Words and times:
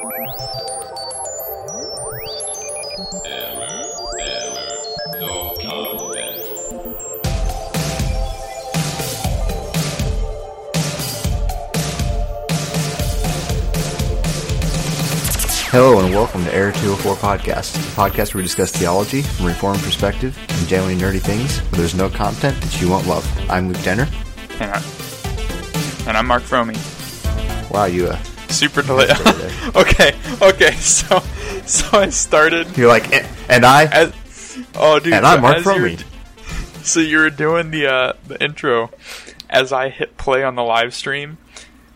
Hello 0.00 0.12
and 15.98 16.14
welcome 16.14 16.44
to 16.44 16.54
Error 16.54 16.72
204 16.72 17.16
Podcast, 17.16 17.76
a 17.76 17.80
podcast 17.94 18.32
where 18.32 18.38
we 18.38 18.42
discuss 18.44 18.70
theology 18.72 19.20
from 19.20 19.44
a 19.44 19.48
reformed 19.50 19.80
perspective 19.80 20.38
and 20.48 20.66
generally 20.66 20.96
nerdy 20.96 21.20
things 21.20 21.58
where 21.58 21.80
there's 21.80 21.94
no 21.94 22.08
content 22.08 22.58
that 22.62 22.80
you 22.80 22.88
won't 22.88 23.06
love. 23.06 23.26
I'm 23.50 23.68
Luke 23.68 23.82
Denner. 23.82 24.08
And, 24.60 24.72
I, 24.72 24.82
and 26.06 26.16
I'm 26.16 26.26
Mark 26.26 26.42
Fromy. 26.42 26.78
Wow, 27.70 27.84
you 27.84 28.08
uh, 28.08 28.18
Super 28.50 28.82
delayed. 28.82 29.10
okay, 29.76 30.14
okay, 30.42 30.72
so 30.72 31.20
so 31.66 31.98
I 31.98 32.10
started. 32.10 32.76
You're 32.76 32.88
like, 32.88 33.12
"And- 33.12 33.26
and 33.48 33.64
I, 33.64 33.84
As, 33.86 34.58
oh, 34.74 34.98
dude. 34.98 35.12
and 35.14 35.26
I'm 35.26 35.40
Mark 35.42 35.58
as 35.58 35.64
you 35.64 35.72
were 35.72 35.78
Fromy. 35.88 35.98
d- 35.98 36.04
So 36.82 37.00
you 37.00 37.18
were 37.18 37.30
doing 37.30 37.70
the 37.70 37.86
uh, 37.86 38.12
the 38.26 38.42
intro 38.42 38.90
as 39.48 39.72
I 39.72 39.88
hit 39.88 40.16
play 40.16 40.42
on 40.44 40.54
the 40.56 40.62
live 40.62 40.94
stream, 40.94 41.38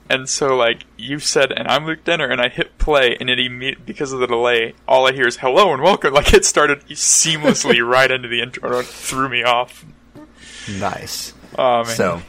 and 0.09 0.29
so 0.29 0.57
like 0.57 0.85
you 0.97 1.19
said, 1.19 1.53
and 1.53 1.67
I'm 1.69 1.87
Luke 1.87 2.05
Denner, 2.05 2.29
and 2.29 2.41
I 2.41 2.49
hit 2.49 2.79
play, 2.79 3.17
and 3.19 3.29
it 3.29 3.39
immediately 3.39 3.85
because 3.85 4.13
of 4.13 4.21
the 4.21 4.27
delay, 4.27 4.75
all 4.89 5.07
I 5.07 5.13
hear 5.13 5.27
is 5.27 5.39
hello 5.39 5.73
and 5.73 5.83
welcome. 5.83 6.15
Like 6.15 6.33
it 6.33 6.45
started 6.45 6.81
seamlessly 6.87 7.87
right 7.87 8.11
into 8.11 8.29
the 8.29 8.41
intro, 8.41 8.71
and 8.71 8.81
it 8.81 8.87
threw 8.87 9.29
me 9.29 9.43
off. 9.43 9.85
Nice. 10.79 11.35
Oh 11.59 11.85
man. 11.85 11.97
So, 11.97 12.23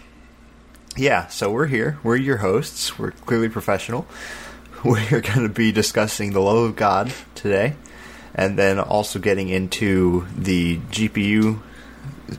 yeah, 0.98 1.28
so 1.28 1.52
we're 1.52 1.68
here. 1.68 2.00
We're 2.04 2.16
your 2.16 2.38
hosts. 2.38 2.98
We're 2.98 3.12
clearly 3.12 3.50
professional. 3.50 4.08
We're 4.86 5.22
going 5.22 5.42
to 5.42 5.50
be 5.50 5.72
discussing 5.72 6.32
the 6.32 6.40
love 6.40 6.58
of 6.58 6.76
God 6.76 7.12
today, 7.34 7.76
and 8.34 8.58
then 8.58 8.80
also 8.80 9.18
getting 9.18 9.50
into 9.50 10.28
the 10.38 10.78
GPU 10.78 11.60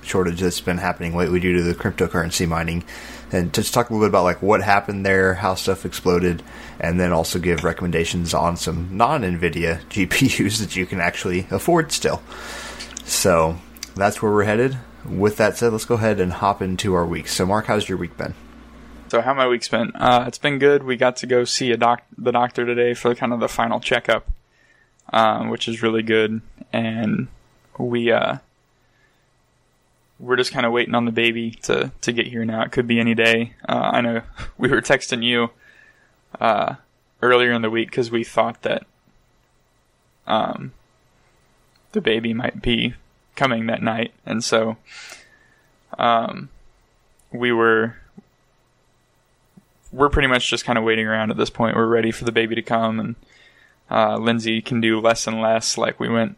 shortage 0.03 0.41
that's 0.41 0.61
been 0.61 0.79
happening 0.79 1.17
lately 1.17 1.41
due 1.41 1.57
to 1.57 1.63
the 1.63 1.75
cryptocurrency 1.75 2.49
mining, 2.49 2.85
and 3.33 3.53
just 3.53 3.75
talk 3.75 3.91
a 3.91 3.93
little 3.93 4.07
bit 4.07 4.11
about 4.11 4.25
like 4.25 4.43
what 4.43 4.63
happened 4.63 5.05
there, 5.05 5.35
how 5.35 5.55
stuff 5.55 5.85
exploded, 5.85 6.43
and 6.79 7.01
then 7.01 7.13
also 7.13 7.39
give 7.39 7.65
recommendations 7.65 8.33
on 8.33 8.57
some 8.57 8.97
non-NVIDIA 8.97 9.85
GPUs 9.91 10.61
that 10.61 10.77
you 10.77 10.87
can 10.87 11.01
actually 11.01 11.47
afford 11.51 11.91
still. 11.91 12.23
So 13.05 13.59
that's 13.97 14.23
where 14.23 14.33
we're 14.33 14.45
headed. 14.45 14.79
With 15.05 15.37
that 15.37 15.59
said, 15.59 15.73
let's 15.73 15.85
go 15.85 15.97
ahead 15.97 16.21
and 16.21 16.33
hop 16.33 16.63
into 16.63 16.95
our 16.95 17.07
week. 17.07 17.29
So, 17.29 17.45
Mark, 17.45 17.67
how's 17.67 17.89
your 17.89 17.99
week 17.99 18.17
been? 18.17 18.35
So 19.09 19.21
how 19.21 19.35
my 19.35 19.47
week's 19.47 19.69
been? 19.69 19.93
Uh, 19.95 20.25
it's 20.27 20.39
been 20.39 20.59
good. 20.59 20.83
We 20.83 20.97
got 20.97 21.17
to 21.19 21.27
go 21.27 21.45
see 21.45 21.71
a 21.71 21.77
doc, 21.77 22.03
the 22.19 22.33
doctor 22.33 22.67
today 22.67 22.93
for 22.93 23.15
kind 23.15 23.33
of 23.33 23.39
the 23.39 23.49
final 23.49 23.79
checkup, 23.79 24.29
um, 25.13 25.49
which 25.49 25.69
is 25.69 25.81
really 25.81 26.03
good. 26.03 26.41
And 26.73 27.29
we 27.79 28.11
uh, 28.11 28.39
we're 30.19 30.37
just 30.37 30.53
kind 30.53 30.67
of 30.67 30.73
waiting 30.73 30.97
on 30.97 31.05
the 31.05 31.13
baby 31.13 31.53
to 31.63 31.93
to 32.01 32.13
get 32.13 32.27
here 32.27 32.45
now. 32.45 32.63
It 32.63 32.73
could 32.73 32.89
be 32.89 32.99
any 32.99 33.15
day. 33.15 33.53
Uh, 33.69 33.91
I 33.93 34.01
know 34.01 34.23
we 34.59 34.69
were 34.69 34.83
texting 34.83 35.23
you 35.23 35.51
uh, 36.41 36.75
earlier 37.23 37.53
in 37.53 37.63
the 37.63 37.71
week 37.71 37.91
because 37.91 38.11
we 38.11 38.25
thought 38.25 38.63
that 38.63 38.87
um, 40.27 40.73
the 41.93 42.01
baby 42.01 42.35
might 42.35 42.61
be 42.61 42.95
coming 43.37 43.67
that 43.67 43.83
night, 43.83 44.15
and 44.25 44.43
so 44.43 44.79
um, 45.97 46.49
we 47.31 47.53
were 47.53 47.99
we're 49.93 50.09
pretty 50.09 50.29
much 50.29 50.49
just 50.49 50.65
kind 50.65 50.79
of 50.79 50.85
waiting 50.85 51.07
around 51.07 51.31
at 51.31 51.37
this 51.37 51.51
point. 51.51 51.77
We're 51.77 51.87
ready 51.87 52.11
for 52.11 52.25
the 52.25 52.33
baby 52.33 52.55
to 52.55 52.63
come, 52.63 53.01
and 53.01 53.15
uh, 53.91 54.17
Lindsay 54.17 54.61
can 54.61 54.81
do 54.81 55.01
less 55.01 55.27
and 55.27 55.41
less. 55.41 55.79
Like 55.79 56.01
we 56.01 56.09
went, 56.09 56.37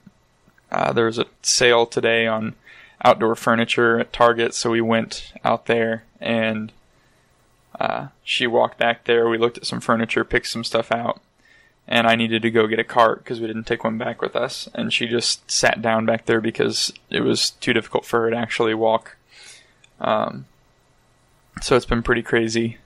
uh, 0.71 0.93
there 0.93 1.07
was 1.07 1.19
a 1.19 1.27
sale 1.43 1.87
today 1.87 2.27
on 2.27 2.55
outdoor 3.05 3.35
furniture 3.35 3.99
at 3.99 4.13
Target, 4.13 4.55
so 4.55 4.71
we 4.71 4.81
went 4.81 5.33
out 5.45 5.67
there 5.67 6.05
and 6.21 6.73
uh, 7.79 8.09
she 8.25 8.47
walked 8.47 8.79
back 8.79 9.05
there. 9.05 9.29
We 9.29 9.39
looked 9.39 9.59
at 9.59 9.67
some 9.67 9.81
furniture, 9.81 10.25
picked 10.25 10.49
some 10.49 10.65
stuff 10.65 10.91
out, 10.91 11.21
and 11.87 12.07
I 12.07 12.17
needed 12.17 12.43
to 12.43 12.51
go 12.51 12.67
get 12.67 12.81
a 12.81 12.85
cart 12.85 13.23
because 13.23 13.41
we 13.41 13.47
didn't 13.47 13.65
take 13.65 13.85
one 13.85 13.99
back 13.99 14.21
with 14.21 14.35
us. 14.35 14.69
And 14.75 14.93
she 14.93 15.07
just 15.07 15.49
sat 15.51 15.81
down 15.81 16.05
back 16.05 16.27
there 16.27 16.41
because 16.41 16.93
it 17.09 17.21
was 17.21 17.51
too 17.51 17.73
difficult 17.73 18.05
for 18.05 18.23
her 18.23 18.31
to 18.31 18.37
actually 18.37 18.75
walk. 18.75 19.17
Um, 20.01 20.47
so 21.63 21.77
it's 21.77 21.87
been 21.87 22.03
pretty 22.03 22.23
crazy 22.23 22.79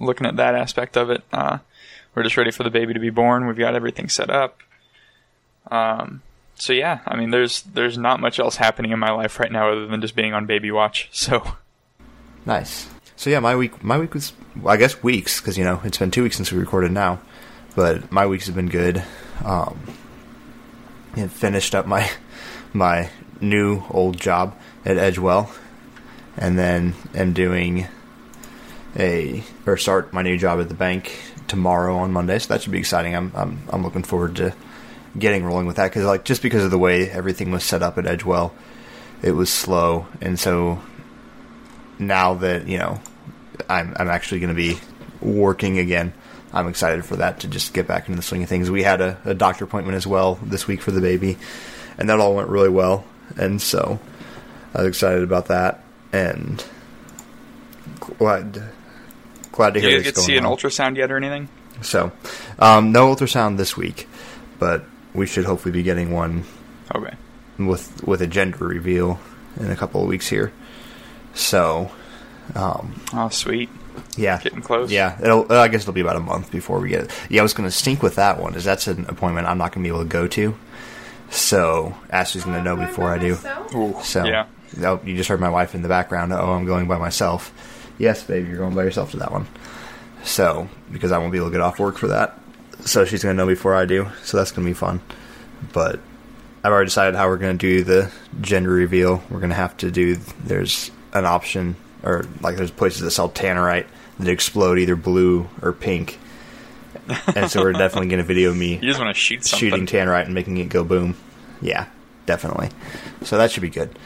looking 0.00 0.26
at 0.26 0.36
that 0.36 0.54
aspect 0.54 0.96
of 0.96 1.10
it. 1.10 1.22
Uh, 1.32 1.58
we're 2.14 2.24
just 2.24 2.36
ready 2.36 2.50
for 2.50 2.62
the 2.64 2.70
baby 2.70 2.94
to 2.94 3.00
be 3.00 3.10
born. 3.10 3.46
We've 3.46 3.56
got 3.56 3.74
everything 3.74 4.08
set 4.08 4.30
up. 4.30 4.58
Um, 5.70 6.22
so 6.56 6.72
yeah, 6.72 7.00
I 7.06 7.16
mean, 7.16 7.30
there's 7.30 7.62
there's 7.62 7.96
not 7.96 8.20
much 8.20 8.38
else 8.38 8.56
happening 8.56 8.90
in 8.90 8.98
my 8.98 9.12
life 9.12 9.38
right 9.38 9.52
now 9.52 9.70
other 9.70 9.86
than 9.86 10.00
just 10.00 10.16
being 10.16 10.34
on 10.34 10.46
baby 10.46 10.70
watch. 10.70 11.08
So 11.12 11.54
Nice. 12.46 12.88
So 13.16 13.28
yeah, 13.28 13.40
my 13.40 13.54
week, 13.54 13.84
my 13.84 13.98
week 13.98 14.14
was, 14.14 14.32
well, 14.56 14.72
I 14.72 14.76
guess 14.76 15.02
weeks, 15.02 15.40
because 15.40 15.58
you 15.58 15.64
know 15.64 15.80
it's 15.84 15.98
been 15.98 16.10
two 16.10 16.22
weeks 16.22 16.36
since 16.36 16.50
we 16.50 16.58
recorded 16.58 16.90
now, 16.90 17.20
but 17.76 18.10
my 18.10 18.26
weeks 18.26 18.46
have 18.46 18.54
been 18.54 18.68
good. 18.68 19.04
Um, 19.44 19.78
and 21.16 21.30
finished 21.30 21.74
up 21.74 21.86
my 21.86 22.10
my 22.72 23.10
new 23.40 23.82
old 23.90 24.18
job 24.18 24.56
at 24.84 24.96
Edgewell, 24.96 25.50
and 26.36 26.58
then 26.58 26.94
am 27.14 27.32
doing 27.32 27.88
a 28.98 29.42
or 29.66 29.76
start 29.76 30.12
my 30.12 30.22
new 30.22 30.36
job 30.36 30.60
at 30.60 30.68
the 30.68 30.74
bank 30.74 31.16
tomorrow 31.48 31.98
on 31.98 32.12
Monday. 32.12 32.38
So 32.38 32.52
that 32.52 32.62
should 32.62 32.72
be 32.72 32.78
exciting. 32.78 33.14
I'm 33.14 33.32
I'm 33.34 33.62
I'm 33.70 33.82
looking 33.82 34.02
forward 34.02 34.36
to 34.36 34.54
getting 35.18 35.44
rolling 35.44 35.66
with 35.66 35.76
that 35.76 35.90
because 35.90 36.04
like 36.04 36.24
just 36.24 36.42
because 36.42 36.64
of 36.64 36.70
the 36.70 36.78
way 36.78 37.10
everything 37.10 37.50
was 37.50 37.64
set 37.64 37.82
up 37.82 37.98
at 37.98 38.04
Edgewell, 38.04 38.52
it 39.22 39.32
was 39.32 39.52
slow, 39.52 40.06
and 40.20 40.38
so 40.38 40.80
now 41.98 42.34
that 42.34 42.66
you 42.66 42.78
know 42.78 43.00
I'm 43.68 43.94
I'm 43.98 44.08
actually 44.08 44.40
going 44.40 44.54
to 44.54 44.60
be 44.60 44.78
working 45.20 45.78
again. 45.78 46.12
I'm 46.52 46.66
excited 46.66 47.04
for 47.04 47.16
that 47.16 47.40
to 47.40 47.48
just 47.48 47.74
get 47.74 47.86
back 47.86 48.08
into 48.08 48.16
the 48.16 48.22
swing 48.22 48.42
of 48.42 48.48
things. 48.48 48.72
We 48.72 48.82
had 48.82 49.00
a, 49.00 49.20
a 49.24 49.34
doctor 49.34 49.64
appointment 49.64 49.96
as 49.96 50.04
well 50.04 50.34
this 50.42 50.66
week 50.66 50.82
for 50.82 50.90
the 50.90 51.00
baby, 51.00 51.38
and 51.96 52.08
that 52.10 52.18
all 52.18 52.34
went 52.34 52.48
really 52.48 52.68
well. 52.68 53.04
And 53.36 53.62
so 53.62 54.00
I 54.74 54.78
was 54.78 54.88
excited 54.88 55.22
about 55.22 55.46
that, 55.46 55.84
and 56.12 56.64
glad 58.00 58.70
glad 59.52 59.74
to 59.74 59.80
hear 59.80 59.90
you 59.90 60.02
get 60.02 60.14
to 60.16 60.20
see 60.20 60.36
an 60.36 60.44
on. 60.46 60.56
ultrasound 60.56 60.96
yet 60.96 61.10
or 61.10 61.16
anything? 61.16 61.48
So 61.82 62.12
um, 62.58 62.92
no 62.92 63.14
ultrasound 63.14 63.56
this 63.56 63.76
week, 63.76 64.08
but 64.58 64.84
we 65.14 65.26
should 65.26 65.44
hopefully 65.44 65.72
be 65.72 65.82
getting 65.82 66.10
one 66.12 66.44
Okay. 66.94 67.14
with 67.58 68.04
with 68.06 68.20
a 68.22 68.26
gender 68.26 68.66
reveal 68.66 69.18
in 69.58 69.70
a 69.70 69.76
couple 69.76 70.02
of 70.02 70.08
weeks 70.08 70.28
here. 70.28 70.52
So, 71.34 71.90
um, 72.54 73.00
Oh, 73.14 73.28
sweet. 73.28 73.68
yeah, 74.16 74.40
Getting 74.42 74.62
close. 74.62 74.90
Yeah, 74.90 75.16
it'll, 75.22 75.50
I 75.52 75.68
guess 75.68 75.82
it'll 75.82 75.92
be 75.92 76.00
about 76.00 76.16
a 76.16 76.20
month 76.20 76.50
before 76.50 76.80
we 76.80 76.88
get 76.88 77.04
it. 77.04 77.10
Yeah, 77.28 77.40
I 77.40 77.42
was 77.42 77.54
going 77.54 77.68
to 77.68 77.74
stink 77.74 78.02
with 78.02 78.16
that 78.16 78.40
one, 78.40 78.54
is 78.54 78.64
that's 78.64 78.86
an 78.88 79.06
appointment 79.08 79.46
I'm 79.46 79.58
not 79.58 79.72
going 79.72 79.84
to 79.84 79.88
be 79.88 79.94
able 79.94 80.02
to 80.04 80.08
go 80.08 80.26
to. 80.28 80.56
So 81.30 81.94
Ashley's 82.10 82.44
going 82.44 82.56
to 82.56 82.62
know 82.62 82.76
before 82.76 83.10
I 83.10 83.18
do. 83.18 83.38
Ooh, 83.74 83.96
So 84.02 84.24
yeah. 84.24 84.46
oh, 84.82 85.00
you 85.04 85.16
just 85.16 85.28
heard 85.28 85.40
my 85.40 85.48
wife 85.48 85.74
in 85.74 85.82
the 85.82 85.88
background. 85.88 86.32
Oh, 86.32 86.52
I'm 86.52 86.66
going 86.66 86.88
by 86.88 86.98
myself. 86.98 87.52
Yes, 88.00 88.22
babe, 88.24 88.48
you're 88.48 88.56
going 88.56 88.74
by 88.74 88.84
yourself 88.84 89.10
to 89.10 89.18
that 89.18 89.30
one. 89.30 89.46
So 90.24 90.68
because 90.90 91.12
I 91.12 91.18
won't 91.18 91.32
be 91.32 91.38
able 91.38 91.48
to 91.48 91.52
get 91.52 91.60
off 91.60 91.78
work 91.78 91.98
for 91.98 92.08
that, 92.08 92.38
so 92.80 93.04
she's 93.04 93.22
going 93.22 93.36
to 93.36 93.36
know 93.36 93.46
before 93.46 93.74
I 93.74 93.84
do. 93.84 94.08
So 94.22 94.38
that's 94.38 94.52
going 94.52 94.66
to 94.66 94.70
be 94.70 94.74
fun. 94.74 95.02
But 95.74 96.00
I've 96.64 96.72
already 96.72 96.86
decided 96.86 97.14
how 97.14 97.28
we're 97.28 97.36
going 97.36 97.58
to 97.58 97.66
do 97.66 97.84
the 97.84 98.10
gender 98.40 98.70
reveal. 98.70 99.22
We're 99.28 99.40
going 99.40 99.50
to 99.50 99.56
have 99.56 99.76
to 99.78 99.90
do. 99.90 100.16
There's 100.16 100.90
an 101.12 101.26
option, 101.26 101.76
or 102.02 102.24
like 102.40 102.56
there's 102.56 102.70
places 102.70 103.02
that 103.02 103.10
sell 103.10 103.28
tannerite 103.28 103.86
that 104.18 104.28
explode 104.28 104.78
either 104.78 104.96
blue 104.96 105.46
or 105.60 105.74
pink. 105.74 106.18
and 107.34 107.50
so 107.50 107.60
we're 107.60 107.72
definitely 107.72 108.08
going 108.08 108.18
to 108.18 108.24
video 108.24 108.54
me 108.54 108.74
You 108.76 108.80
just 108.80 108.98
want 108.98 109.14
to 109.14 109.20
shoot 109.20 109.44
something. 109.44 109.70
shooting 109.70 109.86
tannerite 109.86 110.24
and 110.24 110.34
making 110.34 110.56
it 110.56 110.70
go 110.70 110.84
boom. 110.84 111.16
Yeah, 111.60 111.86
definitely. 112.24 112.70
So 113.24 113.36
that 113.36 113.50
should 113.50 113.62
be 113.62 113.68
good. 113.68 113.98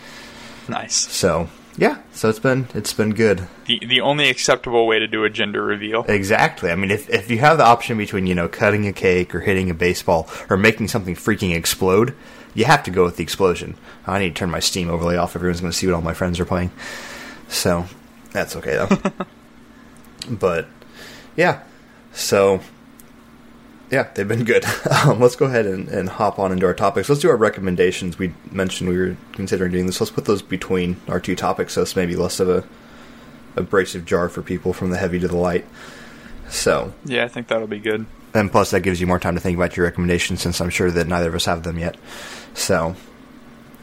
Nice. 0.68 0.96
So 0.96 1.48
yeah, 1.76 1.98
so 2.12 2.28
it's 2.28 2.38
been 2.38 2.68
it's 2.74 2.92
been 2.92 3.14
good. 3.14 3.48
The 3.66 3.80
the 3.84 4.00
only 4.00 4.28
acceptable 4.28 4.86
way 4.86 5.00
to 5.00 5.08
do 5.08 5.24
a 5.24 5.30
gender 5.30 5.62
reveal. 5.62 6.04
Exactly. 6.08 6.70
I 6.70 6.76
mean, 6.76 6.90
if 6.90 7.10
if 7.10 7.30
you 7.30 7.38
have 7.38 7.58
the 7.58 7.64
option 7.64 7.98
between 7.98 8.26
you 8.26 8.34
know 8.34 8.48
cutting 8.48 8.86
a 8.86 8.92
cake 8.92 9.34
or 9.34 9.40
hitting 9.40 9.70
a 9.70 9.74
baseball 9.74 10.28
or 10.48 10.56
making 10.56 10.88
something 10.88 11.16
freaking 11.16 11.54
explode, 11.54 12.14
you 12.54 12.64
have 12.64 12.84
to 12.84 12.90
go 12.90 13.04
with 13.04 13.16
the 13.16 13.24
explosion. 13.24 13.76
I 14.06 14.20
need 14.20 14.30
to 14.30 14.34
turn 14.34 14.50
my 14.50 14.60
Steam 14.60 14.88
overlay 14.88 15.16
off. 15.16 15.34
Everyone's 15.34 15.60
going 15.60 15.72
to 15.72 15.76
see 15.76 15.86
what 15.86 15.94
all 15.94 16.02
my 16.02 16.14
friends 16.14 16.38
are 16.38 16.44
playing. 16.44 16.70
So 17.48 17.86
that's 18.30 18.54
okay 18.56 18.76
though. 18.76 19.12
but 20.30 20.68
yeah, 21.36 21.62
so 22.12 22.60
yeah, 23.90 24.08
they've 24.14 24.26
been 24.28 24.44
good. 24.44 24.64
Um, 25.04 25.20
let's 25.20 25.36
go 25.36 25.44
ahead 25.46 25.66
and, 25.66 25.88
and 25.88 26.08
hop 26.08 26.38
on 26.38 26.50
into 26.52 26.64
our 26.66 26.72
topics. 26.74 27.08
Let's 27.10 27.20
do 27.20 27.28
our 27.28 27.36
recommendations. 27.36 28.18
We 28.18 28.32
mentioned 28.50 28.88
we 28.88 28.96
were 28.96 29.16
considering 29.32 29.72
doing 29.72 29.86
this. 29.86 30.00
Let's 30.00 30.10
put 30.10 30.24
those 30.24 30.40
between 30.40 30.98
our 31.08 31.20
two 31.20 31.36
topics, 31.36 31.74
so 31.74 31.82
it's 31.82 31.94
maybe 31.96 32.16
less 32.16 32.40
of 32.40 32.48
a 32.48 32.64
abrasive 33.56 34.04
jar 34.06 34.28
for 34.30 34.40
people 34.42 34.72
from 34.72 34.90
the 34.90 34.96
heavy 34.96 35.18
to 35.20 35.28
the 35.28 35.36
light. 35.36 35.66
So 36.48 36.92
Yeah, 37.04 37.24
I 37.24 37.28
think 37.28 37.48
that'll 37.48 37.66
be 37.66 37.78
good. 37.80 38.06
and 38.32 38.50
plus 38.50 38.70
that 38.70 38.80
gives 38.80 39.00
you 39.00 39.06
more 39.06 39.18
time 39.20 39.34
to 39.34 39.40
think 39.40 39.56
about 39.56 39.76
your 39.76 39.84
recommendations 39.86 40.40
since 40.40 40.60
I'm 40.60 40.70
sure 40.70 40.90
that 40.90 41.06
neither 41.06 41.28
of 41.28 41.34
us 41.34 41.44
have 41.44 41.62
them 41.62 41.78
yet. 41.78 41.96
So, 42.54 42.96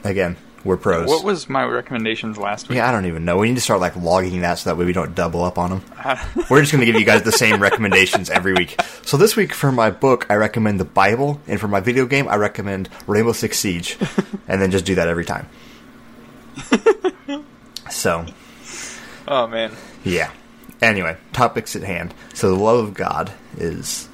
again, 0.03 0.37
we're 0.63 0.77
pros. 0.77 1.07
What 1.07 1.23
was 1.23 1.49
my 1.49 1.63
recommendations 1.65 2.37
last 2.37 2.69
week? 2.69 2.77
yeah, 2.77 2.87
I 2.87 2.91
don't 2.91 3.05
even 3.05 3.25
know. 3.25 3.37
We 3.37 3.49
need 3.49 3.55
to 3.55 3.61
start 3.61 3.79
like 3.79 3.95
logging 3.95 4.41
that 4.41 4.59
so 4.59 4.69
that 4.69 4.77
way 4.77 4.85
we 4.85 4.93
don't 4.93 5.15
double 5.15 5.43
up 5.43 5.57
on 5.57 5.69
them. 5.69 5.81
We're 6.49 6.61
just 6.61 6.71
going 6.71 6.79
to 6.81 6.85
give 6.85 6.95
you 6.95 7.05
guys 7.05 7.23
the 7.23 7.31
same 7.31 7.61
recommendations 7.61 8.29
every 8.29 8.53
week. 8.53 8.79
So 9.03 9.17
this 9.17 9.35
week 9.35 9.53
for 9.53 9.71
my 9.71 9.89
book, 9.91 10.27
I 10.29 10.35
recommend 10.35 10.79
the 10.79 10.85
Bible, 10.85 11.39
and 11.47 11.59
for 11.59 11.67
my 11.67 11.79
video 11.79 12.05
game, 12.05 12.27
I 12.27 12.35
recommend 12.35 12.89
Rainbow 13.07 13.31
Six 13.33 13.59
Siege, 13.59 13.97
and 14.47 14.61
then 14.61 14.71
just 14.71 14.85
do 14.85 14.95
that 14.95 15.07
every 15.07 15.25
time. 15.25 15.47
so, 17.89 18.25
oh 19.27 19.47
man. 19.47 19.71
yeah. 20.03 20.31
Anyway, 20.81 21.15
topics 21.33 21.75
at 21.75 21.83
hand. 21.83 22.13
So 22.33 22.49
the 22.49 22.61
love 22.61 22.79
of 22.79 22.93
God 22.93 23.31
is 23.57 24.09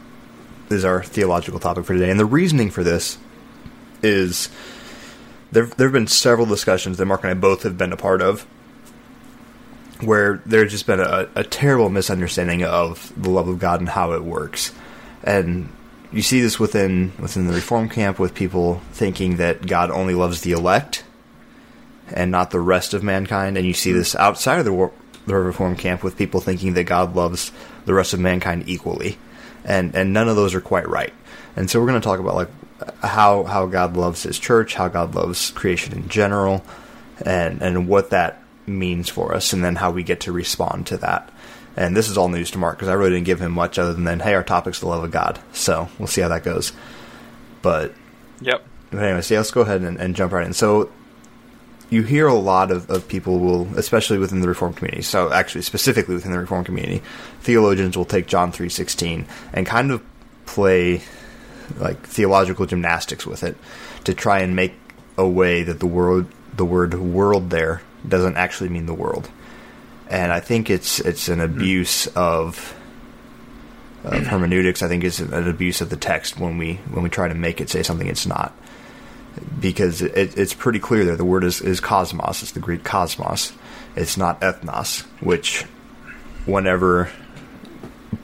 is 0.69 0.83
our 0.83 1.01
theological 1.01 1.59
topic 1.59 1.85
for 1.85 1.93
today, 1.93 2.09
and 2.09 2.19
the 2.19 2.25
reasoning 2.25 2.69
for 2.69 2.83
this 2.83 3.17
is 4.03 4.49
there. 5.57 5.65
There 5.65 5.87
have 5.87 5.93
been 5.93 6.07
several 6.07 6.45
discussions 6.45 6.97
that 6.97 7.05
Mark 7.05 7.23
and 7.23 7.31
I 7.31 7.33
both 7.33 7.63
have 7.63 7.77
been 7.77 7.91
a 7.91 7.97
part 7.97 8.21
of, 8.21 8.43
where 10.01 10.41
there's 10.45 10.71
just 10.71 10.85
been 10.85 10.99
a, 10.99 11.27
a 11.33 11.43
terrible 11.43 11.89
misunderstanding 11.89 12.63
of 12.63 13.11
the 13.21 13.31
love 13.31 13.47
of 13.47 13.57
God 13.57 13.79
and 13.79 13.89
how 13.89 14.11
it 14.11 14.23
works, 14.23 14.71
and 15.23 15.69
you 16.11 16.21
see 16.21 16.41
this 16.41 16.59
within 16.59 17.11
within 17.19 17.47
the 17.47 17.53
Reform 17.53 17.89
camp 17.89 18.19
with 18.19 18.35
people 18.35 18.81
thinking 18.91 19.37
that 19.37 19.65
God 19.65 19.89
only 19.89 20.13
loves 20.13 20.41
the 20.41 20.51
elect 20.51 21.03
and 22.09 22.31
not 22.31 22.51
the 22.51 22.59
rest 22.59 22.93
of 22.93 23.03
mankind, 23.03 23.57
and 23.57 23.65
you 23.65 23.73
see 23.73 23.91
this 23.91 24.15
outside 24.15 24.59
of 24.59 24.65
the 24.65 24.91
the 25.25 25.35
Reform 25.35 25.75
camp 25.75 26.03
with 26.03 26.17
people 26.17 26.39
thinking 26.39 26.73
that 26.75 26.83
God 26.83 27.15
loves 27.15 27.51
the 27.85 27.93
rest 27.93 28.13
of 28.13 28.19
mankind 28.19 28.63
equally, 28.67 29.17
and 29.65 29.95
and 29.95 30.13
none 30.13 30.29
of 30.29 30.35
those 30.35 30.53
are 30.53 30.61
quite 30.61 30.87
right. 30.87 31.13
And 31.55 31.67
so 31.67 31.79
we're 31.79 31.87
going 31.87 31.99
to 31.99 32.05
talk 32.05 32.19
about 32.19 32.35
like 32.35 32.49
how 33.01 33.43
how 33.43 33.65
God 33.65 33.97
loves 33.97 34.23
His 34.23 34.39
church, 34.39 34.75
how 34.75 34.87
God 34.87 35.15
loves 35.15 35.51
creation 35.51 35.93
in 35.93 36.09
general, 36.09 36.63
and 37.25 37.61
and 37.61 37.87
what 37.87 38.09
that 38.11 38.41
means 38.65 39.09
for 39.09 39.33
us, 39.33 39.53
and 39.53 39.63
then 39.63 39.75
how 39.75 39.91
we 39.91 40.03
get 40.03 40.21
to 40.21 40.31
respond 40.31 40.87
to 40.87 40.97
that. 40.97 41.31
And 41.75 41.95
this 41.95 42.09
is 42.09 42.17
all 42.17 42.27
news 42.27 42.51
to 42.51 42.57
Mark 42.57 42.77
because 42.77 42.87
I 42.87 42.93
really 42.93 43.11
didn't 43.11 43.25
give 43.27 43.39
him 43.41 43.51
much 43.51 43.77
other 43.77 43.93
than 43.93 44.19
hey, 44.19 44.33
our 44.33 44.43
topic's 44.43 44.79
the 44.79 44.87
love 44.87 45.03
of 45.03 45.11
God. 45.11 45.39
So 45.53 45.89
we'll 45.99 46.07
see 46.07 46.21
how 46.21 46.27
that 46.29 46.43
goes. 46.43 46.73
But 47.61 47.93
Yep. 48.41 48.63
but 48.91 49.03
anyways, 49.03 49.29
yeah, 49.31 49.37
let's 49.37 49.51
go 49.51 49.61
ahead 49.61 49.81
and, 49.81 49.97
and 49.99 50.15
jump 50.15 50.33
right 50.33 50.45
in. 50.45 50.53
So 50.53 50.89
you 51.89 52.03
hear 52.03 52.27
a 52.27 52.33
lot 52.33 52.71
of, 52.71 52.89
of 52.89 53.07
people 53.07 53.39
will, 53.39 53.67
especially 53.77 54.17
within 54.17 54.41
the 54.41 54.47
Reformed 54.47 54.75
community, 54.75 55.03
so 55.03 55.31
actually 55.31 55.61
specifically 55.61 56.15
within 56.15 56.31
the 56.31 56.39
Reformed 56.39 56.65
community, 56.65 57.01
theologians 57.41 57.95
will 57.95 58.05
take 58.05 58.27
John 58.27 58.51
3.16 58.51 59.25
and 59.53 59.65
kind 59.65 59.91
of 59.91 60.03
play 60.45 61.01
like 61.77 62.05
theological 62.05 62.65
gymnastics 62.65 63.25
with 63.25 63.43
it 63.43 63.57
to 64.05 64.13
try 64.13 64.39
and 64.39 64.55
make 64.55 64.73
a 65.17 65.27
way 65.27 65.63
that 65.63 65.79
the 65.79 65.87
word 65.87 66.27
the 66.55 66.65
word 66.65 66.93
world 66.93 67.49
there 67.49 67.81
doesn't 68.07 68.37
actually 68.37 68.69
mean 68.69 68.85
the 68.85 68.93
world. 68.93 69.29
And 70.09 70.31
I 70.31 70.39
think 70.39 70.69
it's 70.69 70.99
it's 70.99 71.27
an 71.27 71.39
hmm. 71.39 71.45
abuse 71.45 72.07
of 72.07 72.73
of 74.03 74.27
hermeneutics. 74.27 74.81
I 74.81 74.87
think 74.87 75.03
it's 75.03 75.19
an 75.19 75.47
abuse 75.47 75.81
of 75.81 75.89
the 75.89 75.97
text 75.97 76.39
when 76.39 76.57
we 76.57 76.75
when 76.91 77.03
we 77.03 77.09
try 77.09 77.27
to 77.27 77.35
make 77.35 77.59
it 77.59 77.69
say 77.69 77.83
something 77.83 78.07
it's 78.07 78.25
not 78.25 78.53
because 79.59 80.01
it, 80.01 80.37
it's 80.37 80.53
pretty 80.53 80.79
clear 80.79 81.05
there. 81.05 81.15
The 81.15 81.25
word 81.25 81.43
is, 81.43 81.61
is 81.61 81.79
cosmos. 81.79 82.41
It's 82.41 82.51
the 82.51 82.59
Greek 82.59 82.83
cosmos. 82.83 83.53
It's 83.95 84.17
not 84.17 84.41
ethnos, 84.41 85.01
which, 85.21 85.63
whenever, 86.45 87.09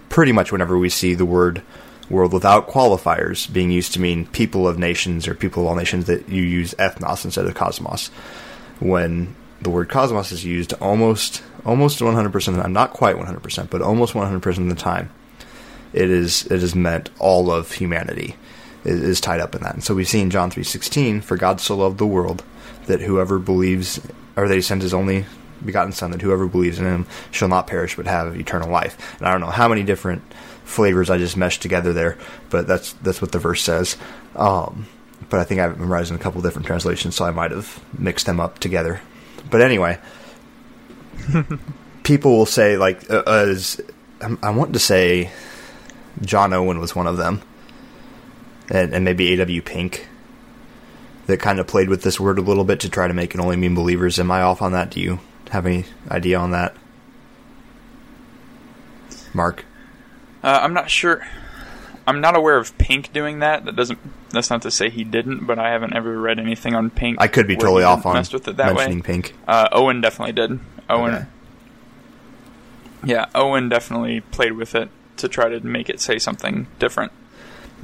pretty 0.09 0.31
much 0.31 0.51
whenever 0.51 0.77
we 0.77 0.89
see 0.89 1.15
the 1.15 1.25
word 1.25 1.61
world 2.09 2.33
without 2.33 2.67
qualifiers 2.67 3.51
being 3.51 3.71
used 3.71 3.93
to 3.93 4.01
mean 4.01 4.25
people 4.27 4.67
of 4.67 4.77
nations 4.77 5.27
or 5.27 5.33
people 5.33 5.63
of 5.63 5.69
all 5.69 5.75
nations, 5.75 6.05
that 6.05 6.29
you 6.29 6.43
use 6.43 6.73
ethnos 6.75 7.25
instead 7.25 7.45
of 7.45 7.55
cosmos. 7.55 8.07
When 8.79 9.35
the 9.61 9.69
word 9.69 9.89
cosmos 9.89 10.31
is 10.31 10.43
used 10.43 10.73
almost 10.73 11.43
almost 11.65 11.99
100% 11.99 12.47
of 12.47 12.55
the 12.55 12.61
time, 12.61 12.73
not 12.73 12.91
quite 12.91 13.15
100%, 13.15 13.69
but 13.69 13.81
almost 13.81 14.13
100% 14.13 14.57
of 14.57 14.69
the 14.69 14.75
time, 14.75 15.09
it 15.93 16.09
is 16.09 16.45
it 16.47 16.63
is 16.63 16.75
meant 16.75 17.09
all 17.19 17.51
of 17.51 17.71
humanity 17.71 18.35
is, 18.83 19.01
is 19.01 19.21
tied 19.21 19.39
up 19.39 19.55
in 19.55 19.63
that. 19.63 19.73
And 19.73 19.83
so 19.83 19.95
we 19.95 20.03
see 20.03 20.21
in 20.21 20.29
John 20.29 20.51
3:16, 20.51 21.23
for 21.23 21.37
God 21.37 21.61
so 21.61 21.77
loved 21.77 21.97
the 21.97 22.07
world 22.07 22.43
that 22.87 23.01
whoever 23.01 23.39
believes 23.39 24.01
or 24.35 24.47
that 24.47 24.55
he 24.55 24.61
sent 24.61 24.81
his 24.81 24.93
only 24.93 25.25
begotten 25.63 25.93
son 25.93 26.11
that 26.11 26.21
whoever 26.21 26.47
believes 26.47 26.79
in 26.79 26.85
him 26.85 27.05
shall 27.31 27.47
not 27.47 27.67
perish 27.67 27.95
but 27.95 28.05
have 28.05 28.35
eternal 28.35 28.69
life. 28.69 29.15
And 29.19 29.27
I 29.27 29.31
don't 29.31 29.41
know 29.41 29.47
how 29.47 29.67
many 29.67 29.83
different 29.83 30.21
flavors 30.73 31.09
I 31.09 31.17
just 31.17 31.37
meshed 31.37 31.61
together 31.61 31.93
there, 31.93 32.17
but 32.49 32.67
that's 32.67 32.93
that's 32.93 33.21
what 33.21 33.31
the 33.31 33.39
verse 33.39 33.61
says. 33.61 33.97
Um, 34.35 34.87
but 35.29 35.39
I 35.39 35.43
think 35.43 35.61
I've 35.61 35.79
memorized 35.79 36.11
in 36.11 36.17
a 36.17 36.19
couple 36.19 36.41
different 36.41 36.65
translations, 36.65 37.15
so 37.15 37.25
I 37.25 37.31
might 37.31 37.51
have 37.51 37.81
mixed 37.97 38.25
them 38.25 38.39
up 38.39 38.59
together. 38.59 39.01
But 39.49 39.61
anyway, 39.61 39.99
people 42.03 42.37
will 42.37 42.45
say 42.45 42.77
like 42.77 43.09
uh, 43.09 43.23
as 43.25 43.79
I 44.41 44.49
want 44.51 44.73
to 44.73 44.79
say 44.79 45.31
John 46.21 46.53
Owen 46.53 46.79
was 46.79 46.95
one 46.95 47.07
of 47.07 47.17
them 47.17 47.41
and, 48.69 48.93
and 48.93 49.05
maybe 49.05 49.33
A.W. 49.33 49.61
Pink 49.61 50.07
that 51.27 51.39
kind 51.39 51.59
of 51.59 51.67
played 51.67 51.89
with 51.89 52.03
this 52.03 52.19
word 52.19 52.37
a 52.37 52.41
little 52.41 52.63
bit 52.63 52.81
to 52.81 52.89
try 52.89 53.07
to 53.07 53.13
make 53.13 53.33
it 53.33 53.39
only 53.39 53.55
mean 53.55 53.75
believers. 53.75 54.19
Am 54.19 54.31
I 54.31 54.41
off 54.41 54.61
on 54.61 54.73
that? 54.73 54.91
Do 54.91 54.99
you 54.99 55.19
have 55.51 55.65
any 55.65 55.85
idea 56.09 56.37
on 56.37 56.51
that? 56.51 56.75
Mark? 59.33 59.65
Uh, 60.43 60.59
I'm 60.61 60.73
not 60.73 60.89
sure. 60.89 61.25
I'm 62.05 62.19
not 62.19 62.35
aware 62.35 62.57
of 62.57 62.77
Pink 62.77 63.13
doing 63.13 63.39
that. 63.39 63.63
That 63.65 63.75
doesn't. 63.77 63.97
That's 64.31 64.49
not 64.49 64.61
to 64.63 64.71
say 64.71 64.89
he 64.89 65.03
didn't, 65.03 65.45
but 65.45 65.57
I 65.57 65.71
haven't 65.71 65.95
ever 65.95 66.19
read 66.19 66.37
anything 66.39 66.75
on 66.75 66.89
Pink. 66.89 67.17
I 67.21 67.27
could 67.27 67.47
be 67.47 67.55
totally 67.55 67.83
off 67.83 68.05
on 68.05 68.15
messed 68.15 68.33
with 68.33 68.47
it 68.47 68.57
that 68.57 68.73
mentioning 68.73 68.97
way. 68.99 69.03
Pink. 69.03 69.33
Uh, 69.47 69.69
Owen 69.71 70.01
definitely 70.01 70.33
did. 70.33 70.59
Owen, 70.89 71.13
Okay. 71.13 71.25
yeah, 73.05 73.27
Owen 73.33 73.69
definitely 73.69 74.19
played 74.19 74.53
with 74.53 74.75
it 74.75 74.89
to 75.17 75.27
try 75.29 75.47
to 75.49 75.59
make 75.61 75.89
it 75.89 76.01
say 76.01 76.19
something 76.19 76.67
different. 76.79 77.11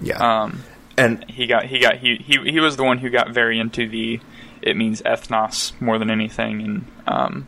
Yeah. 0.01 0.17
Um, 0.43 0.63
and 0.97 1.23
he 1.29 1.47
got 1.47 1.65
he 1.65 1.79
got 1.79 1.97
he, 1.97 2.17
he 2.17 2.51
he 2.51 2.59
was 2.59 2.75
the 2.75 2.83
one 2.83 2.97
who 2.97 3.09
got 3.09 3.29
very 3.29 3.57
into 3.57 3.87
the 3.87 4.19
it 4.61 4.75
means 4.75 5.01
ethnos 5.03 5.79
more 5.79 5.97
than 5.97 6.09
anything 6.11 6.61
and 6.61 6.85
um 7.07 7.47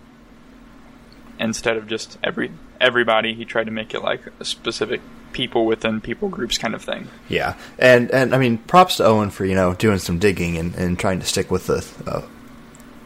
instead 1.37 1.75
of 1.75 1.85
just 1.87 2.17
every 2.23 2.49
everybody 2.81 3.33
he 3.33 3.45
tried 3.45 3.65
to 3.65 3.71
make 3.71 3.93
it 3.93 4.01
like 4.01 4.21
a 4.39 4.45
specific 4.45 5.01
people 5.31 5.65
within 5.65 6.01
people 6.01 6.27
groups 6.27 6.57
kind 6.57 6.75
of 6.75 6.83
thing 6.83 7.07
Yeah, 7.29 7.55
and 7.79 8.11
and 8.11 8.35
I 8.35 8.37
mean, 8.37 8.57
props 8.57 8.97
to 8.97 9.05
Owen 9.05 9.29
for 9.29 9.45
you 9.45 9.55
know 9.55 9.73
doing 9.73 9.99
some 9.99 10.19
digging 10.19 10.57
and, 10.57 10.75
and 10.75 10.99
trying 10.99 11.19
to 11.19 11.25
stick 11.25 11.49
with 11.49 11.69
a, 11.69 11.83
a, 12.05 12.09
uh, 12.09 12.27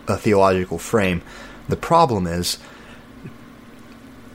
a 0.07 0.17
theological 0.17 0.79
frame. 0.79 1.21
The 1.69 1.77
problem 1.77 2.25
is 2.25 2.57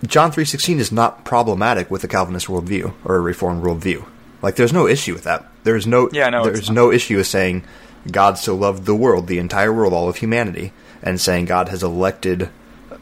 John 0.07 0.31
three 0.31 0.45
sixteen 0.45 0.79
is 0.79 0.93
not 0.93 1.25
problematic 1.25 1.91
with 1.91 2.05
a 2.05 2.09
Calvinist 2.09 2.47
worldview 2.47 2.95
or 3.05 3.17
a 3.17 3.21
Reformed 3.21 3.63
worldview. 3.63 4.07
Like, 4.43 4.57
there's 4.57 4.73
no 4.73 4.87
issue 4.87 5.13
with 5.13 5.25
that. 5.25 5.47
There's 5.65 5.87
no 5.87 6.09
Yeah, 6.13 6.31
no, 6.31 6.45
there's 6.45 6.71
no 6.71 6.91
issue 6.91 7.19
with 7.19 7.27
saying 7.27 7.65
God 8.11 8.39
so 8.39 8.55
loved 8.55 8.87
the 8.87 8.95
world, 8.95 9.27
the 9.27 9.39
entire 9.39 9.73
world, 9.73 9.93
all 9.93 10.09
of 10.09 10.17
humanity, 10.17 10.73
and 11.03 11.21
saying 11.21 11.45
God 11.45 11.69
has 11.69 11.83
elected 11.83 12.49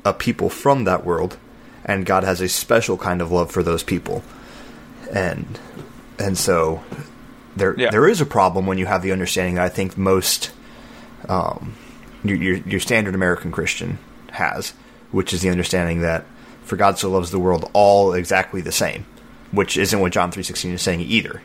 a 0.04 0.12
people 0.12 0.50
from 0.50 0.84
that 0.84 1.04
world, 1.04 1.36
and 1.88 2.06
God 2.06 2.22
has 2.22 2.40
a 2.40 2.48
special 2.48 2.96
kind 2.96 3.20
of 3.20 3.32
love 3.32 3.50
for 3.50 3.62
those 3.64 3.82
people 3.82 4.22
and 5.12 5.58
and 6.18 6.36
so 6.38 6.82
there 7.56 7.74
Yeah. 7.76 7.90
there 7.90 8.06
is 8.08 8.20
a 8.20 8.26
problem 8.26 8.66
when 8.66 8.78
you 8.78 8.86
have 8.86 9.02
the 9.02 9.10
understanding 9.12 9.56
that 9.56 9.64
I 9.64 9.68
think 9.70 9.96
most 9.98 10.50
um, 11.28 11.74
your, 12.22 12.36
your 12.36 12.56
your 12.58 12.80
standard 12.80 13.14
American 13.14 13.50
Christian 13.50 13.98
has, 14.30 14.72
which 15.10 15.32
is 15.32 15.40
the 15.42 15.48
understanding 15.50 16.02
that 16.02 16.24
for 16.64 16.76
God 16.76 16.98
so 16.98 17.10
loves 17.10 17.30
the 17.30 17.38
world 17.38 17.68
all 17.72 18.12
exactly 18.12 18.60
the 18.60 18.70
same, 18.72 19.06
which 19.50 19.76
isn't 19.76 19.98
what 19.98 20.12
John 20.12 20.30
three 20.30 20.42
sixteen 20.44 20.72
is 20.74 20.82
saying 20.82 21.00
either. 21.00 21.42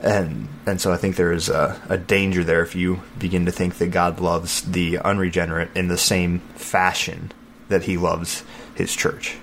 And 0.00 0.48
and 0.66 0.80
so 0.80 0.92
I 0.92 0.96
think 0.96 1.16
there 1.16 1.32
is 1.32 1.48
a, 1.48 1.80
a 1.88 1.96
danger 1.96 2.42
there 2.44 2.62
if 2.62 2.74
you 2.74 3.02
begin 3.18 3.46
to 3.46 3.52
think 3.52 3.78
that 3.78 3.88
God 3.92 4.20
loves 4.20 4.62
the 4.62 4.98
unregenerate 4.98 5.70
in 5.76 5.88
the 5.88 5.98
same 5.98 6.40
fashion 6.56 7.32
that 7.68 7.84
He 7.84 7.96
loves 7.96 8.42
His 8.74 8.94
church. 8.94 9.36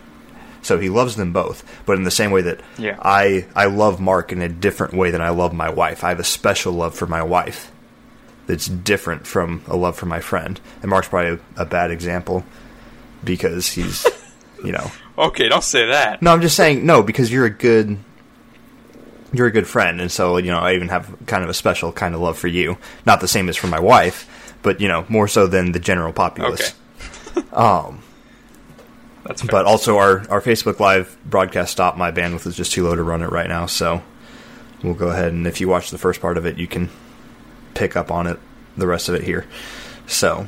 So 0.62 0.78
He 0.78 0.90
loves 0.90 1.16
them 1.16 1.32
both, 1.32 1.64
but 1.86 1.98
in 1.98 2.04
the 2.04 2.12
same 2.12 2.32
way 2.32 2.42
that 2.42 2.60
Yeah. 2.78 2.98
I 3.02 3.46
I 3.56 3.66
love 3.66 4.00
Mark 4.00 4.32
in 4.32 4.42
a 4.42 4.50
different 4.50 4.94
way 4.94 5.12
than 5.12 5.22
I 5.22 5.30
love 5.30 5.54
my 5.54 5.70
wife. 5.70 6.04
I 6.04 6.10
have 6.10 6.20
a 6.20 6.24
special 6.24 6.74
love 6.74 6.96
for 6.96 7.08
my 7.08 7.24
wife 7.24 7.72
that's 8.48 8.68
different 8.68 9.28
from 9.28 9.62
a 9.68 9.76
love 9.76 9.96
for 9.96 10.06
my 10.06 10.20
friend. 10.20 10.60
And 10.82 10.90
Mark's 10.90 11.08
probably 11.08 11.40
a, 11.58 11.62
a 11.62 11.66
bad 11.66 11.92
example 11.92 12.44
because 13.24 13.68
he's, 13.70 14.06
you 14.64 14.72
know, 14.72 14.92
okay 15.18 15.50
don't 15.50 15.64
say 15.64 15.86
that 15.88 16.22
no, 16.22 16.32
I'm 16.32 16.42
just 16.42 16.56
saying 16.56 16.86
no 16.86 17.04
because 17.04 17.32
you're 17.32 17.46
a 17.46 17.50
good 17.50 17.98
you're 19.34 19.48
a 19.48 19.52
good 19.52 19.68
friend, 19.68 20.02
and 20.02 20.12
so 20.12 20.38
you 20.38 20.52
know 20.52 20.60
I 20.60 20.74
even 20.74 20.88
have 20.90 21.16
kind 21.28 21.44
of 21.44 21.50
a 21.50 21.54
special 21.54 21.92
kind 21.92 22.16
of 22.16 22.22
love 22.22 22.38
for 22.38 22.48
you. 22.48 22.78
Not 23.06 23.22
the 23.22 23.28
same 23.28 23.50
as 23.50 23.58
for 23.58 23.68
my 23.68 23.80
wife, 23.80 24.56
but 24.62 24.82
you 24.82 24.88
know 24.88 25.06
more 25.10 25.28
so 25.28 25.48
than 25.48 25.72
the 25.72 25.80
general 25.80 26.14
populace. 26.14 26.74
um, 27.54 28.02
that's 29.30 29.44
fair. 29.44 29.52
but 29.52 29.66
also 29.66 29.98
our 29.98 30.28
our 30.30 30.42
Facebook 30.42 30.80
Live 30.80 31.16
broadcast 31.24 31.72
stopped. 31.72 31.98
My 31.98 32.12
bandwidth 32.12 32.48
is 32.48 32.58
just 32.58 32.72
too 32.72 32.84
low 32.84 32.96
to 32.96 33.04
run 33.04 33.22
it 33.22 33.30
right 33.30 33.48
now, 33.48 33.68
so 33.68 34.02
we'll 34.84 34.96
go 34.96 35.10
ahead 35.10 35.32
and 35.32 35.46
if 35.46 35.62
you 35.62 35.70
watch 35.70 35.92
the 35.92 36.00
first 36.00 36.20
part 36.20 36.38
of 36.38 36.46
it, 36.48 36.58
you 36.58 36.68
can 36.68 36.90
pick 37.76 37.96
up 37.96 38.12
on 38.12 38.26
it, 38.26 38.40
the 38.76 38.88
rest 38.88 39.08
of 39.08 39.14
it 39.14 39.24
here. 39.24 39.46
So, 40.08 40.48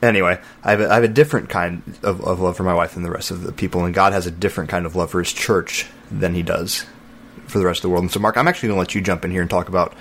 anyway, 0.00 0.40
I 0.62 0.70
have 0.70 0.80
a, 0.80 0.88
I 0.88 0.94
have 0.94 1.02
a 1.02 1.08
different 1.08 1.48
kind 1.48 1.82
of, 2.04 2.20
of 2.22 2.40
love 2.40 2.56
for 2.56 2.62
my 2.62 2.74
wife 2.74 2.94
than 2.94 3.02
the 3.02 3.10
rest 3.10 3.32
of 3.32 3.42
the 3.42 3.52
people, 3.52 3.84
and 3.84 3.92
God 3.92 4.12
has 4.12 4.24
a 4.24 4.30
different 4.30 4.70
kind 4.70 4.86
of 4.86 4.94
love 4.94 5.10
for 5.10 5.18
His 5.18 5.32
church 5.32 5.86
than 6.12 6.34
He 6.34 6.44
does 6.44 6.86
for 7.48 7.58
the 7.58 7.66
rest 7.66 7.78
of 7.78 7.82
the 7.82 7.88
world. 7.88 8.04
And 8.04 8.12
so, 8.12 8.20
Mark, 8.20 8.36
I'm 8.36 8.46
actually 8.46 8.68
going 8.68 8.76
to 8.76 8.80
let 8.80 8.94
you 8.94 9.00
jump 9.00 9.24
in 9.24 9.32
here 9.32 9.40
and 9.40 9.50
talk 9.50 9.68
about 9.68 9.94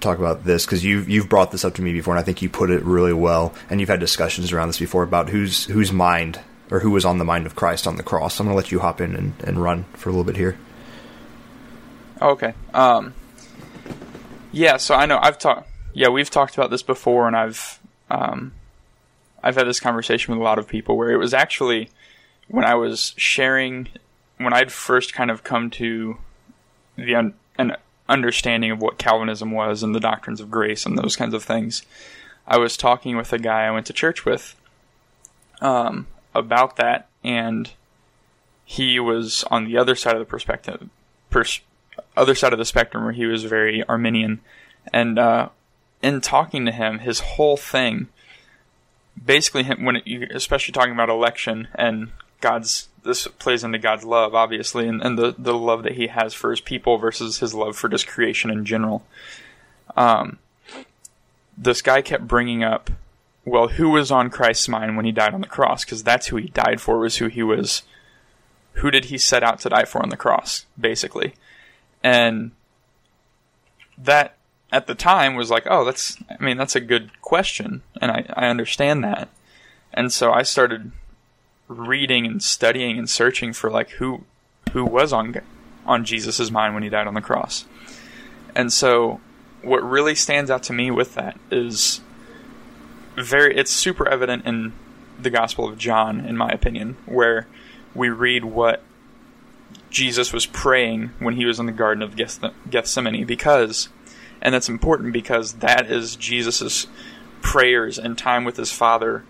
talk 0.00 0.18
about 0.18 0.44
this 0.44 0.64
because 0.64 0.84
you've 0.84 1.08
you've 1.08 1.28
brought 1.28 1.50
this 1.50 1.64
up 1.64 1.74
to 1.74 1.82
me 1.82 1.92
before, 1.92 2.14
and 2.14 2.20
I 2.20 2.24
think 2.24 2.40
you 2.40 2.48
put 2.48 2.70
it 2.70 2.84
really 2.84 3.12
well. 3.12 3.52
And 3.68 3.80
you've 3.80 3.88
had 3.88 3.98
discussions 3.98 4.52
around 4.52 4.68
this 4.68 4.78
before 4.78 5.02
about 5.02 5.30
whose 5.30 5.64
whose 5.64 5.90
mind 5.90 6.38
or 6.74 6.80
who 6.80 6.90
was 6.90 7.04
on 7.04 7.18
the 7.18 7.24
mind 7.24 7.46
of 7.46 7.54
Christ 7.54 7.86
on 7.86 7.94
the 7.94 8.02
cross. 8.02 8.40
I'm 8.40 8.46
going 8.46 8.54
to 8.54 8.56
let 8.56 8.72
you 8.72 8.80
hop 8.80 9.00
in 9.00 9.14
and, 9.14 9.32
and 9.44 9.62
run 9.62 9.84
for 9.92 10.08
a 10.08 10.12
little 10.12 10.24
bit 10.24 10.36
here. 10.36 10.58
Okay. 12.20 12.52
Um, 12.74 13.14
yeah. 14.50 14.76
So 14.78 14.96
I 14.96 15.06
know 15.06 15.20
I've 15.22 15.38
talked. 15.38 15.70
Yeah, 15.92 16.08
we've 16.08 16.30
talked 16.30 16.54
about 16.54 16.70
this 16.70 16.82
before, 16.82 17.28
and 17.28 17.36
I've 17.36 17.78
um, 18.10 18.52
I've 19.40 19.54
had 19.54 19.68
this 19.68 19.78
conversation 19.78 20.34
with 20.34 20.40
a 20.40 20.44
lot 20.44 20.58
of 20.58 20.66
people 20.66 20.96
where 20.96 21.12
it 21.12 21.16
was 21.16 21.32
actually 21.32 21.90
when 22.48 22.64
I 22.64 22.74
was 22.74 23.14
sharing 23.16 23.86
when 24.38 24.52
I'd 24.52 24.72
first 24.72 25.14
kind 25.14 25.30
of 25.30 25.44
come 25.44 25.70
to 25.70 26.18
the 26.96 27.14
un- 27.14 27.34
an 27.56 27.76
understanding 28.08 28.72
of 28.72 28.82
what 28.82 28.98
Calvinism 28.98 29.52
was 29.52 29.84
and 29.84 29.94
the 29.94 30.00
doctrines 30.00 30.40
of 30.40 30.50
grace 30.50 30.86
and 30.86 30.98
those 30.98 31.14
kinds 31.14 31.34
of 31.34 31.44
things. 31.44 31.86
I 32.48 32.58
was 32.58 32.76
talking 32.76 33.16
with 33.16 33.32
a 33.32 33.38
guy 33.38 33.62
I 33.62 33.70
went 33.70 33.86
to 33.86 33.92
church 33.92 34.24
with 34.24 34.56
um, 35.60 36.08
about 36.34 36.76
that, 36.76 37.08
and 37.22 37.70
he 38.64 38.98
was 38.98 39.44
on 39.50 39.64
the 39.64 39.76
other 39.76 39.94
side 39.94 40.14
of 40.14 40.20
the 40.20 40.24
perspective, 40.24 40.88
pers- 41.30 41.60
other 42.16 42.34
side 42.34 42.52
of 42.52 42.58
the 42.58 42.64
spectrum, 42.64 43.04
where 43.04 43.12
he 43.12 43.26
was 43.26 43.44
very 43.44 43.84
Arminian. 43.84 44.40
And 44.92 45.18
uh, 45.18 45.48
in 46.02 46.20
talking 46.20 46.66
to 46.66 46.72
him, 46.72 46.98
his 47.00 47.20
whole 47.20 47.56
thing, 47.56 48.08
basically, 49.24 49.64
him, 49.64 49.84
when 49.84 49.96
it, 49.96 50.32
especially 50.34 50.72
talking 50.72 50.92
about 50.92 51.08
election 51.08 51.68
and 51.74 52.10
God's 52.40 52.88
this 53.04 53.26
plays 53.26 53.62
into 53.62 53.78
God's 53.78 54.04
love, 54.04 54.34
obviously, 54.34 54.88
and, 54.88 55.02
and 55.02 55.18
the, 55.18 55.34
the 55.38 55.54
love 55.54 55.82
that 55.82 55.92
he 55.92 56.08
has 56.08 56.34
for 56.34 56.50
his 56.50 56.60
people 56.60 56.96
versus 56.98 57.38
his 57.38 57.54
love 57.54 57.76
for 57.76 57.88
just 57.88 58.06
creation 58.06 58.50
in 58.50 58.64
general. 58.64 59.04
Um, 59.96 60.38
this 61.56 61.82
guy 61.82 62.02
kept 62.02 62.26
bringing 62.26 62.64
up, 62.64 62.90
well, 63.44 63.68
who 63.68 63.90
was 63.90 64.10
on 64.10 64.30
Christ's 64.30 64.68
mind 64.68 64.96
when 64.96 65.04
he 65.04 65.12
died 65.12 65.34
on 65.34 65.40
the 65.40 65.46
cross? 65.46 65.84
Because 65.84 66.02
that's 66.02 66.28
who 66.28 66.36
he 66.36 66.48
died 66.48 66.80
for, 66.80 66.98
was 66.98 67.16
who 67.16 67.28
he 67.28 67.42
was. 67.42 67.82
Who 68.74 68.90
did 68.90 69.06
he 69.06 69.18
set 69.18 69.42
out 69.42 69.60
to 69.60 69.68
die 69.68 69.84
for 69.84 70.02
on 70.02 70.08
the 70.08 70.16
cross, 70.16 70.66
basically? 70.78 71.34
And 72.02 72.52
that, 73.96 74.36
at 74.72 74.86
the 74.86 74.94
time, 74.94 75.36
was 75.36 75.50
like, 75.50 75.66
oh, 75.70 75.84
that's, 75.84 76.16
I 76.28 76.42
mean, 76.42 76.56
that's 76.56 76.74
a 76.74 76.80
good 76.80 77.20
question, 77.22 77.82
and 78.00 78.10
I, 78.10 78.26
I 78.34 78.46
understand 78.46 79.04
that. 79.04 79.28
And 79.92 80.12
so 80.12 80.32
I 80.32 80.42
started 80.42 80.90
reading 81.68 82.26
and 82.26 82.42
studying 82.42 82.98
and 82.98 83.08
searching 83.08 83.52
for 83.52 83.70
like 83.70 83.90
who 83.90 84.24
who 84.72 84.84
was 84.84 85.12
on 85.12 85.34
on 85.86 86.04
Jesus's 86.04 86.50
mind 86.50 86.74
when 86.74 86.82
he 86.82 86.88
died 86.88 87.06
on 87.06 87.14
the 87.14 87.20
cross. 87.20 87.64
And 88.54 88.72
so 88.72 89.20
what 89.62 89.82
really 89.82 90.14
stands 90.14 90.50
out 90.50 90.62
to 90.64 90.72
me 90.72 90.90
with 90.90 91.14
that 91.14 91.38
is 91.50 92.00
very 93.16 93.56
it's 93.56 93.70
super 93.70 94.08
evident 94.08 94.44
in 94.46 94.72
the 95.20 95.30
Gospel 95.30 95.68
of 95.68 95.78
John 95.78 96.20
in 96.20 96.36
my 96.36 96.50
opinion 96.50 96.96
where 97.06 97.46
we 97.94 98.08
read 98.08 98.44
what 98.44 98.82
Jesus 99.90 100.32
was 100.32 100.46
praying 100.46 101.10
when 101.20 101.36
he 101.36 101.44
was 101.44 101.60
in 101.60 101.66
the 101.66 101.72
garden 101.72 102.02
of 102.02 102.16
Gethsemane 102.16 103.24
because 103.24 103.88
and 104.42 104.54
that's 104.54 104.68
important 104.68 105.12
because 105.12 105.54
that 105.54 105.90
is 105.90 106.16
Jesus's 106.16 106.86
prayers 107.40 107.98
and 107.98 108.18
time 108.18 108.44
with 108.44 108.56
his 108.56 108.72
father 108.72 109.24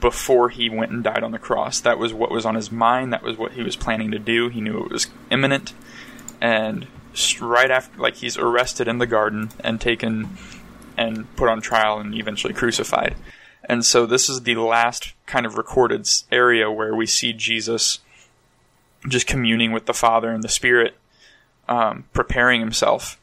before 0.00 0.48
he 0.48 0.68
went 0.68 0.90
and 0.90 1.02
died 1.02 1.22
on 1.22 1.32
the 1.32 1.38
cross. 1.38 1.80
That 1.80 1.98
was 1.98 2.12
what 2.12 2.30
was 2.30 2.46
on 2.46 2.54
his 2.54 2.70
mind. 2.70 3.12
That 3.12 3.22
was 3.22 3.36
what 3.36 3.52
he 3.52 3.62
was 3.62 3.76
planning 3.76 4.10
to 4.10 4.18
do. 4.18 4.48
He 4.48 4.60
knew 4.60 4.84
it 4.84 4.90
was 4.90 5.08
imminent. 5.30 5.74
And 6.40 6.86
right 7.40 7.70
after, 7.70 8.00
like, 8.00 8.16
he's 8.16 8.36
arrested 8.36 8.88
in 8.88 8.98
the 8.98 9.06
garden 9.06 9.50
and 9.60 9.80
taken 9.80 10.36
and 10.98 11.34
put 11.36 11.48
on 11.48 11.60
trial 11.60 11.98
and 11.98 12.14
eventually 12.14 12.52
crucified. 12.52 13.14
And 13.64 13.84
so 13.84 14.04
this 14.04 14.28
is 14.28 14.42
the 14.42 14.56
last 14.56 15.14
kind 15.26 15.46
of 15.46 15.56
recorded 15.56 16.08
area 16.32 16.70
where 16.70 16.94
we 16.94 17.06
see 17.06 17.32
Jesus 17.32 18.00
just 19.06 19.26
communing 19.26 19.70
with 19.70 19.86
the 19.86 19.94
Father 19.94 20.30
and 20.30 20.42
the 20.42 20.48
Spirit, 20.48 20.96
um, 21.68 22.04
preparing 22.12 22.60
himself. 22.60 23.20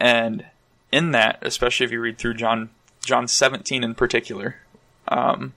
And 0.00 0.46
in 0.90 1.10
that, 1.10 1.38
especially 1.42 1.84
if 1.84 1.92
you 1.92 2.00
read 2.00 2.18
through 2.18 2.34
John 2.34 2.70
John 3.04 3.28
17 3.28 3.82
in 3.82 3.94
particular, 3.94 4.56
um, 5.08 5.54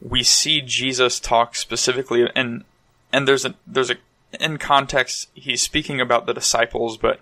we 0.00 0.22
see 0.22 0.62
Jesus 0.62 1.20
talk 1.20 1.54
specifically, 1.54 2.28
and 2.34 2.64
and 3.12 3.28
there's 3.28 3.44
a 3.44 3.54
there's 3.66 3.90
a 3.90 3.96
in 4.40 4.58
context 4.58 5.28
he's 5.34 5.62
speaking 5.62 6.00
about 6.00 6.26
the 6.26 6.34
disciples, 6.34 6.96
but 6.96 7.20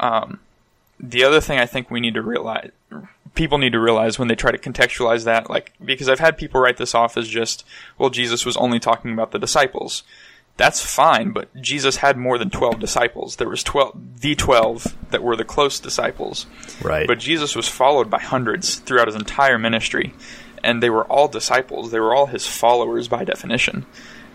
um, 0.00 0.40
the 0.98 1.24
other 1.24 1.40
thing 1.40 1.58
I 1.58 1.66
think 1.66 1.90
we 1.90 2.00
need 2.00 2.14
to 2.14 2.22
realize 2.22 2.70
people 3.34 3.58
need 3.58 3.72
to 3.72 3.80
realize 3.80 4.18
when 4.18 4.28
they 4.28 4.34
try 4.34 4.52
to 4.52 4.58
contextualize 4.58 5.24
that, 5.24 5.50
like 5.50 5.72
because 5.84 6.08
I've 6.08 6.20
had 6.20 6.38
people 6.38 6.60
write 6.60 6.76
this 6.76 6.94
off 6.94 7.16
as 7.16 7.28
just 7.28 7.64
well 7.98 8.10
Jesus 8.10 8.46
was 8.46 8.56
only 8.56 8.78
talking 8.78 9.12
about 9.12 9.32
the 9.32 9.38
disciples. 9.38 10.02
That's 10.56 10.84
fine, 10.84 11.32
but 11.32 11.54
Jesus 11.60 11.96
had 11.96 12.16
more 12.16 12.38
than 12.38 12.48
12 12.48 12.78
disciples. 12.78 13.36
There 13.36 13.48
was 13.48 13.64
12 13.64 14.20
the 14.20 14.34
12 14.36 15.10
that 15.10 15.22
were 15.22 15.36
the 15.36 15.44
close 15.44 15.80
disciples. 15.80 16.46
Right. 16.80 17.08
But 17.08 17.18
Jesus 17.18 17.56
was 17.56 17.68
followed 17.68 18.08
by 18.08 18.20
hundreds 18.20 18.76
throughout 18.76 19.08
his 19.08 19.16
entire 19.16 19.58
ministry 19.58 20.14
and 20.62 20.82
they 20.82 20.90
were 20.90 21.04
all 21.04 21.28
disciples. 21.28 21.90
They 21.90 22.00
were 22.00 22.14
all 22.14 22.26
his 22.26 22.46
followers 22.46 23.08
by 23.08 23.24
definition. 23.24 23.84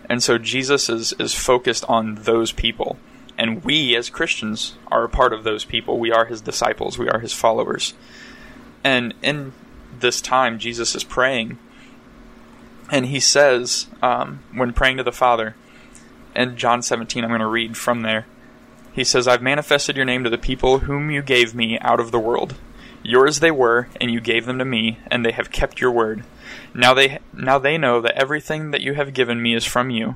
And 0.08 0.22
so 0.22 0.38
Jesus 0.38 0.90
is, 0.90 1.14
is 1.14 1.34
focused 1.34 1.86
on 1.88 2.16
those 2.16 2.52
people. 2.52 2.98
And 3.40 3.64
we, 3.64 3.96
as 3.96 4.10
Christians, 4.10 4.76
are 4.92 5.06
a 5.06 5.10
part 5.10 5.32
of 5.32 5.46
those 5.46 5.64
people. 5.64 5.98
We 5.98 6.12
are 6.12 6.26
his 6.26 6.42
disciples, 6.42 7.00
we 7.00 7.08
are 7.08 7.20
his 7.20 7.32
followers. 7.32 7.94
And 8.84 9.14
in 9.22 9.54
this 9.98 10.20
time, 10.20 10.60
Jesus 10.60 10.94
is 10.94 11.06
praying. 11.06 11.58
And 12.92 13.06
he 13.06 13.22
says, 13.22 13.88
um, 14.02 14.44
when 14.54 14.74
praying 14.74 14.98
to 14.98 15.04
the 15.04 15.14
Father, 15.14 15.56
in 16.36 16.58
John 16.58 16.82
17, 16.82 17.24
I'm 17.24 17.30
going 17.30 17.40
to 17.40 17.48
read 17.48 17.78
from 17.78 18.02
there. 18.02 18.26
He 18.92 19.06
says, 19.06 19.26
I've 19.26 19.42
manifested 19.42 19.96
your 19.96 20.06
name 20.06 20.26
to 20.26 20.30
the 20.30 20.38
people 20.38 20.80
whom 20.80 21.10
you 21.10 21.22
gave 21.22 21.56
me 21.56 21.80
out 21.80 22.02
of 22.02 22.12
the 22.12 22.20
world. 22.20 22.56
Yours 23.04 23.40
they 23.40 23.52
were, 23.52 23.88
and 24.02 24.12
you 24.12 24.20
gave 24.20 24.48
them 24.48 24.60
to 24.60 24.66
me, 24.66 25.00
and 25.10 25.26
they 25.26 25.32
have 25.32 25.52
kept 25.52 25.80
your 25.80 25.92
word. 25.92 26.26
Now 26.74 26.94
they 26.94 27.20
now 27.32 27.58
they 27.58 27.78
know 27.78 28.02
that 28.02 28.20
everything 28.20 28.72
that 28.72 28.82
you 28.82 28.96
have 28.96 29.14
given 29.14 29.42
me 29.42 29.56
is 29.56 29.64
from 29.64 29.90
you. 29.90 30.16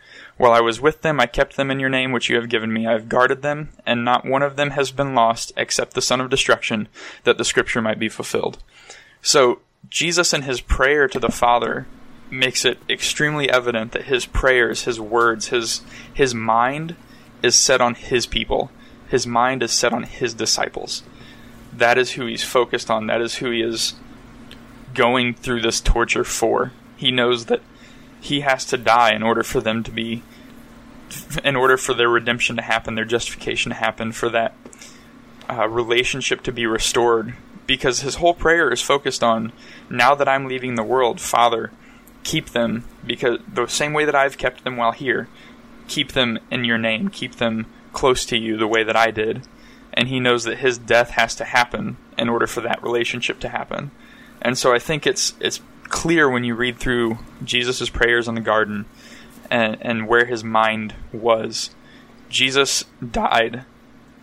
While 0.41 0.53
I 0.53 0.59
was 0.59 0.81
with 0.81 1.03
them, 1.03 1.19
I 1.19 1.27
kept 1.27 1.55
them 1.55 1.69
in 1.69 1.79
your 1.79 1.91
name, 1.91 2.11
which 2.11 2.27
you 2.27 2.35
have 2.35 2.49
given 2.49 2.73
me. 2.73 2.87
I 2.87 2.93
have 2.93 3.07
guarded 3.07 3.43
them, 3.43 3.69
and 3.85 4.03
not 4.03 4.25
one 4.25 4.41
of 4.41 4.55
them 4.55 4.71
has 4.71 4.89
been 4.89 5.13
lost, 5.13 5.51
except 5.55 5.93
the 5.93 6.01
son 6.01 6.19
of 6.19 6.31
destruction, 6.31 6.87
that 7.25 7.37
the 7.37 7.45
scripture 7.45 7.79
might 7.79 7.99
be 7.99 8.09
fulfilled. 8.09 8.57
So, 9.21 9.59
Jesus 9.87 10.33
in 10.33 10.41
his 10.41 10.59
prayer 10.59 11.07
to 11.09 11.19
the 11.19 11.29
Father 11.29 11.85
makes 12.31 12.65
it 12.65 12.79
extremely 12.89 13.51
evident 13.51 13.91
that 13.91 14.05
his 14.05 14.25
prayers, 14.25 14.85
his 14.85 14.99
words, 14.99 15.49
his, 15.49 15.81
his 16.11 16.33
mind 16.33 16.95
is 17.43 17.53
set 17.53 17.79
on 17.79 17.93
his 17.93 18.25
people. 18.25 18.71
His 19.09 19.27
mind 19.27 19.61
is 19.61 19.71
set 19.71 19.93
on 19.93 20.01
his 20.01 20.33
disciples. 20.33 21.03
That 21.71 21.99
is 21.99 22.13
who 22.13 22.25
he's 22.25 22.43
focused 22.43 22.89
on. 22.89 23.05
That 23.05 23.21
is 23.21 23.35
who 23.35 23.51
he 23.51 23.61
is 23.61 23.93
going 24.95 25.35
through 25.35 25.61
this 25.61 25.79
torture 25.79 26.23
for. 26.23 26.71
He 26.97 27.11
knows 27.11 27.45
that 27.45 27.61
he 28.19 28.41
has 28.41 28.65
to 28.65 28.77
die 28.77 29.13
in 29.13 29.21
order 29.21 29.43
for 29.43 29.61
them 29.61 29.83
to 29.83 29.91
be 29.91 30.23
in 31.43 31.55
order 31.55 31.77
for 31.77 31.93
their 31.93 32.09
redemption 32.09 32.55
to 32.55 32.61
happen, 32.61 32.95
their 32.95 33.05
justification 33.05 33.69
to 33.71 33.75
happen, 33.77 34.11
for 34.11 34.29
that 34.29 34.55
uh, 35.49 35.67
relationship 35.67 36.43
to 36.43 36.51
be 36.51 36.65
restored. 36.65 37.33
Because 37.67 38.01
his 38.01 38.15
whole 38.15 38.33
prayer 38.33 38.71
is 38.71 38.81
focused 38.81 39.23
on 39.23 39.53
now 39.89 40.13
that 40.15 40.27
I'm 40.27 40.47
leaving 40.47 40.75
the 40.75 40.83
world, 40.83 41.21
Father, 41.21 41.71
keep 42.23 42.49
them 42.49 42.83
because 43.05 43.39
the 43.51 43.67
same 43.67 43.93
way 43.93 44.03
that 44.05 44.15
I've 44.15 44.37
kept 44.37 44.63
them 44.63 44.75
while 44.77 44.91
here, 44.91 45.29
keep 45.87 46.11
them 46.11 46.39
in 46.49 46.65
your 46.65 46.77
name, 46.77 47.09
keep 47.09 47.35
them 47.35 47.65
close 47.93 48.25
to 48.25 48.37
you 48.37 48.57
the 48.57 48.67
way 48.67 48.83
that 48.83 48.95
I 48.97 49.11
did. 49.11 49.43
and 49.93 50.07
he 50.07 50.19
knows 50.19 50.43
that 50.45 50.59
his 50.59 50.77
death 50.77 51.11
has 51.11 51.35
to 51.35 51.43
happen 51.43 51.97
in 52.17 52.29
order 52.29 52.47
for 52.47 52.61
that 52.61 52.81
relationship 52.83 53.39
to 53.41 53.49
happen. 53.49 53.91
And 54.41 54.57
so 54.57 54.73
I 54.73 54.79
think 54.79 55.05
it's 55.05 55.33
it's 55.39 55.61
clear 55.83 56.29
when 56.29 56.43
you 56.43 56.55
read 56.55 56.79
through 56.79 57.17
Jesus' 57.43 57.89
prayers 57.89 58.27
in 58.27 58.35
the 58.35 58.41
garden 58.41 58.85
and, 59.51 59.77
and 59.81 60.07
where 60.07 60.25
his 60.25 60.43
mind 60.43 60.95
was. 61.11 61.69
Jesus 62.29 62.85
died. 63.05 63.65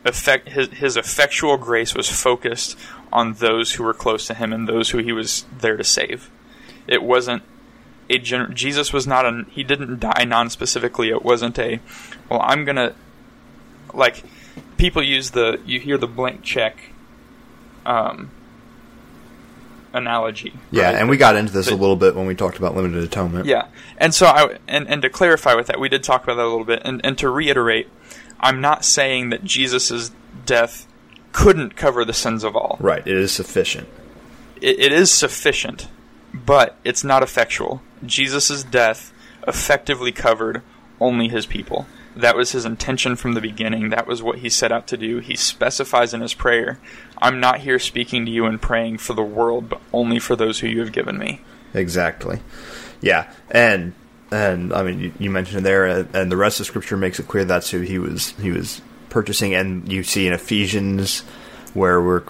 Effect, 0.04 0.48
his, 0.48 0.68
his 0.70 0.96
effectual 0.96 1.58
grace 1.58 1.94
was 1.94 2.08
focused 2.08 2.78
on 3.12 3.34
those 3.34 3.74
who 3.74 3.84
were 3.84 3.94
close 3.94 4.26
to 4.26 4.34
him 4.34 4.52
and 4.52 4.66
those 4.66 4.90
who 4.90 4.98
he 4.98 5.12
was 5.12 5.44
there 5.56 5.76
to 5.76 5.84
save. 5.84 6.30
It 6.86 7.02
wasn't 7.02 7.42
a 8.10 8.18
Jesus 8.18 8.90
was 8.90 9.06
not 9.06 9.26
a 9.26 9.44
he 9.50 9.62
didn't 9.62 10.00
die 10.00 10.24
non-specifically. 10.24 11.10
It 11.10 11.22
wasn't 11.22 11.58
a 11.58 11.80
well 12.30 12.40
I'm 12.42 12.64
to 12.76 12.94
like 13.92 14.24
people 14.78 15.02
use 15.02 15.32
the 15.32 15.60
you 15.66 15.78
hear 15.78 15.98
the 15.98 16.06
blank 16.06 16.42
check 16.42 16.90
um 17.84 18.30
analogy. 19.92 20.52
Yeah, 20.70 20.84
right? 20.84 20.94
and 20.96 21.08
we 21.08 21.16
got 21.16 21.36
into 21.36 21.52
this 21.52 21.68
a 21.68 21.74
little 21.74 21.96
bit 21.96 22.14
when 22.14 22.26
we 22.26 22.34
talked 22.34 22.58
about 22.58 22.76
limited 22.76 23.02
atonement. 23.02 23.46
Yeah, 23.46 23.66
and 23.96 24.14
so 24.14 24.26
I 24.26 24.58
and 24.66 24.88
and 24.88 25.02
to 25.02 25.10
clarify 25.10 25.54
with 25.54 25.66
that, 25.68 25.80
we 25.80 25.88
did 25.88 26.02
talk 26.02 26.24
about 26.24 26.36
that 26.36 26.44
a 26.44 26.50
little 26.50 26.64
bit, 26.64 26.82
and 26.84 27.00
and 27.04 27.16
to 27.18 27.28
reiterate, 27.28 27.88
I'm 28.40 28.60
not 28.60 28.84
saying 28.84 29.30
that 29.30 29.44
Jesus' 29.44 30.10
death 30.46 30.86
couldn't 31.32 31.76
cover 31.76 32.04
the 32.04 32.12
sins 32.12 32.44
of 32.44 32.56
all. 32.56 32.76
Right, 32.80 33.06
it 33.06 33.16
is 33.16 33.32
sufficient. 33.32 33.88
It, 34.60 34.78
it 34.80 34.92
is 34.92 35.10
sufficient, 35.10 35.88
but 36.32 36.76
it's 36.84 37.04
not 37.04 37.22
effectual. 37.22 37.82
Jesus' 38.04 38.64
death 38.64 39.12
effectively 39.46 40.12
covered 40.12 40.62
only 41.00 41.28
his 41.28 41.46
people. 41.46 41.86
That 42.18 42.36
was 42.36 42.52
his 42.52 42.64
intention 42.64 43.16
from 43.16 43.34
the 43.34 43.40
beginning. 43.40 43.90
That 43.90 44.06
was 44.06 44.22
what 44.22 44.38
he 44.38 44.50
set 44.50 44.72
out 44.72 44.86
to 44.88 44.96
do. 44.96 45.18
He 45.18 45.36
specifies 45.36 46.12
in 46.12 46.20
his 46.20 46.34
prayer, 46.34 46.78
I'm 47.22 47.40
not 47.40 47.60
here 47.60 47.78
speaking 47.78 48.24
to 48.26 48.30
you 48.30 48.44
and 48.44 48.60
praying 48.60 48.98
for 48.98 49.14
the 49.14 49.22
world, 49.22 49.68
but 49.68 49.80
only 49.92 50.18
for 50.18 50.34
those 50.34 50.58
who 50.58 50.66
you 50.66 50.80
have 50.80 50.92
given 50.92 51.16
me. 51.16 51.40
Exactly. 51.74 52.40
Yeah, 53.00 53.32
and 53.50 53.92
and 54.30 54.72
I 54.72 54.82
mean 54.82 55.00
you, 55.00 55.12
you 55.18 55.30
mentioned 55.30 55.64
there, 55.64 55.86
and, 55.86 56.14
and 56.14 56.32
the 56.32 56.36
rest 56.36 56.60
of 56.60 56.66
Scripture 56.66 56.96
makes 56.96 57.20
it 57.20 57.28
clear 57.28 57.44
that's 57.44 57.70
who 57.70 57.80
he 57.80 57.98
was 57.98 58.30
he 58.32 58.50
was 58.50 58.82
purchasing, 59.10 59.54
and 59.54 59.90
you 59.90 60.02
see 60.02 60.26
in 60.26 60.32
Ephesians 60.32 61.22
where 61.78 62.02
we're 62.02 62.22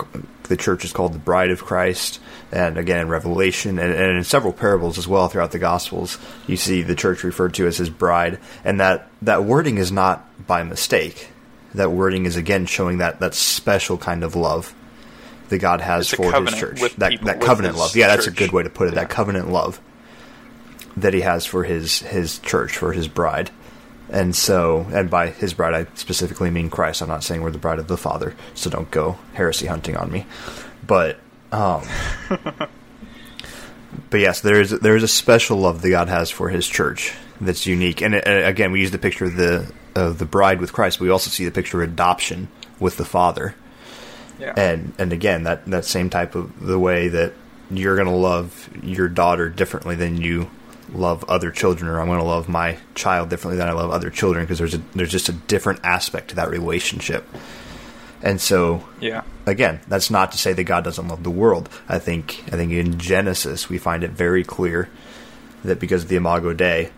the 0.45 0.57
church 0.57 0.85
is 0.85 0.93
called 0.93 1.13
the 1.13 1.19
bride 1.19 1.51
of 1.51 1.65
Christ, 1.65 2.21
and 2.53 2.79
again 2.79 3.01
in 3.01 3.09
Revelation 3.09 3.79
and, 3.79 3.93
and 3.93 4.17
in 4.17 4.25
several 4.25 4.53
parables 4.53 4.99
as 4.99 5.07
well 5.07 5.29
throughout 5.29 5.53
the 5.53 5.59
Gospels, 5.59 6.19
you 6.47 6.57
see 6.57 6.83
the 6.83 6.95
church 6.95 7.25
referred 7.25 7.55
to 7.55 7.67
as 7.67 7.77
his 7.77 7.91
bride, 7.91 8.39
and 8.65 8.81
that 8.81 9.09
that 9.23 9.45
wording 9.45 9.79
is 9.79 9.93
not 9.93 10.47
by 10.47 10.63
mistake. 10.63 11.31
That 11.75 11.93
wording 11.93 12.25
is 12.25 12.37
again 12.37 12.67
showing 12.67 12.99
that 12.99 13.21
that 13.21 13.35
special 13.35 13.99
kind 13.99 14.25
of 14.25 14.35
love 14.35 14.75
that 15.49 15.59
God 15.59 15.81
has 15.81 16.11
for 16.11 16.33
his 16.33 16.55
church. 16.55 16.81
That 16.97 17.11
people, 17.11 17.27
that 17.27 17.41
covenant 17.41 17.77
love. 17.77 17.97
Yeah, 17.97 18.09
that's 18.09 18.27
a 18.27 18.31
good 18.31 18.53
way 18.53 18.63
to 18.63 18.71
put 18.71 18.89
it. 18.89 18.95
Yeah. 18.95 19.01
That 19.01 19.11
covenant 19.11 19.51
love 19.51 19.81
that 20.97 21.15
he 21.15 21.21
has 21.21 21.47
for 21.47 21.65
his 21.65 22.01
his 22.01 22.39
church, 22.39 22.77
for 22.77 22.93
his 22.93 23.09
bride. 23.09 23.51
And 24.11 24.35
so, 24.35 24.87
and 24.93 25.11
by 25.11 25.29
his 25.29 25.53
bride, 25.55 25.75
I 25.75 25.87
specifically 25.95 26.51
mean 26.51 26.71
Christ. 26.71 27.03
I'm 27.03 27.09
not 27.09 27.23
saying 27.25 27.43
we're 27.43 27.51
the 27.51 27.59
bride 27.59 27.79
of 27.79 27.89
the 27.89 27.97
Father, 27.99 28.35
so 28.55 28.71
don't 28.71 28.91
go 28.91 29.19
heresy 29.35 29.67
hunting 29.67 29.97
on 29.97 30.11
me. 30.11 30.25
But, 30.87 31.19
um, 31.53 31.83
but 34.11 34.21
yes, 34.21 34.41
there 34.41 34.61
is 34.61 34.71
there 34.71 34.97
is 34.97 35.03
a 35.03 35.09
special 35.09 35.59
love 35.59 35.83
that 35.83 35.91
God 35.91 36.09
has 36.09 36.31
for 36.31 36.49
His 36.49 36.67
church 36.67 37.15
that's 37.41 37.67
unique. 37.67 38.01
And, 38.01 38.15
uh, 38.15 38.21
again, 38.25 38.73
we 38.73 38.81
use 38.81 38.91
the 38.91 38.99
picture 38.99 39.27
of 39.27 39.37
the 39.37 39.71
of 39.95 40.19
the 40.19 40.25
bride 40.25 40.61
with 40.61 40.73
Christ. 40.73 40.99
But 40.99 41.05
we 41.05 41.11
also 41.11 41.31
see 41.31 41.45
the 41.45 41.51
picture 41.51 41.83
of 41.83 41.89
adoption 41.91 42.49
with 42.81 42.97
the 42.97 43.05
Father 43.05 43.55
Yeah. 44.39 44.55
and 44.57 44.95
and 44.99 45.13
again 45.13 45.43
that 45.45 45.67
that 45.67 45.85
same 45.85 46.09
type 46.11 46.35
of 46.35 46.61
the 46.65 46.79
way 46.79 47.09
that 47.09 47.33
you're 47.71 47.97
going 47.97 48.07
to 48.09 48.15
love 48.15 48.71
your 48.83 49.09
daughter 49.09 49.49
differently 49.51 49.97
than 49.97 50.17
you 50.21 50.49
love 50.93 51.25
other 51.25 51.51
children 51.51 51.91
or 51.91 52.01
I'm 52.01 52.07
going 52.07 52.19
to 52.19 52.25
love 52.25 52.49
my 52.49 52.79
child 52.95 53.29
differently 53.29 53.59
than 53.59 53.69
I 53.69 53.73
love 53.73 53.91
other 53.91 54.11
children 54.11 54.45
because 54.45 54.59
there's 54.59 54.75
a 54.75 54.83
there's 54.95 55.11
just 55.11 55.29
a 55.29 55.33
different 55.33 55.81
aspect 55.85 56.29
to 56.31 56.37
that 56.37 56.51
relationship. 56.51 57.27
And 58.23 58.41
so 58.41 58.87
yeah. 59.01 59.23
again, 59.47 59.81
that's 59.89 60.11
not 60.11 60.33
to 60.33 60.39
say 60.39 60.53
that 60.53 60.65
God 60.65 60.85
doesn't 60.85 61.07
love 61.07 61.23
the 61.23 61.31
world. 61.31 61.69
I 61.89 61.99
think 61.99 62.43
I 62.49 62.53
think 62.53 62.73
in 62.73 62.99
Genesis 62.99 63.69
we 63.69 63.79
find 63.79 64.03
it 64.03 64.11
very 64.11 64.45
clear 64.45 64.89
that 65.65 65.81
because 65.81 66.05
of 66.05 66.09
the 66.09 66.17
Imago 66.17 66.53
Dei, 66.53 66.91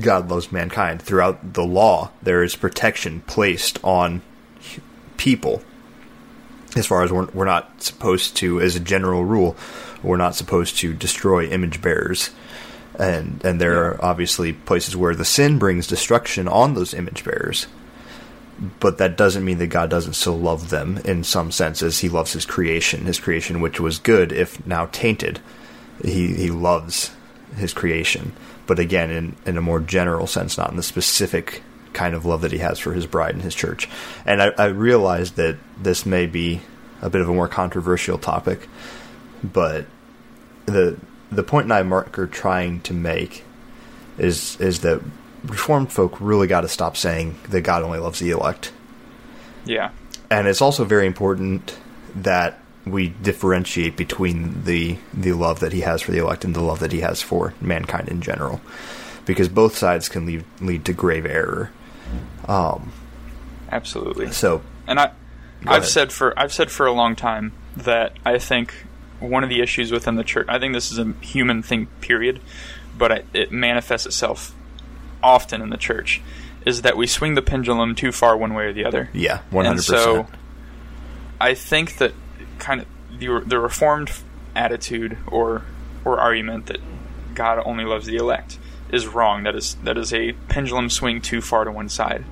God 0.00 0.30
loves 0.30 0.52
mankind. 0.52 1.02
Throughout 1.02 1.54
the 1.54 1.64
law, 1.64 2.10
there 2.22 2.42
is 2.42 2.56
protection 2.56 3.20
placed 3.22 3.82
on 3.84 4.22
people. 5.16 5.62
As 6.74 6.86
far 6.86 7.02
as 7.02 7.12
we're, 7.12 7.26
we're 7.26 7.44
not 7.44 7.82
supposed 7.82 8.36
to, 8.36 8.60
as 8.60 8.74
a 8.76 8.80
general 8.80 9.24
rule, 9.24 9.56
we're 10.02 10.16
not 10.16 10.34
supposed 10.34 10.78
to 10.78 10.94
destroy 10.94 11.46
image 11.46 11.82
bearers. 11.82 12.30
And 12.98 13.44
and 13.44 13.60
there 13.60 13.84
are 13.84 14.04
obviously 14.04 14.52
places 14.52 14.96
where 14.96 15.14
the 15.14 15.24
sin 15.24 15.58
brings 15.58 15.86
destruction 15.86 16.46
on 16.48 16.74
those 16.74 16.94
image 16.94 17.24
bearers 17.24 17.66
but 18.80 18.98
that 18.98 19.16
doesn't 19.16 19.44
mean 19.44 19.58
that 19.58 19.68
God 19.68 19.90
doesn't 19.90 20.12
still 20.12 20.38
love 20.38 20.70
them 20.70 20.98
in 21.04 21.24
some 21.24 21.50
sense 21.50 21.82
as 21.82 21.98
he 21.98 22.08
loves 22.08 22.32
his 22.32 22.46
creation, 22.46 23.06
his 23.06 23.18
creation 23.18 23.60
which 23.60 23.80
was 23.80 23.98
good 23.98 24.32
if 24.32 24.64
now 24.66 24.86
tainted. 24.86 25.40
He 26.02 26.34
he 26.34 26.50
loves 26.50 27.10
his 27.56 27.72
creation. 27.72 28.32
But 28.66 28.78
again 28.78 29.10
in, 29.10 29.36
in 29.46 29.56
a 29.56 29.62
more 29.62 29.80
general 29.80 30.26
sense, 30.26 30.56
not 30.56 30.70
in 30.70 30.76
the 30.76 30.82
specific 30.82 31.62
kind 31.92 32.14
of 32.14 32.24
love 32.24 32.42
that 32.42 32.52
he 32.52 32.58
has 32.58 32.78
for 32.78 32.92
his 32.92 33.06
bride 33.06 33.34
and 33.34 33.42
his 33.42 33.54
church. 33.54 33.88
And 34.24 34.40
I, 34.40 34.52
I 34.56 34.66
realize 34.66 35.32
that 35.32 35.58
this 35.80 36.06
may 36.06 36.26
be 36.26 36.62
a 37.02 37.10
bit 37.10 37.20
of 37.20 37.28
a 37.28 37.34
more 37.34 37.48
controversial 37.48 38.16
topic, 38.16 38.68
but 39.42 39.86
the 40.66 40.96
the 41.34 41.42
point 41.42 41.70
I 41.72 41.80
and 41.80 41.88
Mark 41.88 42.18
are 42.18 42.26
trying 42.26 42.80
to 42.82 42.94
make 42.94 43.44
is 44.18 44.60
is 44.60 44.80
that 44.80 45.00
reformed 45.44 45.90
folk 45.92 46.16
really 46.20 46.46
got 46.46 46.60
to 46.60 46.68
stop 46.68 46.96
saying 46.96 47.38
that 47.48 47.62
God 47.62 47.82
only 47.82 47.98
loves 47.98 48.20
the 48.20 48.30
elect. 48.30 48.72
Yeah. 49.64 49.90
And 50.30 50.46
it's 50.46 50.62
also 50.62 50.84
very 50.84 51.06
important 51.06 51.76
that 52.14 52.60
we 52.84 53.08
differentiate 53.08 53.96
between 53.96 54.64
the 54.64 54.98
the 55.14 55.32
love 55.32 55.60
that 55.60 55.72
he 55.72 55.80
has 55.80 56.02
for 56.02 56.10
the 56.12 56.18
elect 56.18 56.44
and 56.44 56.54
the 56.54 56.60
love 56.60 56.80
that 56.80 56.92
he 56.92 57.00
has 57.00 57.22
for 57.22 57.54
mankind 57.60 58.08
in 58.08 58.20
general, 58.20 58.60
because 59.24 59.48
both 59.48 59.76
sides 59.76 60.08
can 60.08 60.26
lead 60.26 60.44
lead 60.60 60.84
to 60.84 60.92
grave 60.92 61.26
error. 61.26 61.70
Um, 62.46 62.92
Absolutely. 63.70 64.32
so 64.32 64.62
And 64.86 64.98
I, 65.00 65.12
I've 65.62 65.82
ahead. 65.82 65.84
said 65.84 66.12
for 66.12 66.38
I've 66.38 66.52
said 66.52 66.70
for 66.70 66.86
a 66.86 66.92
long 66.92 67.16
time 67.16 67.52
that 67.76 68.16
I 68.24 68.38
think 68.38 68.74
one 69.22 69.42
of 69.44 69.48
the 69.50 69.60
issues 69.60 69.90
within 69.90 70.16
the 70.16 70.24
church. 70.24 70.46
I 70.48 70.58
think 70.58 70.74
this 70.74 70.90
is 70.90 70.98
a 70.98 71.12
human 71.20 71.62
thing, 71.62 71.86
period, 72.00 72.40
but 72.96 73.12
I, 73.12 73.22
it 73.32 73.52
manifests 73.52 74.06
itself 74.06 74.54
often 75.22 75.62
in 75.62 75.70
the 75.70 75.76
church. 75.76 76.20
Is 76.64 76.82
that 76.82 76.96
we 76.96 77.06
swing 77.06 77.34
the 77.34 77.42
pendulum 77.42 77.94
too 77.94 78.12
far 78.12 78.36
one 78.36 78.54
way 78.54 78.66
or 78.66 78.72
the 78.72 78.84
other. 78.84 79.10
yeah, 79.12 79.40
one 79.50 79.66
And 79.66 79.74
hundred 79.74 79.82
so. 79.82 80.26
I 81.40 81.54
think 81.54 81.98
that 81.98 82.12
kind 82.58 82.80
of 82.82 82.86
the 83.18 83.42
the 83.44 83.58
reformed 83.58 84.12
attitude 84.54 85.18
or 85.26 85.62
or 86.04 86.20
argument 86.20 86.66
that 86.66 86.78
God 87.34 87.60
only 87.64 87.84
loves 87.84 88.06
the 88.06 88.16
elect 88.16 88.58
is 88.90 89.08
wrong. 89.08 89.42
That 89.42 89.56
is 89.56 89.74
that 89.82 89.98
is 89.98 90.12
a 90.12 90.32
pendulum 90.48 90.88
swing 90.88 91.20
too 91.20 91.40
far 91.40 91.64
to 91.64 91.72
one 91.72 91.88
side. 91.88 92.24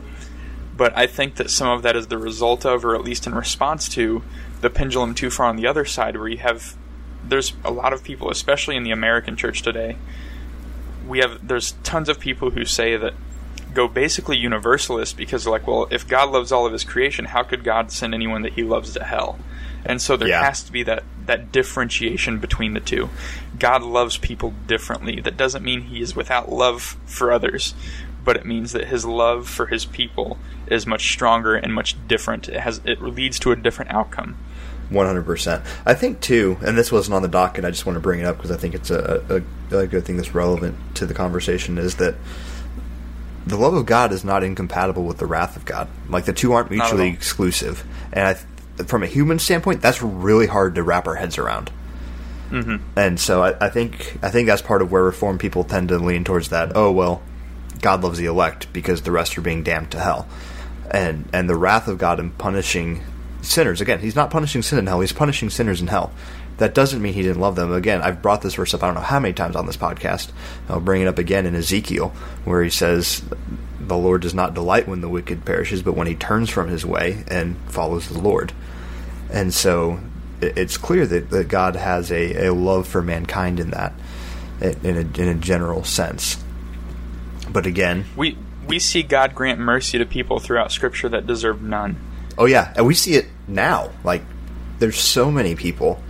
But 0.76 0.96
I 0.96 1.06
think 1.06 1.34
that 1.34 1.50
some 1.50 1.68
of 1.68 1.82
that 1.82 1.94
is 1.94 2.06
the 2.06 2.16
result 2.16 2.64
of, 2.64 2.84
or 2.84 2.94
at 2.94 3.02
least 3.02 3.26
in 3.26 3.34
response 3.34 3.88
to, 3.90 4.22
the 4.62 4.70
pendulum 4.70 5.14
too 5.14 5.28
far 5.28 5.46
on 5.46 5.56
the 5.56 5.66
other 5.66 5.84
side, 5.84 6.16
where 6.16 6.28
you 6.28 6.38
have 6.38 6.74
there's 7.26 7.52
a 7.64 7.70
lot 7.70 7.92
of 7.92 8.02
people, 8.02 8.30
especially 8.30 8.76
in 8.76 8.82
the 8.82 8.90
American 8.90 9.36
church 9.36 9.62
today. 9.62 9.96
We 11.06 11.18
have 11.18 11.46
there's 11.46 11.72
tons 11.82 12.08
of 12.08 12.20
people 12.20 12.50
who 12.50 12.64
say 12.64 12.96
that 12.96 13.14
go 13.74 13.86
basically 13.88 14.36
universalist 14.36 15.16
because 15.16 15.44
they're 15.44 15.52
like, 15.52 15.66
well, 15.66 15.86
if 15.90 16.06
God 16.06 16.30
loves 16.30 16.52
all 16.52 16.66
of 16.66 16.72
His 16.72 16.84
creation, 16.84 17.26
how 17.26 17.42
could 17.42 17.64
God 17.64 17.90
send 17.92 18.14
anyone 18.14 18.42
that 18.42 18.52
He 18.54 18.62
loves 18.62 18.92
to 18.94 19.04
hell? 19.04 19.38
And 19.84 20.00
so 20.02 20.16
there 20.16 20.28
Yeah. 20.28 20.44
has 20.44 20.62
to 20.64 20.72
be 20.72 20.82
that 20.84 21.04
that 21.26 21.52
differentiation 21.52 22.38
between 22.38 22.74
the 22.74 22.80
two. 22.80 23.08
God 23.58 23.82
loves 23.82 24.16
people 24.18 24.52
differently. 24.66 25.20
That 25.20 25.36
doesn't 25.36 25.64
mean 25.64 25.82
He 25.82 26.00
is 26.02 26.16
without 26.16 26.50
love 26.50 26.96
for 27.06 27.30
others, 27.32 27.74
but 28.24 28.36
it 28.36 28.44
means 28.44 28.72
that 28.72 28.88
His 28.88 29.04
love 29.04 29.48
for 29.48 29.66
His 29.66 29.84
people 29.84 30.38
is 30.66 30.86
much 30.86 31.10
stronger 31.12 31.54
and 31.54 31.72
much 31.72 31.96
different. 32.08 32.48
It 32.48 32.60
has 32.60 32.80
it 32.84 33.00
leads 33.02 33.38
to 33.40 33.52
a 33.52 33.56
different 33.56 33.90
outcome. 33.92 34.36
One 34.90 35.06
hundred 35.06 35.24
percent. 35.24 35.62
I 35.86 35.94
think 35.94 36.20
too, 36.20 36.58
and 36.62 36.76
this 36.76 36.90
wasn't 36.90 37.14
on 37.14 37.22
the 37.22 37.28
docket. 37.28 37.64
I 37.64 37.70
just 37.70 37.86
want 37.86 37.94
to 37.96 38.00
bring 38.00 38.20
it 38.20 38.26
up 38.26 38.36
because 38.36 38.50
I 38.50 38.56
think 38.56 38.74
it's 38.74 38.90
a, 38.90 39.42
a, 39.70 39.76
a 39.78 39.86
good 39.86 40.04
thing 40.04 40.16
that's 40.16 40.34
relevant 40.34 40.76
to 40.96 41.06
the 41.06 41.14
conversation. 41.14 41.78
Is 41.78 41.94
that 41.96 42.16
the 43.46 43.56
love 43.56 43.74
of 43.74 43.86
God 43.86 44.12
is 44.12 44.24
not 44.24 44.42
incompatible 44.44 45.04
with 45.04 45.18
the 45.18 45.26
wrath 45.26 45.56
of 45.56 45.64
God. 45.64 45.88
Like 46.08 46.24
the 46.24 46.32
two 46.32 46.52
aren't 46.52 46.70
mutually 46.70 47.08
exclusive. 47.08 47.84
And 48.12 48.38
th- 48.76 48.88
from 48.88 49.02
a 49.02 49.06
human 49.06 49.38
standpoint, 49.38 49.80
that's 49.80 50.02
really 50.02 50.46
hard 50.46 50.74
to 50.74 50.82
wrap 50.82 51.06
our 51.06 51.14
heads 51.14 51.38
around. 51.38 51.70
hmm 52.50 52.76
And 52.96 53.18
so 53.18 53.42
I, 53.44 53.66
I 53.66 53.68
think 53.70 54.18
I 54.22 54.30
think 54.30 54.46
that's 54.48 54.62
part 54.62 54.82
of 54.82 54.90
where 54.92 55.04
reform 55.04 55.38
people 55.38 55.64
tend 55.64 55.88
to 55.88 55.98
lean 55.98 56.24
towards 56.24 56.48
that. 56.50 56.72
Oh 56.76 56.90
well, 56.92 57.22
God 57.80 58.02
loves 58.02 58.18
the 58.18 58.26
elect 58.26 58.72
because 58.72 59.02
the 59.02 59.12
rest 59.12 59.38
are 59.38 59.40
being 59.42 59.62
damned 59.62 59.92
to 59.92 60.00
hell. 60.00 60.28
and 60.90 61.28
and 61.32 61.48
the 61.48 61.56
wrath 61.56 61.86
of 61.88 61.96
God 61.98 62.18
in 62.20 62.30
punishing 62.32 63.02
sinners. 63.42 63.80
Again, 63.80 64.00
he's 64.00 64.16
not 64.16 64.30
punishing 64.30 64.62
sin 64.62 64.78
in 64.78 64.86
hell; 64.86 65.00
he's 65.00 65.12
punishing 65.12 65.50
sinners 65.50 65.80
in 65.80 65.86
hell. 65.86 66.12
That 66.58 66.74
doesn't 66.74 67.00
mean 67.00 67.14
he 67.14 67.22
didn't 67.22 67.40
love 67.40 67.56
them. 67.56 67.72
Again, 67.72 68.02
I've 68.02 68.20
brought 68.20 68.42
this 68.42 68.54
verse 68.54 68.74
up 68.74 68.82
I 68.82 68.86
don't 68.86 68.96
know 68.96 69.00
how 69.00 69.18
many 69.18 69.32
times 69.32 69.56
on 69.56 69.66
this 69.66 69.78
podcast. 69.78 70.30
I'll 70.68 70.80
bring 70.80 71.00
it 71.02 71.08
up 71.08 71.18
again 71.18 71.46
in 71.46 71.54
Ezekiel, 71.54 72.12
where 72.44 72.62
he 72.62 72.70
says, 72.70 73.22
"The 73.80 73.96
Lord 73.96 74.22
does 74.22 74.34
not 74.34 74.54
delight 74.54 74.88
when 74.88 75.00
the 75.00 75.08
wicked 75.08 75.44
perishes, 75.44 75.82
but 75.82 75.96
when 75.96 76.06
he 76.06 76.14
turns 76.14 76.50
from 76.50 76.68
his 76.68 76.84
way 76.84 77.24
and 77.28 77.56
follows 77.68 78.08
the 78.08 78.18
Lord." 78.18 78.52
And 79.32 79.54
so, 79.54 80.00
it's 80.40 80.76
clear 80.76 81.06
that, 81.06 81.30
that 81.30 81.48
God 81.48 81.76
has 81.76 82.10
a, 82.10 82.46
a 82.46 82.52
love 82.52 82.86
for 82.86 83.02
mankind 83.02 83.60
in 83.60 83.70
that, 83.70 83.92
in 84.60 84.96
a, 84.96 85.20
in 85.20 85.28
a 85.28 85.34
general 85.34 85.84
sense. 85.84 86.42
But 87.48 87.66
again, 87.66 88.04
we 88.16 88.36
we 88.66 88.78
see 88.78 89.02
God 89.02 89.34
grant 89.34 89.58
mercy 89.58 89.98
to 89.98 90.06
people 90.06 90.38
throughout 90.38 90.72
Scripture 90.72 91.08
that 91.08 91.26
deserve 91.26 91.62
none. 91.62 91.96
Oh 92.38 92.46
yeah, 92.46 92.72
and 92.76 92.86
we 92.86 92.94
see 92.94 93.14
it 93.14 93.26
now. 93.48 93.90
Like 94.04 94.22
there's 94.78 94.98
so 94.98 95.30
many 95.30 95.54
people 95.54 96.02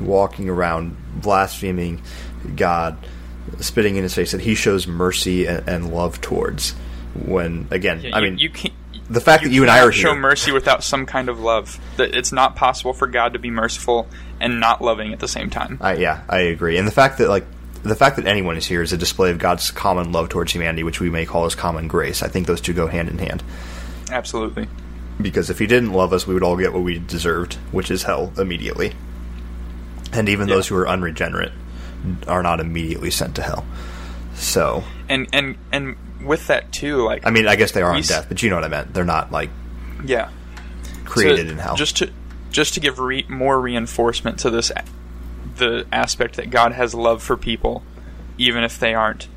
walking 0.00 0.48
around 0.48 0.96
blaspheming 1.16 2.02
God, 2.56 2.96
spitting 3.60 3.96
in 3.96 4.02
his 4.02 4.14
face 4.14 4.32
that 4.32 4.40
He 4.40 4.54
shows 4.54 4.86
mercy 4.86 5.46
and, 5.46 5.68
and 5.68 5.94
love 5.94 6.20
towards. 6.20 6.72
When 7.14 7.68
again, 7.70 8.00
Yeah, 8.02 8.16
I 8.16 8.20
you- 8.20 8.24
mean, 8.30 8.38
you 8.38 8.50
can't. 8.50 8.74
the 9.08 9.20
fact 9.20 9.44
that 9.44 9.50
you 9.52 9.62
and 9.62 9.70
I 9.70 9.84
are 9.84 9.92
show 9.92 10.12
here, 10.12 10.20
mercy 10.20 10.50
without 10.52 10.82
some 10.82 11.06
kind 11.06 11.28
of 11.28 11.38
love. 11.40 11.78
That 11.96 12.14
it's 12.14 12.32
not 12.32 12.56
possible 12.56 12.92
for 12.92 13.06
God 13.06 13.34
to 13.34 13.38
be 13.38 13.50
merciful 13.50 14.08
and 14.40 14.58
not 14.60 14.82
loving 14.82 15.12
at 15.12 15.20
the 15.20 15.28
same 15.28 15.48
time. 15.50 15.78
I, 15.80 15.94
yeah, 15.94 16.22
I 16.28 16.40
agree. 16.40 16.76
And 16.76 16.88
the 16.88 16.92
fact 16.92 17.18
that 17.18 17.28
like 17.28 17.44
the 17.84 17.94
fact 17.94 18.16
that 18.16 18.26
anyone 18.26 18.56
is 18.56 18.66
here 18.66 18.82
is 18.82 18.92
a 18.92 18.96
display 18.96 19.30
of 19.30 19.38
God's 19.38 19.70
common 19.70 20.10
love 20.10 20.28
towards 20.30 20.52
humanity, 20.52 20.82
which 20.82 20.98
we 21.00 21.10
may 21.10 21.24
call 21.26 21.44
as 21.44 21.54
common 21.54 21.86
grace. 21.86 22.22
I 22.22 22.28
think 22.28 22.46
those 22.46 22.60
two 22.62 22.72
go 22.72 22.86
hand 22.88 23.08
in 23.10 23.18
hand. 23.18 23.42
Absolutely. 24.10 24.66
Because 25.20 25.48
if 25.50 25.58
He 25.58 25.66
didn't 25.66 25.92
love 25.92 26.12
us, 26.12 26.26
we 26.26 26.34
would 26.34 26.42
all 26.42 26.56
get 26.56 26.72
what 26.72 26.82
we 26.82 26.98
deserved, 26.98 27.54
which 27.72 27.90
is 27.90 28.02
hell 28.04 28.32
immediately. 28.36 28.92
And 30.12 30.28
even 30.28 30.48
Yeah. 30.48 30.56
those 30.56 30.68
who 30.68 30.76
are 30.76 30.88
unregenerate 30.88 31.52
are 32.28 32.42
not 32.42 32.60
immediately 32.60 33.10
sent 33.10 33.34
to 33.36 33.42
hell. 33.42 33.64
So, 34.34 34.84
And 35.08 35.28
and 35.32 35.56
and 35.72 35.96
with 36.24 36.46
that 36.48 36.72
too, 36.72 37.02
like 37.04 37.26
I 37.26 37.30
mean, 37.30 37.46
I 37.46 37.56
guess 37.56 37.72
they 37.72 37.82
are 37.82 37.92
on 37.92 38.02
death, 38.02 38.26
but 38.28 38.42
you 38.42 38.50
know 38.50 38.56
what 38.56 38.64
I 38.64 38.68
meant. 38.68 38.92
They're 38.94 39.04
not 39.04 39.30
like 39.30 39.50
yeah, 40.04 40.28
created 41.04 41.46
So, 41.46 41.52
in 41.52 41.58
hell. 41.58 41.76
Just 41.76 41.96
to 41.98 42.10
just 42.50 42.74
to 42.74 42.80
give 42.80 42.98
re- 42.98 43.24
more 43.28 43.60
reinforcement 43.60 44.38
to 44.40 44.50
this, 44.50 44.70
the 45.56 45.86
aspect 45.92 46.36
that 46.36 46.50
God 46.50 46.72
has 46.72 46.94
love 46.94 47.22
for 47.22 47.36
people, 47.36 47.82
even 48.38 48.64
if 48.64 48.78
they 48.78 48.94
aren't 48.94 49.28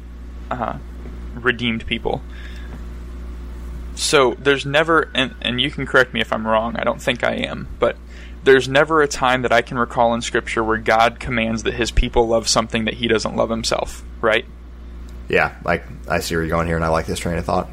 uh, 0.52 0.78
redeemed 1.36 1.86
people. 1.88 2.22
So 3.98 4.36
there's 4.36 4.66
never, 4.66 5.10
and, 5.14 5.36
and 5.42 5.60
you 5.60 5.72
can 5.72 5.86
correct 5.86 6.14
me 6.14 6.22
if 6.22 6.32
I'm 6.32 6.46
wrong. 6.46 6.76
I 6.76 6.84
don't 6.84 7.02
think 7.02 7.24
I 7.24 7.34
am, 7.34 7.68
but 7.80 7.98
there's 8.44 8.70
never 8.70 9.02
a 9.02 9.08
time 9.08 9.42
that 9.42 9.52
I 9.52 9.62
can 9.62 9.78
recall 9.78 10.14
in 10.14 10.22
Scripture 10.22 10.64
where 10.64 10.78
God 10.78 11.20
commands 11.20 11.64
that 11.64 11.74
His 11.74 11.92
people 11.92 12.28
love 12.28 12.48
something 12.48 12.86
that 12.86 12.96
He 12.96 13.08
doesn't 13.08 13.36
love 13.36 13.50
Himself. 13.50 14.04
Right? 14.22 14.46
yeah, 15.30 15.56
like 15.64 15.84
I 16.08 16.20
see 16.20 16.36
where 16.36 16.44
you're 16.44 16.50
going 16.50 16.68
here, 16.68 16.76
and 16.76 16.86
I 16.86 16.90
like 16.90 17.06
this 17.06 17.20
train 17.20 17.38
of 17.38 17.46
thought. 17.46 17.70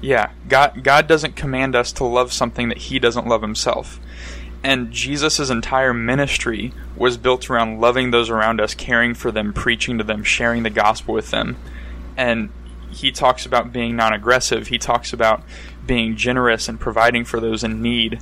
Yeah, 0.00 0.30
God 0.48 0.82
God 0.82 1.06
doesn't 1.06 1.36
command 1.36 1.76
us 1.76 1.92
to 1.92 2.04
love 2.04 2.32
something 2.32 2.68
that 2.68 2.78
he 2.78 2.98
doesn't 2.98 3.26
love 3.26 3.42
himself. 3.42 4.00
And 4.64 4.92
Jesus' 4.92 5.50
entire 5.50 5.92
ministry 5.92 6.72
was 6.96 7.16
built 7.16 7.50
around 7.50 7.80
loving 7.80 8.10
those 8.10 8.30
around 8.30 8.60
us, 8.60 8.74
caring 8.74 9.14
for 9.14 9.32
them, 9.32 9.52
preaching 9.52 9.98
to 9.98 10.04
them, 10.04 10.22
sharing 10.22 10.62
the 10.62 10.70
gospel 10.70 11.14
with 11.14 11.30
them. 11.30 11.56
And 12.16 12.50
he 12.92 13.12
talks 13.12 13.46
about 13.46 13.72
being 13.72 13.96
non 13.96 14.12
aggressive. 14.12 14.68
He 14.68 14.78
talks 14.78 15.12
about 15.12 15.42
being 15.86 16.16
generous 16.16 16.68
and 16.68 16.78
providing 16.78 17.24
for 17.24 17.40
those 17.40 17.64
in 17.64 17.82
need. 17.82 18.20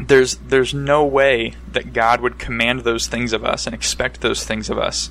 There's 0.00 0.36
there's 0.36 0.74
no 0.74 1.04
way 1.04 1.54
that 1.70 1.92
God 1.92 2.20
would 2.20 2.38
command 2.38 2.80
those 2.80 3.06
things 3.06 3.32
of 3.32 3.44
us 3.44 3.66
and 3.66 3.74
expect 3.74 4.20
those 4.20 4.44
things 4.44 4.68
of 4.70 4.78
us 4.78 5.10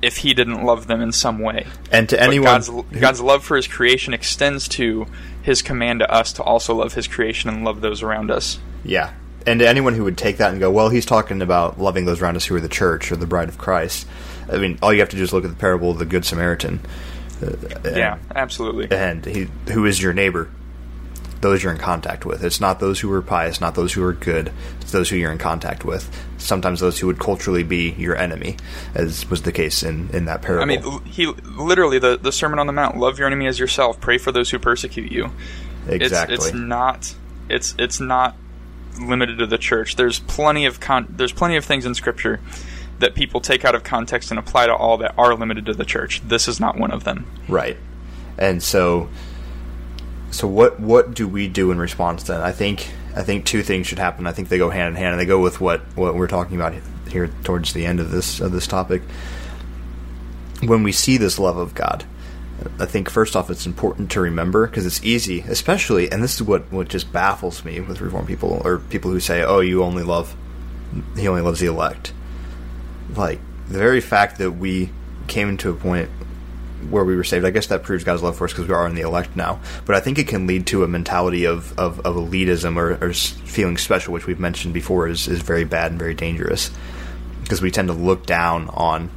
if 0.00 0.18
he 0.18 0.34
didn't 0.34 0.64
love 0.64 0.88
them 0.88 1.00
in 1.00 1.12
some 1.12 1.38
way. 1.38 1.66
And 1.92 2.08
to 2.08 2.20
anyone, 2.20 2.44
God's, 2.44 2.66
who- 2.68 2.84
God's 2.98 3.20
love 3.20 3.44
for 3.44 3.56
his 3.56 3.68
creation 3.68 4.12
extends 4.12 4.66
to 4.68 5.06
his 5.42 5.62
command 5.62 6.00
to 6.00 6.10
us 6.12 6.32
to 6.34 6.42
also 6.42 6.74
love 6.74 6.94
his 6.94 7.06
creation 7.06 7.48
and 7.48 7.64
love 7.64 7.80
those 7.80 8.02
around 8.02 8.30
us. 8.30 8.58
Yeah. 8.84 9.12
And 9.46 9.60
to 9.60 9.68
anyone 9.68 9.94
who 9.94 10.04
would 10.04 10.18
take 10.18 10.38
that 10.38 10.50
and 10.50 10.60
go, 10.60 10.70
well, 10.70 10.88
he's 10.88 11.06
talking 11.06 11.40
about 11.42 11.80
loving 11.80 12.04
those 12.04 12.20
around 12.20 12.36
us 12.36 12.44
who 12.44 12.54
are 12.56 12.60
the 12.60 12.68
church 12.68 13.10
or 13.10 13.16
the 13.16 13.26
bride 13.26 13.48
of 13.48 13.58
Christ. 13.58 14.06
I 14.50 14.58
mean, 14.58 14.78
all 14.82 14.92
you 14.92 15.00
have 15.00 15.10
to 15.10 15.16
do 15.16 15.22
is 15.22 15.32
look 15.32 15.44
at 15.44 15.50
the 15.50 15.56
parable 15.56 15.90
of 15.90 15.98
the 15.98 16.06
Good 16.06 16.24
Samaritan. 16.24 16.80
Uh, 17.42 17.52
and, 17.84 17.96
Yeah, 17.96 18.18
absolutely. 18.34 18.88
And 18.90 19.24
he, 19.24 19.48
who 19.72 19.84
is 19.84 20.00
your 20.00 20.12
neighbor? 20.12 20.50
Those 21.40 21.62
you're 21.62 21.72
in 21.72 21.78
contact 21.78 22.24
with. 22.24 22.44
It's 22.44 22.60
not 22.60 22.78
those 22.78 23.00
who 23.00 23.10
are 23.12 23.20
pious, 23.20 23.60
not 23.60 23.74
those 23.74 23.92
who 23.92 24.04
are 24.04 24.12
good. 24.12 24.52
It's 24.80 24.92
those 24.92 25.08
who 25.08 25.16
you're 25.16 25.32
in 25.32 25.38
contact 25.38 25.84
with. 25.84 26.08
Sometimes 26.38 26.78
those 26.78 27.00
who 27.00 27.08
would 27.08 27.18
culturally 27.18 27.64
be 27.64 27.90
your 27.98 28.16
enemy, 28.16 28.56
as 28.94 29.28
was 29.28 29.42
the 29.42 29.50
case 29.50 29.82
in, 29.82 30.08
in 30.10 30.26
that 30.26 30.42
parable. 30.42 30.62
I 30.62 30.66
mean, 30.66 31.04
he 31.04 31.26
literally 31.26 31.98
the 31.98 32.16
the 32.16 32.30
Sermon 32.30 32.60
on 32.60 32.68
the 32.68 32.72
Mount: 32.72 32.96
"Love 32.96 33.18
your 33.18 33.26
enemy 33.26 33.48
as 33.48 33.58
yourself. 33.58 34.00
Pray 34.00 34.18
for 34.18 34.30
those 34.30 34.50
who 34.50 34.60
persecute 34.60 35.10
you." 35.10 35.32
exactly. 35.88 36.36
It's, 36.36 36.46
it's 36.46 36.54
not. 36.54 37.14
It's 37.48 37.74
it's 37.76 37.98
not 37.98 38.36
limited 39.00 39.38
to 39.38 39.46
the 39.46 39.58
church. 39.58 39.96
There's 39.96 40.20
plenty 40.20 40.66
of 40.66 40.78
con- 40.78 41.08
There's 41.10 41.32
plenty 41.32 41.56
of 41.56 41.64
things 41.64 41.86
in 41.86 41.94
Scripture 41.94 42.38
that 43.02 43.14
people 43.14 43.40
take 43.40 43.64
out 43.64 43.74
of 43.74 43.84
context 43.84 44.30
and 44.30 44.38
apply 44.38 44.66
to 44.66 44.74
all 44.74 44.96
that 44.96 45.14
are 45.18 45.34
limited 45.34 45.66
to 45.66 45.74
the 45.74 45.84
church. 45.84 46.22
This 46.26 46.48
is 46.48 46.58
not 46.58 46.78
one 46.78 46.90
of 46.90 47.04
them. 47.04 47.26
Right. 47.46 47.76
And 48.38 48.62
so 48.62 49.08
so 50.32 50.48
what 50.48 50.80
what 50.80 51.14
do 51.14 51.28
we 51.28 51.46
do 51.46 51.70
in 51.70 51.78
response 51.78 52.22
then? 52.24 52.40
I 52.40 52.52
think 52.52 52.88
I 53.14 53.22
think 53.22 53.44
two 53.44 53.62
things 53.62 53.86
should 53.86 53.98
happen. 53.98 54.26
I 54.26 54.32
think 54.32 54.48
they 54.48 54.58
go 54.58 54.70
hand 54.70 54.88
in 54.88 54.94
hand 54.96 55.12
and 55.12 55.20
they 55.20 55.26
go 55.26 55.40
with 55.40 55.60
what 55.60 55.82
what 55.94 56.14
we're 56.14 56.26
talking 56.26 56.56
about 56.56 56.74
here 57.10 57.28
towards 57.44 57.74
the 57.74 57.84
end 57.84 58.00
of 58.00 58.10
this 58.10 58.40
of 58.40 58.50
this 58.50 58.66
topic. 58.66 59.02
When 60.62 60.82
we 60.82 60.92
see 60.92 61.18
this 61.18 61.38
love 61.38 61.58
of 61.58 61.74
God, 61.74 62.04
I 62.78 62.86
think 62.86 63.10
first 63.10 63.36
off 63.36 63.50
it's 63.50 63.66
important 63.66 64.10
to 64.12 64.20
remember 64.20 64.66
because 64.66 64.86
it's 64.86 65.04
easy, 65.04 65.40
especially 65.40 66.10
and 66.10 66.22
this 66.22 66.36
is 66.36 66.42
what 66.42 66.72
what 66.72 66.88
just 66.88 67.12
baffles 67.12 67.62
me 67.64 67.80
with 67.80 68.00
reform 68.00 68.26
people 68.26 68.62
or 68.64 68.78
people 68.78 69.10
who 69.10 69.20
say, 69.20 69.42
"Oh, 69.42 69.60
you 69.60 69.82
only 69.82 70.02
love 70.02 70.34
he 71.14 71.28
only 71.28 71.42
loves 71.42 71.60
the 71.60 71.66
elect." 71.66 72.14
Like 73.14 73.40
the 73.68 73.78
very 73.78 74.00
fact 74.00 74.38
that 74.38 74.52
we 74.52 74.90
came 75.26 75.56
to 75.58 75.70
a 75.70 75.74
point 75.74 76.10
where 76.90 77.04
we 77.04 77.16
were 77.16 77.24
saved. 77.24 77.44
I 77.44 77.50
guess 77.50 77.66
that 77.68 77.82
proves 77.82 78.04
God's 78.04 78.22
love 78.22 78.36
for 78.36 78.44
us 78.44 78.52
because 78.52 78.68
we 78.68 78.74
are 78.74 78.86
in 78.86 78.94
the 78.94 79.02
elect 79.02 79.36
now. 79.36 79.60
But 79.86 79.96
I 79.96 80.00
think 80.00 80.18
it 80.18 80.28
can 80.28 80.46
lead 80.46 80.66
to 80.68 80.84
a 80.84 80.88
mentality 80.88 81.44
of, 81.44 81.78
of, 81.78 82.00
of 82.00 82.16
elitism 82.16 82.76
or, 82.76 83.04
or 83.04 83.12
feeling 83.12 83.76
special, 83.76 84.12
which 84.12 84.26
we've 84.26 84.40
mentioned 84.40 84.74
before 84.74 85.08
is, 85.08 85.28
is 85.28 85.40
very 85.42 85.64
bad 85.64 85.92
and 85.92 85.98
very 85.98 86.14
dangerous. 86.14 86.70
Because 87.42 87.62
we 87.62 87.70
tend 87.70 87.88
to 87.88 87.94
look 87.94 88.26
down 88.26 88.68
on 88.70 89.10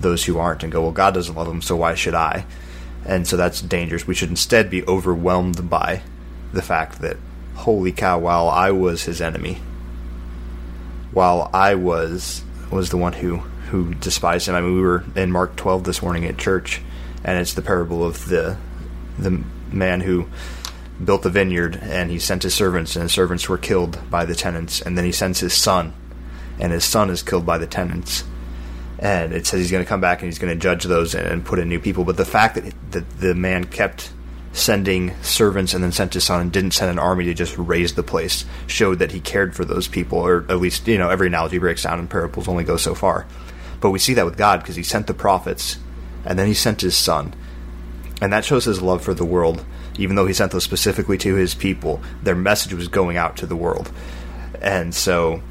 those 0.00 0.24
who 0.24 0.38
aren't 0.38 0.62
and 0.62 0.72
go, 0.72 0.82
well, 0.82 0.92
God 0.92 1.14
doesn't 1.14 1.34
love 1.34 1.46
them, 1.46 1.62
so 1.62 1.76
why 1.76 1.94
should 1.94 2.14
I? 2.14 2.44
And 3.04 3.26
so 3.26 3.36
that's 3.36 3.60
dangerous. 3.60 4.06
We 4.06 4.14
should 4.14 4.30
instead 4.30 4.70
be 4.70 4.84
overwhelmed 4.86 5.68
by 5.70 6.02
the 6.52 6.62
fact 6.62 7.00
that, 7.00 7.16
holy 7.54 7.92
cow, 7.92 8.18
while 8.18 8.48
I 8.48 8.70
was 8.70 9.04
his 9.04 9.20
enemy, 9.20 9.60
while 11.12 11.50
I 11.52 11.74
was 11.74 12.44
was 12.72 12.90
the 12.90 12.96
one 12.96 13.12
who 13.12 13.38
who 13.70 13.94
despised 13.94 14.48
him. 14.48 14.54
I 14.54 14.60
mean, 14.60 14.74
we 14.74 14.82
were 14.82 15.04
in 15.16 15.30
Mark 15.30 15.56
12 15.56 15.84
this 15.84 16.02
morning 16.02 16.24
at 16.26 16.36
church, 16.36 16.82
and 17.24 17.38
it's 17.38 17.54
the 17.54 17.62
parable 17.62 18.04
of 18.04 18.26
the 18.28 18.56
the 19.18 19.42
man 19.70 20.00
who 20.00 20.26
built 21.02 21.22
the 21.22 21.30
vineyard 21.30 21.76
and 21.82 22.10
he 22.10 22.18
sent 22.18 22.42
his 22.42 22.54
servants, 22.54 22.96
and 22.96 23.04
his 23.04 23.12
servants 23.12 23.48
were 23.48 23.58
killed 23.58 23.98
by 24.10 24.24
the 24.24 24.34
tenants, 24.34 24.80
and 24.80 24.96
then 24.96 25.04
he 25.04 25.12
sends 25.12 25.40
his 25.40 25.54
son, 25.54 25.92
and 26.58 26.72
his 26.72 26.84
son 26.84 27.10
is 27.10 27.22
killed 27.22 27.46
by 27.46 27.58
the 27.58 27.66
tenants. 27.66 28.24
And 28.98 29.32
it 29.32 29.46
says 29.46 29.58
he's 29.58 29.72
going 29.72 29.82
to 29.82 29.88
come 29.88 30.00
back 30.00 30.22
and 30.22 30.28
he's 30.28 30.38
going 30.38 30.54
to 30.54 30.60
judge 30.60 30.84
those 30.84 31.16
and, 31.16 31.26
and 31.26 31.44
put 31.44 31.58
in 31.58 31.68
new 31.68 31.80
people. 31.80 32.04
But 32.04 32.16
the 32.16 32.24
fact 32.24 32.54
that, 32.54 32.72
that 32.92 33.18
the 33.18 33.34
man 33.34 33.64
kept 33.64 34.12
sending 34.52 35.14
servants 35.22 35.72
and 35.72 35.82
then 35.82 35.92
sent 35.92 36.14
his 36.14 36.24
son 36.24 36.40
and 36.40 36.52
didn't 36.52 36.72
send 36.72 36.90
an 36.90 36.98
army 36.98 37.24
to 37.24 37.34
just 37.34 37.56
raze 37.56 37.94
the 37.94 38.02
place 38.02 38.44
showed 38.66 38.98
that 38.98 39.12
he 39.12 39.20
cared 39.20 39.54
for 39.54 39.64
those 39.64 39.88
people, 39.88 40.18
or 40.18 40.44
at 40.48 40.58
least, 40.58 40.86
you 40.86 40.98
know, 40.98 41.08
every 41.08 41.28
analogy 41.28 41.58
breaks 41.58 41.84
down 41.84 41.98
and 41.98 42.10
parables 42.10 42.48
only 42.48 42.64
go 42.64 42.76
so 42.76 42.94
far. 42.94 43.26
But 43.80 43.90
we 43.90 43.98
see 43.98 44.14
that 44.14 44.26
with 44.26 44.36
God 44.36 44.60
because 44.60 44.76
he 44.76 44.82
sent 44.82 45.06
the 45.06 45.14
prophets 45.14 45.78
and 46.24 46.38
then 46.38 46.46
he 46.46 46.54
sent 46.54 46.82
his 46.82 46.96
son. 46.96 47.34
And 48.20 48.32
that 48.32 48.44
shows 48.44 48.64
his 48.64 48.80
love 48.80 49.02
for 49.02 49.14
the 49.14 49.24
world. 49.24 49.64
Even 49.98 50.16
though 50.16 50.26
he 50.26 50.32
sent 50.32 50.52
those 50.52 50.64
specifically 50.64 51.18
to 51.18 51.34
his 51.34 51.54
people, 51.54 52.00
their 52.22 52.36
message 52.36 52.72
was 52.72 52.88
going 52.88 53.16
out 53.16 53.36
to 53.38 53.46
the 53.46 53.56
world. 53.56 53.90
And 54.60 54.94
so 54.94 55.42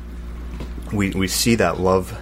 we 0.93 1.11
we 1.11 1.27
see 1.27 1.55
that 1.55 1.79
love 1.79 2.17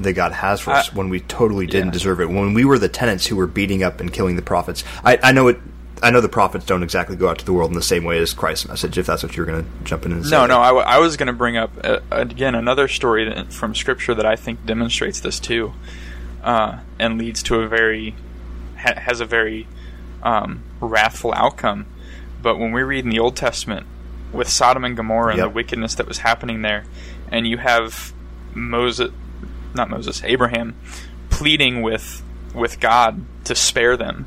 that 0.00 0.14
God 0.14 0.32
has 0.32 0.60
for 0.60 0.70
us 0.70 0.90
I- 0.90 0.96
when 0.96 1.08
we 1.08 1.20
totally 1.20 1.66
didn't 1.66 1.88
yeah. 1.88 1.92
deserve 1.92 2.20
it. 2.20 2.30
When 2.30 2.54
we 2.54 2.64
were 2.64 2.78
the 2.78 2.88
tenants 2.88 3.26
who 3.26 3.36
were 3.36 3.46
beating 3.46 3.82
up 3.82 4.00
and 4.00 4.12
killing 4.12 4.36
the 4.36 4.42
prophets. 4.42 4.82
I, 5.04 5.18
I 5.22 5.32
know 5.32 5.48
it 5.48 5.60
I 6.02 6.10
know 6.10 6.20
the 6.20 6.28
prophets 6.28 6.66
don't 6.66 6.82
exactly 6.82 7.16
go 7.16 7.28
out 7.28 7.38
to 7.38 7.44
the 7.44 7.52
world 7.52 7.70
in 7.70 7.74
the 7.74 7.82
same 7.82 8.04
way 8.04 8.18
as 8.18 8.34
Christ's 8.34 8.68
message, 8.68 8.98
if 8.98 9.06
that's 9.06 9.22
what 9.22 9.36
you're 9.36 9.46
going 9.46 9.64
to 9.64 9.70
jump 9.84 10.04
in 10.04 10.12
and 10.12 10.24
say. 10.24 10.30
No, 10.30 10.46
no. 10.46 10.60
I, 10.60 10.68
w- 10.68 10.84
I 10.86 10.98
was 10.98 11.16
going 11.16 11.28
to 11.28 11.32
bring 11.32 11.56
up 11.56 11.70
uh, 11.82 12.00
again 12.10 12.54
another 12.54 12.86
story 12.86 13.24
that, 13.28 13.52
from 13.52 13.74
Scripture 13.74 14.14
that 14.14 14.26
I 14.26 14.36
think 14.36 14.64
demonstrates 14.66 15.20
this 15.20 15.40
too, 15.40 15.72
uh, 16.42 16.80
and 16.98 17.16
leads 17.18 17.42
to 17.44 17.60
a 17.60 17.68
very 17.68 18.14
ha- 18.78 19.00
has 19.00 19.20
a 19.20 19.24
very 19.24 19.66
um, 20.22 20.62
wrathful 20.80 21.32
outcome. 21.34 21.86
But 22.42 22.58
when 22.58 22.72
we 22.72 22.82
read 22.82 23.04
in 23.04 23.10
the 23.10 23.18
Old 23.18 23.34
Testament 23.36 23.86
with 24.32 24.48
Sodom 24.48 24.84
and 24.84 24.96
Gomorrah 24.96 25.30
and 25.30 25.38
Yep. 25.38 25.46
the 25.48 25.54
wickedness 25.54 25.94
that 25.94 26.06
was 26.06 26.18
happening 26.18 26.60
there, 26.62 26.84
and 27.32 27.46
you 27.48 27.56
have 27.58 28.12
Moses, 28.54 29.10
not 29.74 29.88
Moses, 29.88 30.22
Abraham, 30.24 30.76
pleading 31.30 31.80
with 31.82 32.22
with 32.54 32.80
God 32.80 33.24
to 33.44 33.54
spare 33.54 33.96
them. 33.96 34.26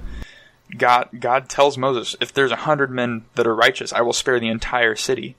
God 0.78 1.10
God 1.20 1.50
tells 1.50 1.78
Moses, 1.78 2.16
if 2.22 2.34
there's 2.34 2.52
a 2.52 2.58
hundred 2.58 2.92
men 2.92 3.26
that 3.36 3.48
are 3.48 3.56
righteous, 3.56 3.92
I 3.94 4.02
will 4.02 4.14
spare 4.14 4.40
the 4.40 4.50
entire 4.50 4.96
city. 4.96 5.36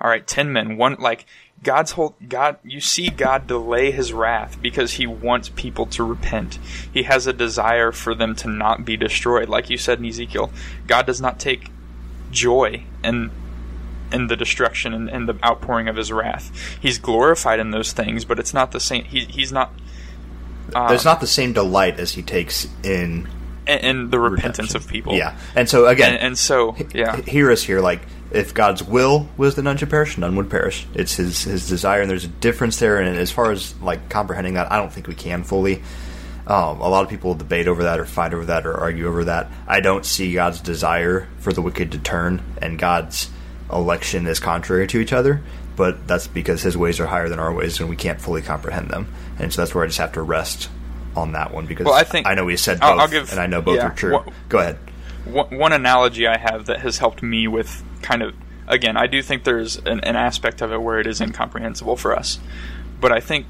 All 0.00 0.10
right, 0.10 0.26
ten 0.26 0.52
men, 0.52 0.76
one 0.76 0.96
like 0.98 1.26
God's 1.62 1.92
whole 1.92 2.16
God. 2.28 2.58
You 2.64 2.80
see 2.80 3.08
God 3.08 3.46
delay 3.46 3.90
His 3.92 4.12
wrath 4.12 4.60
because 4.60 4.94
He 4.94 5.06
wants 5.06 5.48
people 5.48 5.86
to 5.86 6.02
repent. 6.02 6.58
He 6.92 7.04
has 7.04 7.26
a 7.26 7.32
desire 7.32 7.92
for 7.92 8.14
them 8.14 8.34
to 8.36 8.48
not 8.48 8.84
be 8.84 8.96
destroyed, 8.96 9.48
like 9.48 9.70
you 9.70 9.78
said 9.78 10.00
in 10.00 10.06
Ezekiel. 10.06 10.50
God 10.86 11.06
does 11.06 11.20
not 11.20 11.38
take 11.38 11.70
joy 12.30 12.84
in 13.02 13.30
in 14.12 14.26
the 14.26 14.36
destruction 14.36 14.92
and, 14.92 15.08
and 15.08 15.28
the 15.28 15.38
outpouring 15.44 15.88
of 15.88 15.96
His 15.96 16.10
wrath. 16.12 16.50
He's 16.80 16.98
glorified 16.98 17.60
in 17.60 17.70
those 17.70 17.92
things, 17.92 18.24
but 18.24 18.38
it's 18.38 18.54
not 18.54 18.72
the 18.72 18.80
same. 18.80 19.04
He, 19.04 19.24
he's 19.24 19.52
not. 19.52 19.72
Um, 20.74 20.88
There's 20.88 21.04
not 21.04 21.20
the 21.20 21.26
same 21.26 21.52
delight 21.52 22.00
as 22.00 22.12
he 22.12 22.22
takes 22.22 22.66
in 22.82 23.28
in, 23.66 23.78
in 23.78 24.10
the 24.10 24.18
repentance 24.18 24.70
redemption. 24.70 24.76
of 24.76 24.88
people. 24.88 25.14
Yeah, 25.14 25.36
and 25.54 25.68
so 25.68 25.86
again, 25.86 26.14
and, 26.14 26.22
and 26.22 26.38
so 26.38 26.76
yeah. 26.94 27.18
h- 27.18 27.24
hear 27.26 27.50
us 27.50 27.62
here. 27.62 27.80
Like, 27.80 28.02
if 28.30 28.54
God's 28.54 28.82
will 28.82 29.28
was 29.36 29.54
that 29.54 29.62
none 29.62 29.76
should 29.76 29.90
perish, 29.90 30.18
none 30.18 30.36
would 30.36 30.50
perish. 30.50 30.86
It's 30.94 31.16
His 31.16 31.44
His 31.44 31.68
desire, 31.68 32.00
and 32.00 32.10
there's 32.10 32.24
a 32.24 32.28
difference 32.28 32.78
there. 32.78 33.00
And 33.00 33.16
as 33.16 33.30
far 33.30 33.50
as 33.50 33.74
like 33.80 34.08
comprehending 34.08 34.54
that, 34.54 34.70
I 34.70 34.76
don't 34.76 34.92
think 34.92 35.06
we 35.06 35.14
can 35.14 35.44
fully. 35.44 35.82
Um, 36.46 36.82
a 36.82 36.88
lot 36.88 37.02
of 37.02 37.08
people 37.08 37.34
debate 37.34 37.68
over 37.68 37.84
that, 37.84 37.98
or 37.98 38.04
fight 38.04 38.34
over 38.34 38.44
that, 38.46 38.66
or 38.66 38.76
argue 38.76 39.06
over 39.08 39.24
that. 39.24 39.50
I 39.66 39.80
don't 39.80 40.04
see 40.04 40.34
God's 40.34 40.60
desire 40.60 41.26
for 41.38 41.52
the 41.52 41.62
wicked 41.62 41.92
to 41.92 41.98
turn, 41.98 42.42
and 42.60 42.78
God's 42.78 43.30
election 43.72 44.26
is 44.26 44.40
contrary 44.40 44.86
to 44.88 45.00
each 45.00 45.12
other. 45.12 45.42
But 45.76 46.06
that's 46.06 46.26
because 46.26 46.62
His 46.62 46.76
ways 46.76 47.00
are 47.00 47.06
higher 47.06 47.28
than 47.28 47.38
our 47.38 47.52
ways, 47.52 47.80
and 47.80 47.88
we 47.88 47.96
can't 47.96 48.20
fully 48.20 48.42
comprehend 48.42 48.90
them. 48.90 49.08
And 49.38 49.52
so 49.52 49.62
that's 49.62 49.74
where 49.74 49.84
I 49.84 49.86
just 49.86 49.98
have 49.98 50.12
to 50.12 50.22
rest 50.22 50.68
on 51.16 51.32
that 51.32 51.52
one 51.52 51.66
because 51.66 51.84
Well, 51.86 51.94
I 51.94 52.04
think- 52.04 52.26
I 52.26 52.34
know 52.34 52.44
we 52.44 52.56
said 52.56 52.80
both, 52.80 52.90
I'll- 52.90 53.00
I'll 53.00 53.08
give- 53.08 53.30
and 53.30 53.40
I 53.40 53.46
know 53.46 53.60
both 53.62 53.76
yeah, 53.76 53.86
are 53.88 53.94
true. 53.94 54.12
what- 54.14 54.28
Go 54.48 54.58
ahead. 54.58 54.78
one, 55.24 55.46
one 55.56 55.72
analogy 55.72 56.26
I 56.26 56.36
have 56.38 56.66
that 56.66 56.80
has 56.80 56.98
helped 56.98 57.22
me 57.22 57.46
with 57.48 57.82
kind 58.02 58.22
of 58.22 58.34
again, 58.66 58.96
I 58.96 59.06
do 59.06 59.20
think 59.20 59.44
there's 59.44 59.76
an, 59.84 60.00
an 60.00 60.16
aspect 60.16 60.62
of 60.62 60.72
it 60.72 60.80
where 60.80 60.98
it 60.98 61.06
is 61.06 61.20
incomprehensible 61.20 61.96
for 61.96 62.16
us, 62.16 62.38
but 63.00 63.12
I 63.12 63.20
think 63.20 63.46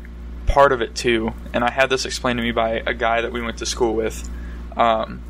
part 0.47 0.73
of 0.73 0.83
it 0.83 0.95
too, 0.97 1.33
and 1.53 1.63
I 1.63 1.71
had 1.71 1.89
this 1.89 2.05
explained 2.05 2.39
to 2.39 2.43
me 2.43 2.51
by 2.51 2.83
a 2.85 2.93
guy 2.93 3.21
that 3.21 3.31
we 3.33 3.41
went 3.41 3.59
to 3.59 3.67
school 3.67 3.95
with, 3.95 4.29
um, 4.77 5.23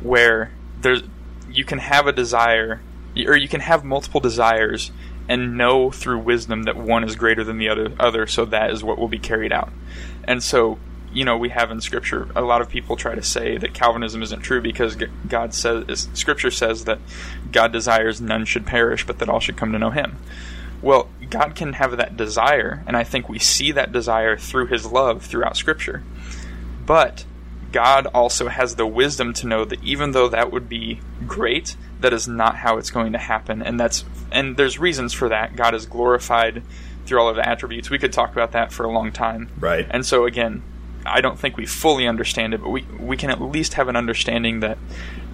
where 0.00 0.50
there's 0.80 1.02
you 1.50 1.64
can 1.64 1.78
have 1.78 2.06
a 2.06 2.12
desire, 2.12 2.80
or 3.26 3.36
you 3.36 3.48
can 3.48 3.60
have 3.60 3.84
multiple 3.84 4.20
desires, 4.20 4.92
and 5.28 5.56
know 5.58 5.90
through 5.90 6.18
wisdom 6.20 6.62
that 6.62 6.76
one 6.76 7.02
is 7.02 7.16
greater 7.16 7.42
than 7.42 7.58
the 7.58 7.68
other, 7.68 7.92
other, 7.98 8.26
so 8.28 8.44
that 8.44 8.70
is 8.70 8.84
what 8.84 8.96
will 8.98 9.08
be 9.08 9.18
carried 9.18 9.52
out, 9.52 9.70
and 10.24 10.40
so 10.42 10.78
you 11.12 11.24
know, 11.24 11.36
we 11.36 11.48
have 11.48 11.70
in 11.70 11.80
Scripture, 11.80 12.28
a 12.36 12.40
lot 12.42 12.60
of 12.60 12.68
people 12.68 12.96
try 12.96 13.14
to 13.14 13.22
say 13.22 13.56
that 13.58 13.74
Calvinism 13.74 14.22
isn't 14.22 14.40
true 14.42 14.60
because 14.60 14.96
God 15.28 15.52
says, 15.54 16.08
Scripture 16.14 16.50
says 16.50 16.84
that 16.84 16.98
God 17.50 17.72
desires 17.72 18.20
none 18.20 18.44
should 18.44 18.66
perish, 18.66 19.06
but 19.06 19.18
that 19.18 19.28
all 19.28 19.40
should 19.40 19.56
come 19.56 19.72
to 19.72 19.78
know 19.78 19.90
Him. 19.90 20.18
Well, 20.82 21.08
God 21.28 21.54
can 21.54 21.74
have 21.74 21.96
that 21.96 22.16
desire, 22.16 22.82
and 22.86 22.96
I 22.96 23.04
think 23.04 23.28
we 23.28 23.38
see 23.38 23.72
that 23.72 23.92
desire 23.92 24.36
through 24.36 24.66
His 24.68 24.86
love 24.86 25.22
throughout 25.24 25.56
Scripture. 25.56 26.02
But 26.86 27.24
God 27.72 28.06
also 28.06 28.48
has 28.48 28.76
the 28.76 28.86
wisdom 28.86 29.32
to 29.34 29.46
know 29.46 29.64
that 29.64 29.82
even 29.84 30.12
though 30.12 30.28
that 30.28 30.50
would 30.52 30.68
be 30.68 31.00
great, 31.26 31.76
that 32.00 32.12
is 32.12 32.26
not 32.26 32.56
how 32.56 32.78
it's 32.78 32.90
going 32.90 33.12
to 33.12 33.18
happen, 33.18 33.62
and 33.62 33.78
that's 33.78 34.04
and 34.32 34.56
there's 34.56 34.78
reasons 34.78 35.12
for 35.12 35.28
that. 35.28 35.54
God 35.56 35.74
is 35.74 35.86
glorified 35.86 36.62
through 37.04 37.20
all 37.20 37.28
of 37.28 37.36
the 37.36 37.46
attributes. 37.48 37.90
We 37.90 37.98
could 37.98 38.12
talk 38.12 38.32
about 38.32 38.52
that 38.52 38.72
for 38.72 38.84
a 38.84 38.90
long 38.90 39.12
time, 39.12 39.50
Right. 39.58 39.86
and 39.90 40.04
so 40.06 40.24
again, 40.24 40.62
I 41.06 41.20
don't 41.20 41.38
think 41.38 41.56
we 41.56 41.66
fully 41.66 42.06
understand 42.06 42.54
it, 42.54 42.62
but 42.62 42.70
we 42.70 42.82
we 42.98 43.16
can 43.16 43.30
at 43.30 43.40
least 43.40 43.74
have 43.74 43.88
an 43.88 43.96
understanding 43.96 44.60
that 44.60 44.78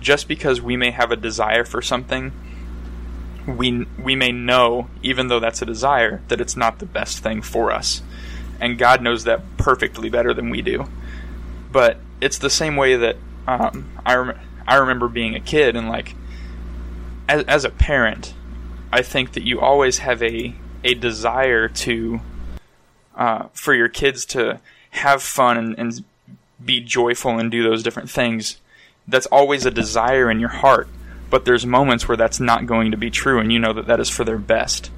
just 0.01 0.29
because 0.29 0.61
we 0.61 0.77
may 0.77 0.91
have 0.91 1.11
a 1.11 1.17
desire 1.17 1.65
for 1.65 1.83
something, 1.83 2.33
we 3.47 3.87
we 3.99 4.15
may 4.15 4.33
know, 4.33 4.89
even 5.03 5.29
though 5.29 5.41
that's 5.41 5.63
a 5.63 5.67
desire, 5.67 6.23
that 6.29 6.41
it's 6.41 6.57
not 6.57 6.79
the 6.79 6.87
best 6.87 7.19
thing 7.19 7.43
for 7.43 7.73
us, 7.73 8.03
and 8.61 8.79
God 8.79 9.03
knows 9.03 9.25
that 9.25 9.43
perfectly 9.57 10.09
better 10.09 10.33
than 10.33 10.51
we 10.51 10.63
do. 10.63 10.89
But 11.73 11.99
it's 12.21 12.39
the 12.39 12.51
same 12.51 12.77
way 12.77 12.97
that 12.97 13.17
um, 13.47 13.91
I 14.05 14.15
rem- 14.15 14.39
I 14.67 14.77
remember 14.77 15.09
being 15.09 15.35
a 15.35 15.41
kid 15.41 15.77
and 15.77 15.89
like 15.89 16.15
as 17.29 17.45
as 17.45 17.65
a 17.65 17.71
parent, 17.71 18.35
I 18.93 19.03
think 19.03 19.33
that 19.33 19.43
you 19.43 19.61
always 19.61 19.99
have 19.99 20.23
a 20.23 20.55
a 20.85 20.95
desire 20.95 21.69
to 21.69 22.21
uh, 23.17 23.49
for 23.53 23.75
your 23.75 23.89
kids 23.89 24.25
to 24.27 24.61
have 24.97 25.23
fun 25.23 25.57
and, 25.57 25.79
and 25.79 26.05
be 26.65 26.81
joyful 26.81 27.39
and 27.39 27.51
do 27.51 27.63
those 27.63 27.83
different 27.83 28.11
things. 28.11 28.59
That's 29.07 29.27
always 29.27 29.67
a 29.67 29.71
desire 29.71 30.31
in 30.31 30.41
your 30.41 30.49
heart, 30.49 30.89
but 31.31 31.45
there's 31.45 31.65
moments 31.65 32.09
where 32.09 32.17
that's 32.17 32.41
not 32.41 32.67
going 32.67 32.91
to 32.91 32.97
be 32.97 33.11
true, 33.11 33.39
and 33.39 33.53
you 33.53 33.59
know 33.59 33.73
that 33.73 33.87
that 33.87 34.01
is 34.01 34.11
for 34.11 34.25
their 34.25 34.39
best. 34.39 34.91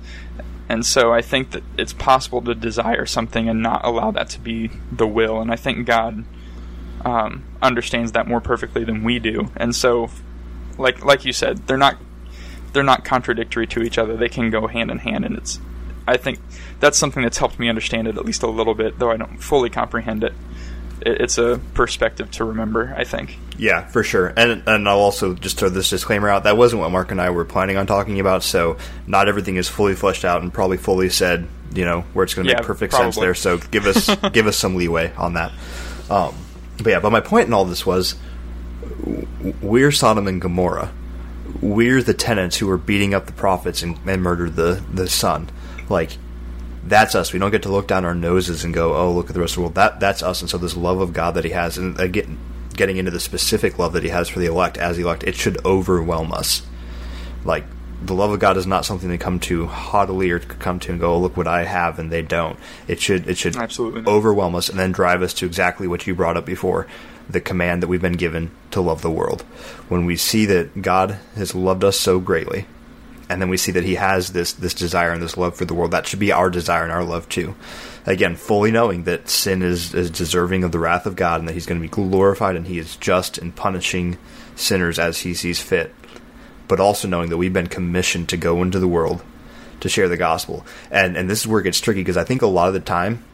And 0.68 0.84
so 0.84 1.12
I 1.12 1.22
think 1.22 1.52
that 1.52 1.62
it's 1.76 1.92
possible 1.92 2.42
to 2.42 2.54
desire 2.54 3.06
something 3.06 3.48
and 3.48 3.62
not 3.62 3.84
allow 3.84 4.10
that 4.10 4.28
to 4.30 4.40
be 4.40 4.70
the 4.92 5.06
will. 5.06 5.40
And 5.40 5.50
I 5.50 5.56
think 5.56 5.86
God 5.86 6.24
um, 7.04 7.44
understands 7.62 8.12
that 8.12 8.26
more 8.26 8.40
perfectly 8.40 8.84
than 8.84 9.02
we 9.02 9.18
do. 9.18 9.50
And 9.56 9.74
so, 9.74 10.10
like 10.76 11.04
like 11.04 11.24
you 11.24 11.32
said, 11.32 11.66
they're 11.66 11.76
not 11.76 11.96
they're 12.72 12.82
not 12.82 13.04
contradictory 13.04 13.66
to 13.68 13.82
each 13.82 13.98
other. 13.98 14.16
They 14.16 14.28
can 14.28 14.50
go 14.50 14.66
hand 14.66 14.90
in 14.90 14.98
hand, 14.98 15.24
and 15.24 15.36
it's 15.36 15.60
I 16.08 16.16
think 16.16 16.38
that's 16.80 16.98
something 16.98 17.22
that's 17.22 17.38
helped 17.38 17.58
me 17.58 17.68
understand 17.68 18.08
it 18.08 18.16
at 18.16 18.24
least 18.24 18.42
a 18.42 18.46
little 18.48 18.74
bit, 18.74 18.98
though 18.98 19.10
I 19.10 19.16
don't 19.16 19.42
fully 19.42 19.70
comprehend 19.70 20.24
it. 20.24 20.32
It- 21.00 21.20
It's 21.20 21.38
a 21.38 21.60
perspective 21.74 22.30
to 22.32 22.44
remember. 22.44 22.92
I 22.96 23.04
think. 23.04 23.38
Yeah, 23.56 23.86
for 23.86 24.02
sure. 24.02 24.32
And 24.36 24.62
and 24.66 24.88
I'll 24.88 24.98
also 24.98 25.34
just 25.34 25.58
throw 25.58 25.68
this 25.68 25.90
disclaimer 25.90 26.28
out. 26.28 26.44
That 26.44 26.56
wasn't 26.56 26.80
what 26.82 26.90
Mark 26.90 27.10
and 27.12 27.20
I 27.20 27.30
were 27.30 27.44
planning 27.44 27.76
on 27.76 27.86
talking 27.86 28.18
about. 28.20 28.42
So 28.42 28.76
not 29.06 29.28
everything 29.28 29.56
is 29.56 29.68
fully 29.68 29.94
fleshed 29.94 30.24
out 30.24 30.42
and 30.42 30.52
probably 30.52 30.76
fully 30.76 31.08
said. 31.08 31.46
You 31.74 31.84
know 31.84 32.00
where 32.14 32.24
it's 32.24 32.32
going 32.34 32.46
to 32.46 32.52
Yeah, 32.52 32.58
make 32.60 32.66
perfect 32.66 32.94
sense 32.94 33.16
there. 33.16 33.34
So 33.34 33.58
give 33.58 33.86
us 33.86 34.08
give 34.32 34.46
us 34.46 34.56
some 34.56 34.74
leeway 34.76 35.12
on 35.16 35.34
that. 35.34 35.52
Um, 36.10 36.34
but 36.78 36.86
yeah, 36.86 37.00
but 37.00 37.10
my 37.10 37.20
point 37.20 37.46
in 37.46 37.52
all 37.52 37.64
this 37.66 37.84
was 37.84 38.14
we're 39.60 39.92
Sodom 39.92 40.26
and 40.26 40.40
Gomorrah. 40.40 40.90
We're 41.60 42.02
the 42.02 42.14
tenants 42.14 42.56
who 42.56 42.66
were 42.66 42.78
beating 42.78 43.14
up 43.14 43.26
the 43.26 43.32
prophets 43.32 43.82
and, 43.82 43.98
and 44.06 44.22
murdered 44.22 44.56
the 44.56 44.82
the 44.92 45.08
son. 45.08 45.48
Like 45.88 46.18
that's 46.84 47.14
us. 47.14 47.32
We 47.32 47.38
don't 47.38 47.50
get 47.50 47.62
to 47.62 47.68
look 47.68 47.86
down 47.86 48.04
our 48.04 48.14
noses 48.14 48.64
and 48.64 48.72
go, 48.72 48.94
"Oh, 48.94 49.12
look 49.12 49.28
at 49.28 49.34
the 49.34 49.40
rest 49.40 49.52
of 49.52 49.56
the 49.56 49.60
world." 49.62 49.74
That 49.74 50.00
that's 50.00 50.22
us. 50.22 50.40
And 50.40 50.50
so 50.50 50.58
this 50.58 50.76
love 50.76 51.00
of 51.00 51.12
God 51.12 51.34
that 51.34 51.44
He 51.44 51.50
has, 51.50 51.78
and 51.78 51.98
again, 52.00 52.38
getting 52.74 52.96
into 52.96 53.10
the 53.10 53.20
specific 53.20 53.78
love 53.78 53.92
that 53.92 54.02
He 54.02 54.10
has 54.10 54.28
for 54.28 54.38
the 54.38 54.46
elect 54.46 54.78
as 54.78 54.96
the 54.96 55.02
elect, 55.02 55.24
it 55.24 55.34
should 55.34 55.64
overwhelm 55.64 56.32
us. 56.32 56.62
Like 57.44 57.64
the 58.02 58.14
love 58.14 58.30
of 58.30 58.38
God 58.38 58.56
is 58.56 58.66
not 58.66 58.84
something 58.84 59.10
to 59.10 59.18
come 59.18 59.40
to 59.40 59.66
haughtily 59.66 60.30
or 60.30 60.38
to 60.38 60.46
come 60.46 60.78
to 60.80 60.92
and 60.92 61.00
go, 61.00 61.14
oh, 61.14 61.18
"Look 61.18 61.36
what 61.36 61.48
I 61.48 61.64
have," 61.64 61.98
and 61.98 62.10
they 62.10 62.22
don't. 62.22 62.58
It 62.86 63.00
should 63.00 63.28
it 63.28 63.36
should 63.36 63.56
Absolutely 63.56 64.04
overwhelm 64.06 64.54
us 64.54 64.68
and 64.68 64.78
then 64.78 64.92
drive 64.92 65.22
us 65.22 65.34
to 65.34 65.46
exactly 65.46 65.86
what 65.86 66.06
you 66.06 66.14
brought 66.14 66.36
up 66.36 66.46
before 66.46 66.86
the 67.28 67.40
command 67.40 67.82
that 67.82 67.88
we've 67.88 68.00
been 68.00 68.12
given 68.14 68.50
to 68.70 68.80
love 68.80 69.02
the 69.02 69.10
world. 69.10 69.42
When 69.88 70.06
we 70.06 70.16
see 70.16 70.46
that 70.46 70.80
God 70.80 71.18
has 71.36 71.54
loved 71.54 71.84
us 71.84 71.98
so 71.98 72.20
greatly, 72.20 72.66
and 73.28 73.42
then 73.42 73.48
we 73.48 73.56
see 73.56 73.72
that 73.72 73.84
he 73.84 73.96
has 73.96 74.32
this 74.32 74.52
this 74.54 74.74
desire 74.74 75.12
and 75.12 75.22
this 75.22 75.36
love 75.36 75.56
for 75.56 75.64
the 75.64 75.74
world. 75.74 75.90
That 75.90 76.06
should 76.06 76.18
be 76.18 76.32
our 76.32 76.50
desire 76.50 76.82
and 76.82 76.92
our 76.92 77.04
love 77.04 77.28
too. 77.28 77.54
Again 78.06 78.36
fully 78.36 78.70
knowing 78.70 79.04
that 79.04 79.28
sin 79.28 79.62
is, 79.62 79.94
is 79.94 80.10
deserving 80.10 80.64
of 80.64 80.72
the 80.72 80.78
wrath 80.78 81.06
of 81.06 81.16
god 81.16 81.40
and 81.40 81.48
that 81.48 81.52
he's 81.52 81.66
going 81.66 81.80
to 81.80 81.86
be 81.86 81.88
glorified 81.88 82.56
and 82.56 82.66
he 82.66 82.78
is 82.78 82.96
just 82.96 83.38
in 83.38 83.52
punishing 83.52 84.18
sinners 84.56 84.98
as 84.98 85.20
he 85.20 85.34
sees 85.34 85.60
fit. 85.60 85.94
But 86.68 86.80
also 86.80 87.08
knowing 87.08 87.30
that 87.30 87.36
we've 87.36 87.52
been 87.52 87.66
commissioned 87.66 88.28
to 88.30 88.36
go 88.36 88.62
into 88.62 88.78
the 88.78 88.88
world 88.88 89.22
to 89.80 89.88
share 89.88 90.08
the 90.08 90.16
gospel. 90.16 90.66
And 90.90 91.16
and 91.16 91.28
this 91.28 91.40
is 91.40 91.46
where 91.46 91.60
it 91.60 91.64
gets 91.64 91.80
tricky 91.80 92.00
because 92.00 92.16
i 92.16 92.24
think 92.24 92.42
a 92.42 92.46
lot 92.46 92.68
of 92.68 92.74
the 92.74 92.80
time 92.80 93.24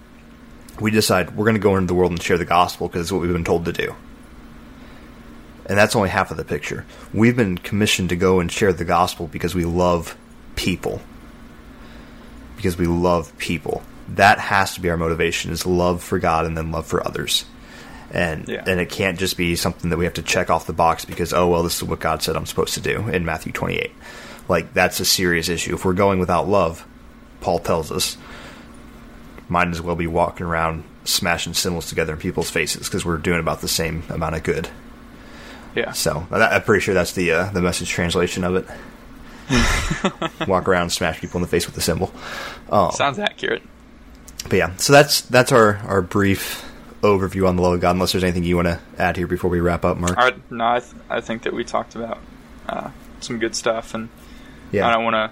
we 0.81 0.91
decide 0.91 1.37
we're 1.37 1.45
going 1.45 1.55
to 1.55 1.61
go 1.61 1.77
into 1.77 1.87
the 1.87 1.95
world 1.95 2.11
and 2.11 2.23
share 2.23 2.39
the 2.39 2.45
gospel 2.45 2.89
because 2.89 3.03
it's 3.03 3.13
what 3.13 3.21
we've 3.21 3.33
been 3.33 3.45
told 3.45 3.65
to 3.65 3.73
do 3.73 3.95
and 5.67 5.79
that's 5.79 5.97
only 5.97 6.09
half 6.11 6.31
of 6.31 6.37
the 6.37 6.45
picture. 6.45 6.85
We've 7.13 7.37
been 7.37 7.59
commissioned 7.59 8.11
to 8.11 8.17
go 8.17 8.41
and 8.41 8.51
share 8.51 8.73
the 8.73 8.85
gospel 8.85 9.27
because 9.29 9.55
we 9.55 9.65
love 9.65 10.17
people. 10.57 11.01
Because 12.57 12.77
we 12.79 12.87
love 12.87 13.37
people. 13.39 13.83
That 14.09 14.39
has 14.39 14.75
to 14.75 14.81
be 14.81 14.91
our 14.91 14.97
motivation 14.97 15.51
is 15.51 15.67
love 15.67 16.03
for 16.03 16.19
God 16.19 16.47
and 16.47 16.57
then 16.57 16.71
love 16.71 16.87
for 16.87 17.07
others. 17.07 17.45
And 18.11 18.47
Yeah. 18.49 18.63
and 18.67 18.79
it 18.79 18.91
can't 18.91 19.19
just 19.19 19.37
be 19.37 19.57
something 19.57 19.91
that 19.91 19.97
we 19.97 20.05
have 20.05 20.15
to 20.15 20.23
check 20.23 20.51
off 20.51 20.67
the 20.67 20.73
box 20.73 21.05
because 21.05 21.33
oh 21.33 21.49
well 21.49 21.63
this 21.63 21.77
is 21.77 21.85
what 21.85 21.99
God 22.01 22.23
said 22.23 22.37
I'm 22.37 22.47
supposed 22.47 22.75
to 22.75 22.81
do 22.81 23.09
in 23.09 23.25
Matthew 23.25 23.53
28. 23.53 23.91
Like 24.49 24.73
that's 24.75 25.01
a 25.01 25.05
serious 25.05 25.49
issue. 25.49 25.75
If 25.75 25.85
we're 25.85 25.95
going 25.95 26.21
without 26.21 26.47
love, 26.49 26.87
Paul 27.41 27.59
tells 27.59 27.91
us 27.91 28.17
might 29.49 29.69
as 29.69 29.81
well 29.81 29.97
be 29.97 30.07
walking 30.07 30.47
around 30.47 30.85
smashing 31.05 31.55
cymbals 31.55 31.87
together 31.89 32.13
in 32.13 32.19
people's 32.19 32.51
faces 32.51 32.87
because 32.89 33.05
we're 33.05 33.19
doing 33.19 33.41
about 33.41 33.61
the 33.63 33.69
same 33.69 34.03
amount 34.11 34.35
of 34.37 34.43
good. 34.43 34.69
Yeah. 35.75 35.93
So 35.93 36.27
I- 36.31 36.41
I'm 36.57 36.63
pretty 36.63 36.81
sure 36.83 36.95
that's 36.95 37.13
the 37.13 37.33
uh, 37.33 37.51
the 37.51 37.61
message 37.63 37.89
translation 37.91 38.45
of 38.45 38.57
it. 38.57 38.67
walk 40.49 40.69
around, 40.69 40.91
smash 40.91 41.21
people 41.21 41.39
in 41.39 41.43
the 41.43 41.49
face 41.49 41.67
with 41.67 41.77
a 41.77 41.81
cymbal. 41.81 42.13
Um, 42.71 42.91
Sounds 42.93 43.19
accurate. 43.19 43.63
but 44.45 44.55
yeah, 44.55 44.75
so 44.77 44.93
that's 44.93 45.21
that's 45.23 45.53
our 45.53 45.77
our 45.87 46.01
brief 46.03 46.65
overview 47.03 47.47
on 47.49 47.57
the 47.57 47.63
love 47.63 47.75
of 47.75 47.81
God. 47.81 47.91
Unless 47.97 48.13
there's 48.13 48.25
anything 48.25 48.45
you 48.45 48.57
want 48.57 48.69
to 48.69 48.81
add 48.99 49.17
here 49.17 49.27
before 49.27 49.51
we 49.51 49.61
wrap 49.61 49.85
up, 49.85 49.99
Mark. 49.99 50.17
Right, 50.17 50.51
no, 50.51 50.67
I, 50.67 50.81
th- 50.81 50.95
I 51.11 51.21
think 51.21 51.43
that 51.43 51.53
we 51.53 51.63
talked 51.65 51.95
about 51.95 52.19
uh, 52.69 52.91
some 53.21 53.39
good 53.39 53.55
stuff, 53.55 53.93
and 53.95 54.09
yeah, 54.73 54.87
I 54.89 54.93
don't 54.95 55.05
want 55.05 55.15
to. 55.15 55.31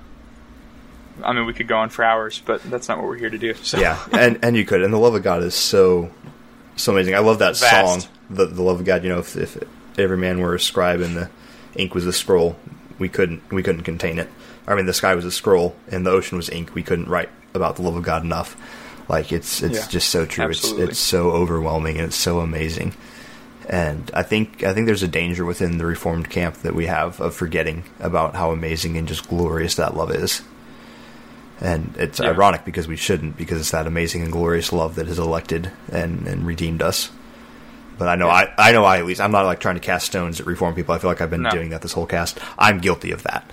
I 1.26 1.32
mean, 1.32 1.46
we 1.46 1.52
could 1.54 1.68
go 1.68 1.76
on 1.78 1.88
for 1.90 2.04
hours, 2.04 2.42
but 2.44 2.62
that's 2.64 2.88
not 2.88 2.98
what 2.98 3.06
we're 3.06 3.16
here 3.18 3.30
to 3.30 3.38
do. 3.38 3.54
So. 3.54 3.78
yeah, 3.78 3.98
and 4.12 4.38
and 4.42 4.56
you 4.56 4.64
could. 4.66 4.82
And 4.82 4.92
the 4.92 4.98
love 4.98 5.14
of 5.14 5.22
God 5.22 5.42
is 5.42 5.54
so 5.54 6.10
so 6.76 6.92
amazing. 6.92 7.14
I 7.14 7.20
love 7.20 7.38
that 7.38 7.56
Vast. 7.56 8.02
song, 8.04 8.12
the 8.28 8.44
the 8.46 8.62
love 8.62 8.80
of 8.80 8.84
God. 8.86 9.04
You 9.04 9.08
know, 9.10 9.18
if, 9.20 9.36
if 9.36 9.56
every 9.98 10.16
man 10.16 10.40
were 10.40 10.54
a 10.54 10.60
scribe 10.60 11.00
and 11.00 11.16
the 11.16 11.30
ink 11.76 11.94
was 11.94 12.06
a 12.06 12.12
scroll, 12.12 12.56
we 12.98 13.08
couldn't 13.08 13.42
we 13.50 13.62
couldn't 13.62 13.82
contain 13.82 14.18
it. 14.18 14.28
I 14.66 14.74
mean, 14.74 14.86
the 14.86 14.92
sky 14.92 15.14
was 15.14 15.24
a 15.24 15.30
scroll 15.32 15.74
and 15.90 16.06
the 16.06 16.10
ocean 16.10 16.36
was 16.36 16.48
ink. 16.50 16.74
We 16.74 16.82
couldn't 16.82 17.08
write 17.08 17.30
about 17.54 17.76
the 17.76 17.82
love 17.82 17.96
of 17.96 18.02
God 18.02 18.22
enough. 18.24 18.56
Like 19.08 19.32
it's 19.32 19.62
it's 19.62 19.78
Yeah, 19.80 19.88
just 19.88 20.08
so 20.10 20.24
true. 20.26 20.44
absolutely. 20.44 20.84
It's 20.84 20.92
it's 20.92 21.00
so 21.00 21.30
overwhelming 21.32 21.96
and 21.98 22.06
it's 22.06 22.16
so 22.16 22.40
amazing. 22.40 22.94
And 23.68 24.10
I 24.14 24.22
think 24.22 24.62
I 24.64 24.72
think 24.74 24.86
there's 24.86 25.02
a 25.02 25.08
danger 25.08 25.44
within 25.44 25.78
the 25.78 25.86
reformed 25.86 26.30
camp 26.30 26.56
that 26.62 26.74
we 26.74 26.86
have 26.86 27.20
of 27.20 27.34
forgetting 27.34 27.84
about 28.00 28.34
how 28.34 28.50
amazing 28.52 28.96
and 28.96 29.06
just 29.08 29.28
glorious 29.28 29.74
that 29.76 29.96
love 29.96 30.10
is. 30.12 30.42
And 31.60 31.94
it's 31.96 32.18
Yeah. 32.18 32.30
ironic 32.30 32.64
because 32.64 32.88
we 32.88 32.96
shouldn't, 32.96 33.36
because 33.36 33.60
it's 33.60 33.70
that 33.70 33.86
amazing 33.86 34.22
and 34.22 34.32
glorious 34.32 34.72
love 34.72 34.96
that 34.96 35.06
has 35.06 35.18
elected 35.18 35.70
and, 35.92 36.26
and 36.26 36.44
redeemed 36.46 36.82
us. 36.82 37.10
But 38.02 38.08
I 38.08 38.16
know 38.16 38.26
Yeah. 38.26 38.52
I 38.58 38.70
I 38.70 38.72
know 38.72 38.84
I 38.84 38.98
at 38.98 39.06
least 39.06 39.20
I'm 39.20 39.30
not 39.30 39.44
like 39.46 39.60
trying 39.60 39.76
to 39.76 39.80
cast 39.80 40.06
stones 40.06 40.40
at 40.40 40.46
reform 40.46 40.74
people. 40.74 40.92
I 40.92 40.98
feel 40.98 41.08
like 41.08 41.20
I've 41.20 41.30
been 41.30 41.42
No. 41.42 41.50
doing 41.50 41.70
that 41.70 41.82
this 41.82 41.92
whole 41.92 42.04
cast. 42.04 42.36
I'm 42.58 42.80
guilty 42.80 43.12
of 43.12 43.22
that. 43.22 43.48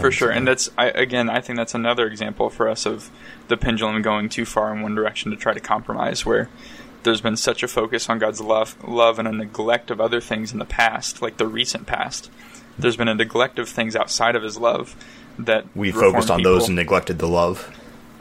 for 0.00 0.12
sure. 0.12 0.30
And 0.30 0.46
uh, 0.48 0.52
that's 0.52 0.70
I, 0.78 0.86
again, 0.90 1.28
I 1.28 1.40
think 1.40 1.56
that's 1.56 1.74
another 1.74 2.06
example 2.06 2.48
for 2.48 2.68
us 2.68 2.86
of 2.86 3.10
the 3.48 3.56
pendulum 3.56 4.02
going 4.02 4.28
too 4.28 4.44
far 4.44 4.72
in 4.72 4.82
one 4.82 4.94
direction 4.94 5.32
to 5.32 5.36
try 5.36 5.52
to 5.52 5.58
compromise. 5.58 6.24
Where 6.24 6.48
there's 7.02 7.20
been 7.20 7.36
such 7.36 7.64
a 7.64 7.68
focus 7.68 8.08
on 8.08 8.20
God's 8.20 8.40
love, 8.40 8.76
love, 8.86 9.18
and 9.18 9.26
a 9.26 9.32
neglect 9.32 9.90
of 9.90 10.00
other 10.00 10.20
things 10.20 10.52
in 10.52 10.60
the 10.60 10.64
past, 10.64 11.20
like 11.20 11.38
the 11.38 11.46
recent 11.48 11.88
past. 11.88 12.30
There's 12.78 12.96
been 12.96 13.08
a 13.08 13.14
neglect 13.16 13.58
of 13.58 13.68
things 13.68 13.96
outside 13.96 14.36
of 14.36 14.44
His 14.44 14.58
love 14.58 14.94
that 15.40 15.64
we 15.74 15.90
focused 15.90 16.30
on 16.30 16.42
those 16.44 16.68
and 16.68 16.76
neglected 16.76 17.18
the 17.18 17.26
love. 17.28 17.68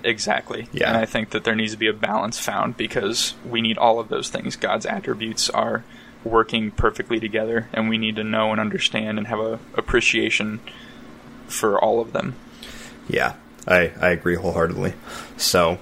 Exactly. 0.05 0.67
Yeah. 0.71 0.89
And 0.89 0.97
I 0.97 1.05
think 1.05 1.31
that 1.31 1.43
there 1.43 1.55
needs 1.55 1.71
to 1.71 1.79
be 1.79 1.87
a 1.87 1.93
balance 1.93 2.37
found 2.39 2.77
because 2.77 3.33
we 3.43 3.59
need 3.59 3.77
all 3.79 3.99
of 3.99 4.07
those 4.07 4.29
things. 4.29 4.55
God's 4.55 4.85
attributes 4.85 5.49
are 5.49 5.83
working 6.23 6.71
perfectly 6.71 7.19
together, 7.19 7.67
and 7.73 7.89
we 7.89 7.97
need 7.97 8.15
to 8.17 8.23
know 8.23 8.51
and 8.51 8.61
understand 8.61 9.17
and 9.17 9.27
have 9.27 9.39
a 9.39 9.59
appreciation 9.75 10.59
for 11.47 11.79
all 11.79 11.99
of 11.99 12.13
them. 12.13 12.35
Yeah, 13.07 13.33
I, 13.67 13.91
I 13.99 14.09
agree 14.09 14.35
wholeheartedly. 14.35 14.93
So, 15.37 15.79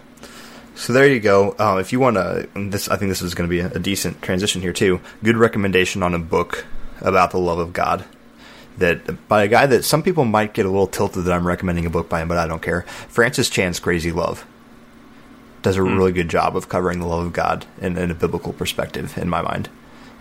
so 0.74 0.94
there 0.94 1.08
you 1.08 1.20
go. 1.20 1.52
Uh, 1.60 1.78
if 1.80 1.92
you 1.92 2.00
want 2.00 2.16
to, 2.16 2.48
this 2.56 2.88
I 2.88 2.96
think 2.96 3.10
this 3.10 3.22
is 3.22 3.36
going 3.36 3.50
to 3.50 3.54
be 3.54 3.60
a, 3.60 3.72
a 3.72 3.80
decent 3.80 4.22
transition 4.22 4.62
here 4.62 4.74
too. 4.74 5.02
Good 5.22 5.38
recommendation 5.38 6.02
on 6.02 6.14
a 6.14 6.20
book 6.20 6.66
about 7.02 7.32
the 7.32 7.40
love 7.40 7.60
of 7.60 7.74
God. 7.74 8.06
That 8.78 9.28
by 9.28 9.44
a 9.44 9.48
guy 9.48 9.66
that 9.68 9.84
some 9.84 10.02
people 10.02 10.26
might 10.26 10.54
get 10.54 10.66
a 10.66 10.70
little 10.70 10.88
tilted 10.88 11.26
that 11.26 11.34
I'm 11.34 11.46
recommending 11.46 11.86
a 11.86 11.90
book 11.90 12.10
by 12.10 12.22
him, 12.22 12.28
but 12.28 12.38
I 12.38 12.48
don't 12.48 12.62
care. 12.62 12.82
Francis 13.08 13.50
Chan's 13.50 13.80
Crazy 13.80 14.12
Love 14.12 14.46
does 15.62 15.78
a 15.78 15.82
hmm. 15.82 15.96
really 15.96 16.12
good 16.12 16.30
job 16.30 16.56
of 16.56 16.70
covering 16.70 17.00
the 17.00 17.06
love 17.06 17.26
of 17.26 17.34
God 17.34 17.66
in, 17.82 17.98
in 17.98 18.12
a 18.12 18.16
biblical 18.16 18.54
perspective, 18.54 19.18
in 19.18 19.30
my 19.30 19.42
mind. 19.42 19.70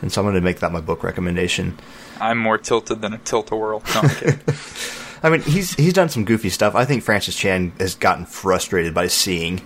And 0.00 0.12
so 0.12 0.20
I'm 0.20 0.24
going 0.24 0.34
to 0.34 0.40
make 0.40 0.60
that 0.60 0.72
my 0.72 0.80
book 0.80 1.02
recommendation. 1.02 1.78
I'm 2.20 2.38
more 2.38 2.58
tilted 2.58 3.00
than 3.00 3.12
a 3.12 3.18
tilt-a-whirl. 3.18 3.82
No, 3.94 4.00
I'm. 4.02 4.40
I 5.22 5.30
mean, 5.30 5.42
he's 5.42 5.74
he's 5.74 5.92
done 5.92 6.08
some 6.08 6.24
goofy 6.24 6.48
stuff. 6.48 6.74
I 6.74 6.84
think 6.84 7.04
Francis 7.04 7.36
Chan 7.36 7.72
has 7.78 7.94
gotten 7.94 8.26
frustrated 8.26 8.92
by 8.92 9.06
seeing 9.06 9.60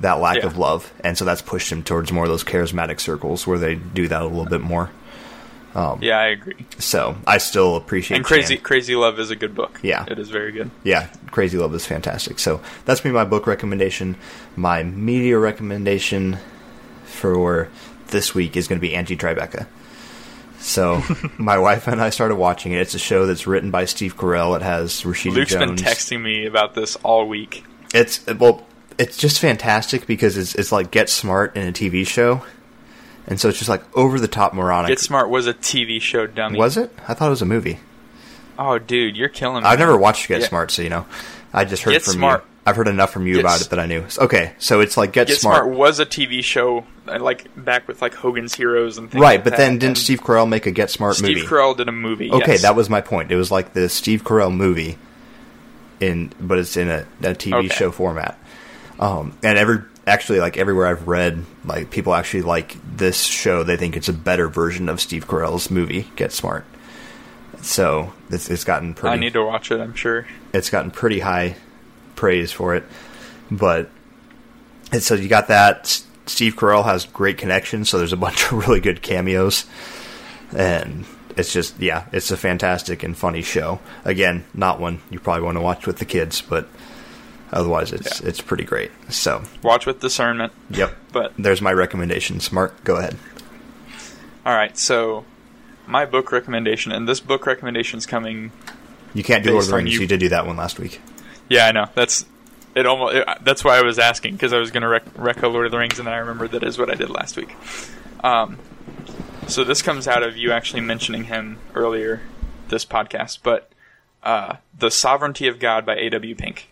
that 0.00 0.20
lack 0.20 0.36
Yeah. 0.36 0.46
of 0.46 0.56
love, 0.56 0.92
and 1.04 1.18
so 1.18 1.24
that's 1.24 1.42
pushed 1.42 1.70
him 1.70 1.82
towards 1.82 2.12
more 2.12 2.24
of 2.24 2.30
those 2.30 2.44
charismatic 2.44 3.00
circles 3.00 3.46
where 3.46 3.58
they 3.58 3.74
do 3.74 4.08
that 4.08 4.22
a 4.22 4.26
little 4.26 4.46
bit 4.46 4.62
more. 4.62 4.90
Um, 5.74 5.98
yeah, 6.02 6.18
I 6.18 6.28
agree. 6.28 6.56
So 6.78 7.16
I 7.26 7.38
still 7.38 7.76
appreciate 7.76 8.16
And 8.16 8.26
Crazy 8.26 8.56
Chan. 8.56 8.64
Crazy 8.64 8.96
Love 8.96 9.18
is 9.20 9.30
a 9.30 9.36
good 9.36 9.54
book. 9.54 9.78
Yeah. 9.82 10.06
It 10.08 10.18
is 10.18 10.30
very 10.30 10.50
good. 10.52 10.70
Yeah, 10.82 11.08
Crazy 11.30 11.58
Love 11.58 11.74
is 11.74 11.86
fantastic. 11.86 12.38
So 12.38 12.60
that's 12.84 13.04
me 13.04 13.10
my 13.10 13.24
book 13.24 13.46
recommendation. 13.46 14.16
My 14.56 14.82
media 14.82 15.38
recommendation 15.38 16.38
for 17.04 17.68
this 18.08 18.34
week 18.34 18.56
is 18.56 18.68
going 18.68 18.80
to 18.80 18.86
be 18.86 18.94
Angie 18.94 19.16
Tribeca. 19.16 19.66
So 20.58 21.02
my 21.38 21.58
wife 21.58 21.86
and 21.86 22.00
I 22.00 22.10
started 22.10 22.36
watching 22.36 22.72
it. 22.72 22.80
It's 22.80 22.94
a 22.94 22.98
show 22.98 23.26
that's 23.26 23.46
written 23.46 23.70
by 23.70 23.84
Steve 23.84 24.16
Carell. 24.16 24.56
It 24.56 24.62
has 24.62 25.02
Rashida 25.02 25.34
Luke's 25.34 25.52
Jones. 25.52 25.82
been 25.82 25.90
texting 25.90 26.22
me 26.22 26.46
about 26.46 26.74
this 26.74 26.96
all 26.96 27.28
week. 27.28 27.64
It's 27.94 28.26
well, 28.26 28.66
it's 28.98 29.16
just 29.16 29.38
fantastic 29.38 30.06
because 30.06 30.36
it's 30.36 30.54
it's 30.54 30.72
like 30.72 30.90
Get 30.90 31.08
Smart 31.08 31.56
in 31.56 31.68
a 31.68 31.72
TV 31.72 32.06
show, 32.06 32.42
and 33.28 33.38
so 33.40 33.48
it's 33.48 33.58
just 33.58 33.68
like 33.70 33.82
over 33.96 34.18
the 34.18 34.26
top 34.28 34.52
moronic. 34.54 34.88
Get 34.88 34.98
Smart 34.98 35.30
was 35.30 35.46
a 35.46 35.54
TV 35.54 36.00
show 36.00 36.26
dummy. 36.26 36.58
was 36.58 36.76
it? 36.76 36.92
I 37.06 37.14
thought 37.14 37.26
it 37.28 37.30
was 37.30 37.42
a 37.42 37.46
movie. 37.46 37.78
Oh, 38.58 38.78
dude, 38.80 39.16
you're 39.16 39.28
killing 39.28 39.62
me. 39.62 39.68
I've 39.68 39.78
never 39.78 39.96
watched 39.96 40.26
Get 40.26 40.40
Yeah. 40.40 40.48
Smart, 40.48 40.72
so 40.72 40.82
you 40.82 40.88
know, 40.88 41.06
I 41.52 41.64
just 41.64 41.84
heard 41.84 41.92
Get 41.92 42.02
from 42.02 42.14
Smart- 42.14 42.40
you. 42.42 42.48
I've 42.66 42.76
heard 42.76 42.88
enough 42.88 43.12
from 43.12 43.26
you 43.26 43.34
Get 43.36 43.40
about 43.40 43.60
S- 43.60 43.66
it 43.66 43.70
that 43.70 43.78
I 43.78 43.86
knew. 43.86 44.04
Okay, 44.18 44.52
so 44.58 44.80
it's 44.80 44.96
like 44.98 45.12
Get, 45.12 45.28
Get 45.28 45.38
Smart. 45.38 45.68
was 45.68 46.00
a 46.00 46.04
TV 46.04 46.42
show, 46.44 46.84
uh, 47.06 47.18
like 47.18 47.46
back 47.56 47.88
with 47.88 48.02
like 48.02 48.12
Hogan's 48.14 48.54
Heroes 48.54 48.98
and 48.98 49.10
things. 49.10 49.22
right? 49.22 49.36
like 49.36 49.44
But 49.44 49.50
that, 49.52 49.56
then 49.58 49.72
didn't 49.74 49.84
and 49.90 49.98
Steve 49.98 50.20
Carell 50.22 50.46
make 50.46 50.66
a 50.66 50.70
Get 50.70 50.90
Smart 50.90 51.14
Steve 51.16 51.36
movie? 51.36 51.46
Carell 51.46 51.74
did 51.76 51.88
a 51.88 51.92
movie. 51.92 52.30
Okay, 52.30 52.52
yes. 52.52 52.62
that 52.62 52.76
was 52.76 52.90
my 52.90 53.00
point. 53.00 53.30
It 53.32 53.36
was 53.36 53.50
like 53.50 53.72
the 53.72 53.88
Steve 53.88 54.22
Carell 54.22 54.54
movie, 54.54 54.98
in 56.00 56.32
but 56.40 56.58
it's 56.58 56.76
in 56.76 56.88
a, 56.90 57.06
a 57.22 57.34
TV 57.34 57.54
Okay. 57.54 57.68
show 57.68 57.90
format. 57.90 58.38
Um, 59.00 59.36
and 59.42 59.56
every 59.56 59.78
actually 60.08 60.40
like 60.40 60.56
everywhere 60.56 60.86
I've 60.86 61.06
read, 61.06 61.44
like 61.64 61.90
people 61.90 62.14
actually 62.14 62.42
like 62.42 62.76
this 62.96 63.22
show. 63.22 63.62
They 63.62 63.76
think 63.76 63.96
it's 63.96 64.08
a 64.08 64.12
better 64.12 64.48
version 64.48 64.88
of 64.88 65.00
Steve 65.00 65.26
Carell's 65.26 65.70
movie, 65.70 66.10
Get 66.16 66.32
Smart. 66.32 66.64
So 67.62 68.12
it's 68.30 68.50
it's 68.50 68.64
gotten 68.64 68.94
pretty. 68.94 69.14
I 69.14 69.18
need 69.18 69.32
to 69.34 69.44
watch 69.44 69.70
it. 69.70 69.80
I'm 69.80 69.94
sure. 69.94 70.26
it's 70.52 70.70
gotten 70.70 70.90
pretty 70.90 71.20
high 71.20 71.56
praise 72.16 72.52
for 72.52 72.74
it. 72.74 72.84
But 73.50 73.90
and 74.92 75.02
so 75.02 75.14
you 75.14 75.28
got 75.28 75.48
that. 75.48 76.02
Steve 76.26 76.56
Carell 76.56 76.84
has 76.84 77.06
great 77.06 77.38
connections, 77.38 77.88
so 77.88 77.98
there's 77.98 78.12
a 78.12 78.16
bunch 78.26 78.44
of 78.46 78.52
really 78.66 78.80
good 78.80 79.02
cameos, 79.02 79.64
and 80.56 81.04
it's 81.36 81.52
just 81.52 81.78
yeah, 81.80 82.06
it's 82.12 82.30
a 82.30 82.36
fantastic 82.36 83.02
and 83.02 83.16
funny 83.16 83.42
show. 83.42 83.80
Again, 84.04 84.44
not 84.54 84.80
one 84.80 85.00
you 85.10 85.20
probably 85.20 85.44
want 85.44 85.56
to 85.56 85.62
watch 85.62 85.86
with 85.86 85.98
the 85.98 86.04
kids, 86.04 86.40
but 86.42 86.68
otherwise 87.52 87.92
it's 87.92 88.20
Yeah. 88.20 88.28
it's 88.28 88.40
pretty 88.40 88.64
great. 88.64 88.90
So 89.08 89.42
Watch 89.62 89.86
with 89.86 90.00
discernment. 90.00 90.52
yep, 90.70 90.96
But 91.12 91.32
there's 91.38 91.60
my 91.62 91.72
recommendations. 91.72 92.50
Mark, 92.52 92.82
go 92.84 92.96
ahead. 92.96 93.16
all 94.46 94.54
right, 94.54 94.76
so 94.76 95.24
my 95.86 96.04
book 96.04 96.32
recommendation, 96.32 96.92
and 96.92 97.08
this 97.08 97.20
book 97.20 97.46
recommendation 97.46 97.98
is 97.98 98.06
coming. 98.06 98.52
You 99.14 99.22
can't 99.22 99.42
do 99.44 99.50
Lord 99.52 99.64
of 99.64 99.70
the 99.70 99.76
Rings. 99.76 99.94
you- 99.94 100.00
You 100.02 100.06
did 100.06 100.20
do 100.20 100.28
that 100.30 100.46
one 100.46 100.56
last 100.56 100.78
week. 100.78 101.00
Yeah, 101.48 101.66
I 101.66 101.72
know. 101.72 101.86
That's 101.94 102.26
it. 102.74 102.84
Almost. 102.86 103.14
It, 103.16 103.26
that's 103.42 103.64
why 103.64 103.78
I 103.78 103.82
was 103.82 103.98
asking 103.98 104.34
because 104.34 104.52
I 104.52 104.58
was 104.58 104.70
going 104.70 104.82
to 104.82 104.88
rec- 104.88 105.14
reco 105.14 105.50
Lord 105.50 105.64
of 105.66 105.72
the 105.72 105.78
Rings, 105.78 105.98
and 105.98 106.06
then 106.06 106.12
I 106.14 106.18
remembered 106.18 106.50
that 106.52 106.62
is 106.62 106.78
what 106.78 106.90
I 106.90 106.94
did 106.94 107.08
last 107.08 107.36
week. 107.36 107.54
Um, 108.22 108.58
so 109.46 109.64
this 109.64 109.80
comes 109.80 110.06
out 110.06 110.22
of 110.22 110.36
you 110.36 110.52
actually 110.52 110.82
mentioning 110.82 111.24
him 111.24 111.56
earlier 111.74 112.20
this 112.68 112.84
podcast, 112.84 113.38
but 113.42 113.70
uh, 114.22 114.56
the 114.78 114.90
Sovereignty 114.90 115.48
of 115.48 115.58
God 115.58 115.86
by 115.86 115.96
A.W. 115.96 116.34
Pink. 116.34 116.68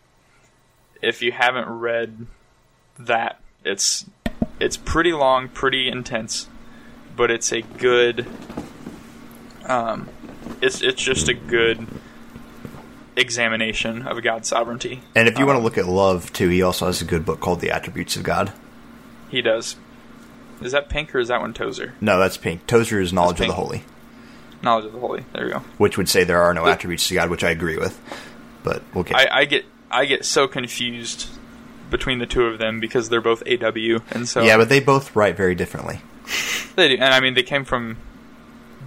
If 1.03 1.23
you 1.23 1.33
haven't 1.33 1.69
read 1.69 2.27
that, 2.99 3.41
it's 3.65 4.07
it's 4.61 4.77
pretty 4.77 5.13
long, 5.13 5.49
pretty 5.49 5.89
intense, 5.89 6.49
but 7.17 7.31
it's 7.31 7.53
a 7.53 7.63
good. 7.63 8.27
Um, 9.65 10.09
it's 10.63 10.81
it's 10.83 11.03
just 11.03 11.29
a 11.29 11.35
good 11.35 11.87
examination 13.16 14.07
of 14.07 14.23
God's 14.23 14.49
sovereignty. 14.49 15.01
And 15.14 15.29
if 15.29 15.39
you 15.39 15.47
want 15.47 15.57
to 15.57 15.59
Um, 15.59 15.64
look 15.64 15.79
at 15.79 15.87
love 15.87 16.33
too, 16.33 16.49
he 16.49 16.62
also 16.62 16.87
has 16.87 17.01
a 17.01 17.05
good 17.05 17.25
book 17.25 17.41
called 17.41 17.61
The 17.61 17.70
Attributes 17.70 18.16
of 18.16 18.23
God. 18.23 18.53
He 19.29 19.43
does. 19.43 19.77
Is 20.62 20.73
that 20.73 20.89
Pink 20.89 21.14
or 21.14 21.18
is 21.18 21.29
that 21.29 21.41
one 21.41 21.53
Tozer? 21.53 21.95
No, 22.01 22.18
that's 22.18 22.37
pink. 22.37 22.66
Tozer 22.66 23.01
is 23.01 23.12
knowledge 23.12 23.41
of 23.41 23.49
the 23.49 23.53
holy. 23.55 23.85
Knowledge 24.62 24.87
of 24.87 24.93
the 24.93 24.99
Holy. 25.01 25.23
There 25.35 25.45
we 25.45 25.51
go. 25.53 25.59
which 25.77 25.99
would 25.99 26.09
say 26.09 26.25
there 26.25 26.41
are 26.41 26.55
no 26.55 26.64
But- 26.64 26.73
attributes 26.73 27.07
to 27.09 27.14
God, 27.14 27.29
which 27.29 27.45
I 27.45 27.51
agree 27.51 27.77
with. 27.77 28.01
But 28.62 28.83
we'll 28.95 29.05
get. 29.05 29.16
I, 29.16 29.41
I 29.41 29.45
get 29.45 29.64
I 29.91 30.05
get 30.05 30.24
so 30.24 30.49
confused 30.49 31.28
between 31.91 32.18
the 32.18 32.26
two 32.26 32.47
of 32.47 32.59
them 32.59 32.80
because 32.80 33.09
they're 33.09 33.20
both 33.20 33.43
AW, 33.47 34.01
and 34.11 34.28
so 34.28 34.43
yeah, 34.43 34.57
but 34.57 34.68
they 34.68 34.80
both 34.80 35.14
write 35.14 35.37
very 35.37 35.55
differently. 35.55 36.01
they 36.76 36.89
do. 36.89 36.95
And 36.95 37.14
I 37.14 37.20
mean, 37.20 37.34
they 37.34 37.43
came 37.45 37.64
from 37.64 37.97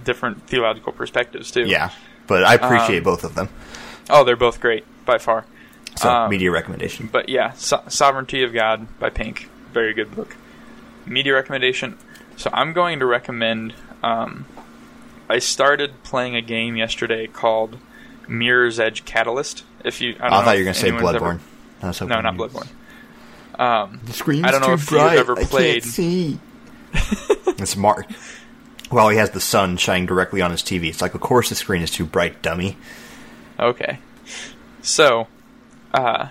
different 0.04 0.46
theological 0.46 0.92
perspectives 0.92 1.50
too. 1.50 1.64
Yeah, 1.66 1.90
but 2.26 2.44
I 2.44 2.54
appreciate 2.54 2.98
Um, 2.98 3.04
both 3.04 3.24
of 3.24 3.34
them. 3.34 3.48
Oh, 4.08 4.24
they're 4.24 4.36
both 4.36 4.60
great 4.60 4.84
by 5.06 5.18
far. 5.18 5.46
So 5.96 6.08
um, 6.10 6.30
media 6.30 6.50
recommendation. 6.50 7.08
But 7.10 7.28
yeah, 7.28 7.52
so- 7.52 7.82
Sovereignty 7.88 8.42
of 8.42 8.52
God 8.52 8.86
by 8.98 9.10
Pink. 9.10 9.48
Very 9.72 9.92
good 9.94 10.14
book. 10.14 10.36
Media 11.06 11.34
recommendation. 11.34 11.96
So 12.36 12.50
I'm 12.52 12.72
going 12.72 12.98
to 13.00 13.06
recommend. 13.06 13.74
Um, 14.02 14.46
I 15.28 15.38
started 15.38 16.02
playing 16.02 16.34
a 16.36 16.40
game 16.42 16.76
yesterday 16.76 17.26
called 17.26 17.78
Mirror's 18.28 18.80
Edge 18.80 19.04
Catalyst. 19.04 19.64
If 19.84 20.00
you, 20.00 20.16
I, 20.20 20.24
don't 20.24 20.32
I, 20.32 20.38
know 20.40 20.44
thought 20.44 20.50
you 20.52 20.58
were 20.60 20.64
going 20.64 20.74
to 20.74 20.80
say 20.80 20.90
Bloodborne. 20.90 21.14
ever- 21.16 21.40
I 21.82 21.86
was 21.88 21.98
hoping 21.98 22.14
no, 22.16 22.20
not 22.20 22.34
you- 22.34 22.40
Bloodborne. 22.40 22.68
Um, 23.58 24.00
The 24.04 24.12
screen's 24.12 24.44
I 24.46 24.50
don't 24.52 24.60
know 24.60 24.68
too 24.68 24.72
if 24.74 24.80
you've 24.80 24.88
bright. 25.00 25.18
ever 25.18 25.38
I 25.38 25.44
played- 25.44 25.82
can't 25.82 25.92
see. 25.92 26.38
it's 27.46 27.76
Mark. 27.76 28.06
Well, 28.90 29.08
he 29.10 29.16
has 29.18 29.30
the 29.30 29.40
sun 29.40 29.76
shining 29.76 30.06
directly 30.06 30.40
on 30.42 30.50
his 30.50 30.62
TV. 30.62 30.88
It's 30.88 31.00
like, 31.00 31.14
of 31.14 31.20
course, 31.20 31.48
the 31.48 31.54
screen 31.54 31.82
is 31.82 31.90
too 31.90 32.04
bright, 32.04 32.42
dummy. 32.42 32.76
Okay. 33.58 33.98
So, 34.82 35.28
uh, 35.94 36.28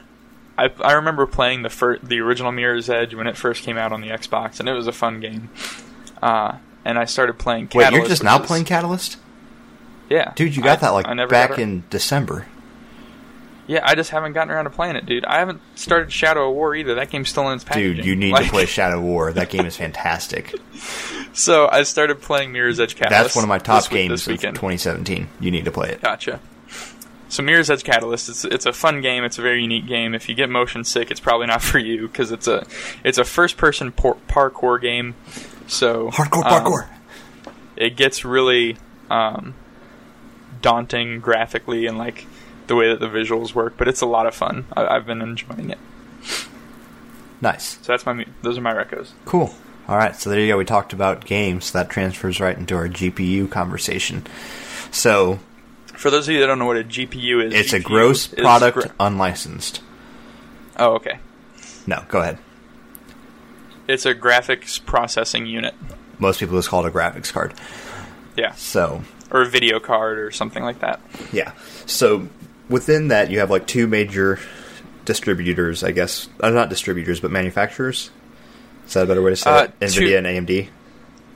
I 0.58 0.72
I 0.82 0.92
remember 0.94 1.26
playing 1.26 1.62
the 1.62 1.70
fir- 1.70 2.00
the 2.00 2.20
original 2.20 2.52
Mirror's 2.52 2.90
Edge 2.90 3.14
when 3.16 3.28
it 3.28 3.38
first 3.38 3.64
came 3.64 3.78
out 3.78 3.94
on 3.94 4.02
the 4.02 4.10
Xbox, 4.10 4.60
and 4.60 4.68
it 4.68 4.74
was 4.74 4.88
a 4.88 4.92
fun 4.92 5.20
game. 5.22 5.50
Uh, 6.22 6.58
and 6.84 6.98
I 7.00 7.06
started 7.06 7.38
playing. 7.40 7.70
Wait, 7.74 7.92
you're 7.94 8.08
just 8.08 8.24
now 8.24 8.42
is- 8.42 8.48
playing 8.48 8.66
Catalyst, 8.66 9.18
Yeah, 10.10 10.34
dude. 10.36 10.56
You 10.56 10.62
got 10.64 10.80
I- 10.80 10.82
that 10.82 10.90
like 10.90 11.08
I 11.08 11.14
never 11.14 11.30
back 11.30 11.58
in 11.60 11.84
December. 11.90 12.46
Yeah, 13.70 13.82
I 13.84 13.94
just 13.94 14.10
haven't 14.10 14.34
gotten 14.34 14.50
around 14.52 14.64
to 14.64 14.72
playing 14.72 14.96
it, 14.96 15.06
dude. 15.06 15.24
I 15.26 15.38
haven't 15.38 15.62
started 15.76 16.12
Shadow 16.12 16.50
of 16.50 16.56
War 16.56 16.74
either. 16.76 16.96
That 16.96 17.12
game's 17.12 17.30
still 17.30 17.48
in 17.50 17.54
its 17.56 17.64
packaging. 17.64 17.98
Dude, 17.98 18.06
you 18.06 18.16
need 18.16 18.32
Like, 18.32 18.46
to 18.46 18.50
play 18.50 18.66
Shadow 18.66 18.98
of 18.98 19.04
War. 19.04 19.32
That 19.32 19.52
game 19.52 19.68
is 19.68 19.78
fantastic. 19.78 20.56
So 21.34 21.70
I 21.72 21.84
started 21.84 22.20
playing 22.20 22.52
Mirror's 22.52 22.80
Edge 22.80 22.96
Catalyst. 22.96 23.24
That's 23.24 23.36
one 23.36 23.44
of 23.46 23.50
my 23.50 23.60
top 23.60 23.84
this 23.84 23.88
games 23.88 24.10
this 24.10 24.28
of 24.28 24.32
weekend. 24.32 24.56
2017. 24.56 25.30
You 25.40 25.52
need 25.52 25.66
to 25.66 25.72
play 25.72 25.90
it. 25.92 26.02
Gotcha. 26.02 26.40
So 27.28 27.44
Mirror's 27.44 27.70
Edge 27.70 27.84
Catalyst, 27.84 28.28
it's 28.28 28.44
it's 28.44 28.66
a 28.66 28.74
fun 28.74 29.02
game. 29.02 29.24
It's 29.24 29.38
a 29.38 29.44
very 29.44 29.62
unique 29.62 29.86
game. 29.86 30.16
If 30.16 30.28
you 30.30 30.34
get 30.34 30.50
motion 30.50 30.84
sick, 30.84 31.12
it's 31.12 31.20
probably 31.20 31.46
not 31.46 31.62
for 31.62 31.78
you 31.78 32.08
because 32.08 32.32
it's 32.32 32.48
a 32.48 32.66
it's 33.04 33.20
a 33.20 33.24
first 33.24 33.56
person 33.56 33.92
por- 33.92 34.18
parkour 34.28 34.82
game. 34.82 35.14
So 35.68 36.10
Hardcore 36.10 36.44
um, 36.44 36.66
parkour. 36.66 36.88
it 37.76 37.96
gets 37.96 38.26
really 38.26 38.78
um, 39.12 39.54
daunting 40.64 41.20
graphically 41.20 41.86
and 41.86 42.00
like 42.00 42.26
the 42.70 42.76
way 42.76 42.88
that 42.88 43.02
the 43.02 43.10
visuals 43.10 43.54
work, 43.54 43.74
but 43.78 43.88
it's 43.90 44.00
a 44.00 44.06
lot 44.06 44.26
of 44.26 44.34
fun. 44.34 44.66
I, 44.78 44.88
I've 44.88 45.06
been 45.06 45.22
enjoying 45.22 45.70
it. 45.70 45.78
Nice. 47.42 47.78
So 47.82 47.92
that's 47.94 48.06
my 48.06 48.26
those 48.42 48.58
are 48.58 48.62
my 48.62 48.74
recos. 48.74 49.12
Cool. 49.26 49.54
All 49.88 49.98
right, 49.98 50.16
so 50.16 50.30
there 50.30 50.40
you 50.40 50.48
go. 50.48 50.58
We 50.58 50.66
talked 50.66 50.94
about 50.94 51.26
games. 51.26 51.72
That 51.72 51.90
transfers 51.90 52.40
right 52.40 52.56
into 52.58 52.76
our 52.76 52.88
GPU 52.88 53.50
conversation. 53.50 54.26
So 54.92 55.40
For 55.96 56.10
those 56.12 56.28
of 56.28 56.34
you 56.34 56.42
that 56.42 56.48
don't 56.48 56.60
know 56.60 56.66
what 56.66 56.78
a 56.78 56.84
GPU 56.84 57.44
is, 57.46 57.54
it's 57.54 57.74
a 57.74 57.80
gross 57.80 58.28
product 58.28 58.78
gra- 58.78 58.94
unlicensed. 59.00 59.82
oh, 60.78 60.94
okay. 60.96 61.20
No, 61.88 62.04
go 62.08 62.20
ahead. 62.22 62.38
It's 63.88 64.06
a 64.06 64.14
graphics 64.14 64.84
processing 64.86 65.48
unit. 65.48 65.74
Most 66.20 66.40
people 66.40 66.56
just 66.58 66.70
call 66.70 66.86
it 66.86 66.90
a 66.90 66.92
graphics 66.96 67.34
card. 67.34 67.54
Yeah, 68.38 68.52
So 68.54 69.02
or 69.32 69.42
a 69.42 69.46
video 69.46 69.80
card 69.80 70.20
or 70.20 70.30
something 70.32 70.64
like 70.64 70.80
that. 70.80 71.00
Yeah. 71.32 71.54
So 71.88 72.28
within 72.70 73.10
that, 73.10 73.30
you 73.32 73.40
have 73.40 73.50
like 73.50 73.68
two 73.68 73.88
major 73.88 74.40
distributors, 75.06 75.84
I 75.84 75.92
guess. 75.92 76.28
Uh, 76.40 76.50
not 76.50 76.70
distributors, 76.70 77.20
but 77.20 77.32
manufacturers. 77.32 78.12
Is 78.88 78.94
that 78.94 79.04
a 79.04 79.08
better 79.08 79.22
way 79.22 79.32
to 79.32 79.36
say 79.36 79.50
Uh, 79.50 79.64
it? 79.64 79.92
two- 79.92 80.02
NVIDIA 80.02 80.18
and 80.18 80.28
AMD. 80.28 80.70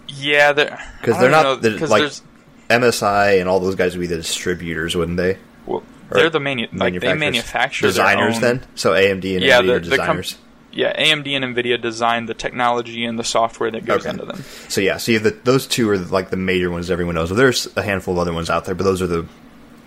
Yeah, 0.07 0.51
they're 0.53 0.79
Because 1.01 1.19
they're 1.19 1.31
don't 1.31 1.43
not 1.43 1.63
know, 1.63 1.69
the, 1.77 1.88
like 1.88 2.01
there's- 2.01 2.21
MSI 2.69 3.39
and 3.39 3.49
all 3.49 3.59
those 3.59 3.75
guys 3.75 3.93
would 3.95 4.01
be 4.01 4.07
the 4.07 4.17
distributors, 4.17 4.95
wouldn't 4.95 5.17
they? 5.17 5.38
well, 5.65 5.84
they're 6.11 6.29
the 6.29 6.39
manu- 6.39 6.67
like 6.73 6.99
they 6.99 7.13
manufacture 7.13 7.88
designers. 7.88 8.36
own- 8.36 8.41
Then 8.41 8.63
so 8.75 8.93
AMD 8.93 9.36
and 9.36 9.43
Yeah, 9.43 9.61
NVIDIA 9.61 9.65
the- 9.65 9.73
are 9.73 9.79
the 9.79 9.97
com- 9.97 10.17
designers. 10.17 10.36
Yeah, 10.71 10.93
AMD 10.99 11.36
and 11.36 11.55
Nvidia 11.55 11.79
design 11.81 12.25
the 12.25 12.34
technology 12.34 13.05
and 13.05 13.17
the 13.19 13.23
software 13.23 13.69
that 13.71 13.86
goes 13.86 14.01
Okay. 14.01 14.09
into 14.09 14.25
them. 14.25 14.43
So 14.69 14.81
yeah, 14.81 14.97
so 14.97 15.11
you 15.11 15.19
have 15.19 15.23
the, 15.23 15.38
those 15.43 15.67
two 15.67 15.88
are 15.89 15.97
like 15.97 16.31
the 16.31 16.38
major 16.38 16.71
ones 16.71 16.89
everyone 16.89 17.15
knows. 17.15 17.29
Well, 17.29 17.38
there's 17.38 17.67
a 17.75 17.84
handful 17.84 18.15
of 18.15 18.19
other 18.19 18.34
ones 18.34 18.49
out 18.49 18.65
there, 18.65 18.73
but 18.75 18.84
those 18.84 19.01
are 19.01 19.07
the 19.07 19.25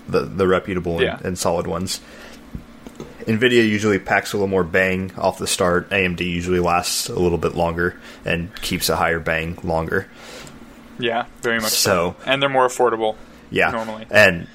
the, 0.08 0.20
the 0.20 0.46
reputable 0.46 1.02
Yeah. 1.02 1.16
and, 1.18 1.26
and 1.26 1.38
solid 1.38 1.66
ones. 1.66 2.00
Nvidia 3.26 3.68
usually 3.68 3.98
packs 3.98 4.32
a 4.32 4.36
little 4.36 4.46
more 4.48 4.62
bang 4.64 5.12
off 5.18 5.38
the 5.38 5.46
start. 5.48 5.90
AMD 5.90 6.20
usually 6.20 6.60
lasts 6.60 7.08
a 7.08 7.18
little 7.18 7.38
bit 7.38 7.54
longer 7.56 7.98
and 8.24 8.54
keeps 8.62 8.88
a 8.88 8.94
higher 8.96 9.18
bang 9.18 9.58
longer. 9.64 10.06
Yeah, 10.98 11.26
very 11.42 11.58
much 11.60 11.72
So- 11.72 12.14
so. 12.14 12.16
And 12.24 12.40
they're 12.40 12.48
more 12.48 12.66
affordable. 12.68 13.16
Yeah, 13.50 13.70
Normally. 13.70 14.06
and 14.10 14.46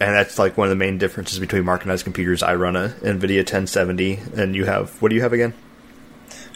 and 0.00 0.14
that's 0.14 0.38
like 0.38 0.56
one 0.56 0.66
of 0.66 0.70
the 0.70 0.76
main 0.76 0.96
differences 0.98 1.38
between 1.38 1.62
marketized 1.64 2.04
computers. 2.04 2.42
I 2.42 2.54
run 2.54 2.74
a 2.74 2.88
Nvidia 3.02 3.38
1070, 3.40 4.18
and 4.36 4.56
you 4.56 4.64
have 4.64 4.90
what 5.02 5.10
do 5.10 5.14
you 5.16 5.22
have 5.22 5.32
again? 5.32 5.52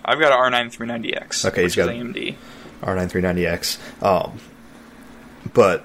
I've 0.05 0.19
got 0.19 0.33
a 0.33 0.37
R9 0.37 0.75
390X. 0.77 1.45
Okay, 1.47 1.63
he's 1.63 1.77
got 1.77 1.89
AMD. 1.89 2.35
R9 2.83 3.11
390X. 3.11 4.03
Um, 4.03 4.39
but 5.53 5.85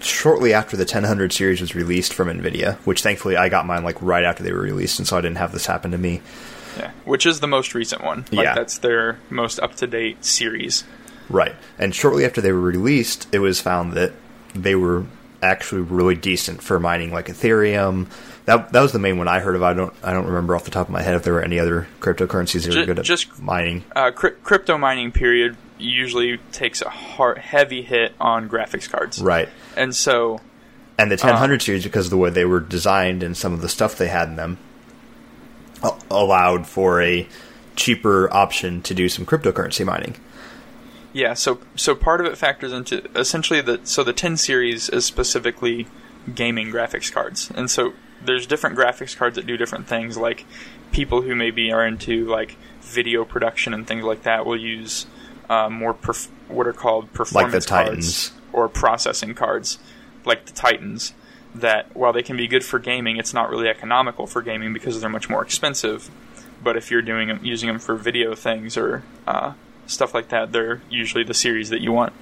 shortly 0.00 0.52
after 0.54 0.76
the 0.76 0.84
1000 0.84 1.30
series 1.32 1.60
was 1.60 1.74
released 1.74 2.12
from 2.14 2.28
Nvidia, 2.28 2.76
which 2.86 3.02
thankfully 3.02 3.36
I 3.36 3.48
got 3.48 3.66
mine 3.66 3.84
like 3.84 4.00
right 4.00 4.24
after 4.24 4.42
they 4.42 4.52
were 4.52 4.60
released, 4.60 4.98
and 4.98 5.06
so 5.06 5.16
I 5.16 5.20
didn't 5.20 5.38
have 5.38 5.52
this 5.52 5.66
happen 5.66 5.90
to 5.92 5.98
me. 5.98 6.22
Yeah, 6.78 6.90
which 7.04 7.26
is 7.26 7.40
the 7.40 7.46
most 7.48 7.74
recent 7.74 8.02
one. 8.04 8.24
Like 8.30 8.44
Yeah. 8.44 8.54
that's 8.54 8.78
their 8.78 9.18
most 9.28 9.58
up 9.60 9.74
to 9.76 9.86
date 9.86 10.24
series. 10.24 10.84
Right. 11.28 11.54
And 11.78 11.94
shortly 11.94 12.24
after 12.24 12.40
they 12.40 12.52
were 12.52 12.60
released, 12.60 13.26
it 13.32 13.38
was 13.40 13.60
found 13.60 13.92
that 13.94 14.12
they 14.54 14.74
were 14.74 15.04
actually 15.42 15.82
really 15.82 16.14
decent 16.14 16.62
for 16.62 16.78
mining 16.80 17.12
like 17.12 17.26
Ethereum. 17.26 18.06
That 18.46 18.72
that 18.72 18.80
was 18.80 18.92
the 18.92 18.98
main 18.98 19.18
one 19.18 19.28
I 19.28 19.40
heard 19.40 19.54
of. 19.54 19.62
I 19.62 19.74
don't 19.74 19.92
I 20.02 20.12
don't 20.12 20.26
remember 20.26 20.56
off 20.56 20.64
the 20.64 20.70
top 20.70 20.86
of 20.88 20.92
my 20.92 21.02
head 21.02 21.14
if 21.14 21.22
there 21.24 21.32
were 21.34 21.42
any 21.42 21.58
other 21.58 21.86
cryptocurrencies 22.00 22.64
that 22.64 22.72
Ju- 22.72 22.80
were 22.80 22.86
good 22.86 22.98
at 23.00 23.04
just- 23.04 23.40
mining. 23.40 23.84
Uh, 23.94 24.10
cri- 24.10 24.32
crypto 24.42 24.76
mining 24.78 25.12
period 25.12 25.56
usually 25.80 26.38
takes 26.52 26.82
a 26.82 26.88
hard, 26.88 27.38
heavy 27.38 27.82
hit 27.82 28.12
on 28.20 28.48
graphics 28.48 28.88
cards. 28.90 29.20
Right. 29.20 29.48
And 29.76 29.94
so 29.94 30.40
And 30.98 31.10
the 31.10 31.16
Uh. 31.16 31.28
1000 31.32 31.60
series, 31.60 31.84
because 31.84 32.06
of 32.06 32.10
the 32.10 32.16
way 32.18 32.30
they 32.30 32.44
were 32.44 32.60
designed 32.60 33.22
and 33.22 33.36
some 33.36 33.52
of 33.54 33.60
the 33.62 33.68
stuff 33.68 33.96
they 33.96 34.08
had 34.08 34.28
in 34.28 34.36
them, 34.36 34.58
a- 35.82 35.92
allowed 36.10 36.66
for 36.66 37.00
a 37.02 37.26
cheaper 37.76 38.32
option 38.32 38.82
to 38.82 38.94
do 38.94 39.08
some 39.08 39.24
cryptocurrency 39.24 39.84
mining. 39.84 40.16
Yeah, 41.12 41.34
so 41.34 41.58
so 41.74 41.94
part 41.94 42.20
of 42.20 42.26
it 42.26 42.36
factors 42.38 42.72
into 42.72 43.02
essentially 43.16 43.60
the 43.60 43.80
so 43.84 44.04
the 44.04 44.12
10 44.12 44.36
series 44.36 44.88
is 44.90 45.04
specifically 45.04 45.86
gaming 46.34 46.70
graphics 46.70 47.10
cards, 47.10 47.50
and 47.54 47.70
so 47.70 47.94
there's 48.24 48.46
different 48.46 48.76
graphics 48.78 49.16
cards 49.16 49.34
that 49.36 49.46
do 49.46 49.56
different 49.56 49.88
things. 49.88 50.16
Like 50.18 50.44
people 50.92 51.22
who 51.22 51.34
maybe 51.34 51.72
are 51.72 51.84
into 51.84 52.26
like 52.26 52.56
video 52.82 53.24
production 53.24 53.72
and 53.74 53.86
things 53.88 54.04
like 54.04 54.22
that 54.24 54.44
will 54.46 54.56
use 54.60 55.06
uh, 55.50 55.68
more 55.68 55.92
perf- 55.92 56.30
what 56.48 56.66
are 56.66 56.72
called 56.72 57.12
performance 57.12 57.66
Titans. 57.66 58.28
cards 58.28 58.32
or 58.52 58.68
processing 58.68 59.34
cards, 59.34 59.78
like 60.24 60.46
the 60.46 60.52
Titans. 60.52 61.12
That 61.52 61.96
while 61.96 62.12
they 62.12 62.22
can 62.22 62.36
be 62.36 62.46
good 62.46 62.64
for 62.64 62.78
gaming, 62.78 63.16
it's 63.16 63.34
not 63.34 63.50
really 63.50 63.68
economical 63.68 64.28
for 64.28 64.40
gaming 64.40 64.72
because 64.72 65.00
they're 65.00 65.10
much 65.10 65.28
more 65.28 65.42
expensive. 65.42 66.08
But 66.62 66.76
if 66.76 66.92
you're 66.92 67.02
doing 67.02 67.40
using 67.42 67.66
them 67.66 67.80
for 67.80 67.96
video 67.96 68.36
things 68.36 68.76
or 68.76 69.02
uh, 69.26 69.54
stuff 69.86 70.14
like 70.14 70.28
that, 70.28 70.52
they're 70.52 70.80
usually 70.88 71.24
the 71.24 71.34
series 71.34 71.70
that 71.70 71.80
you 71.80 71.90
want. 71.90 72.12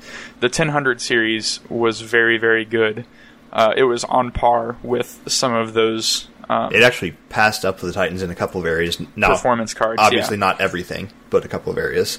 The 0.41 0.47
1000 0.47 0.99
series 0.99 1.61
was 1.69 2.01
very, 2.01 2.39
very 2.39 2.65
good. 2.65 3.05
Uh, 3.53 3.75
it 3.77 3.83
was 3.83 4.05
on 4.05 4.33
par 4.33 4.79
with 4.83 5.21
some 5.27 5.53
of 5.53 5.75
those 5.75 6.29
um, 6.49 6.75
It 6.75 6.83
actually 6.83 7.13
passed 7.29 7.67
up 7.67 7.79
for 7.79 7.87
the 7.87 7.93
Titans 7.93 8.23
in 8.23 8.31
a 8.31 8.35
couple 8.35 8.61
of 8.61 8.67
areas. 8.67 8.99
Now, 9.15 9.29
performance 9.29 9.75
cards. 9.75 10.01
obviously 10.01 10.37
yeah. 10.37 10.47
not 10.47 10.61
everything, 10.61 11.11
but 11.29 11.45
a 11.45 11.49
couple 11.49 11.71
of 11.71 11.77
areas. 11.77 12.19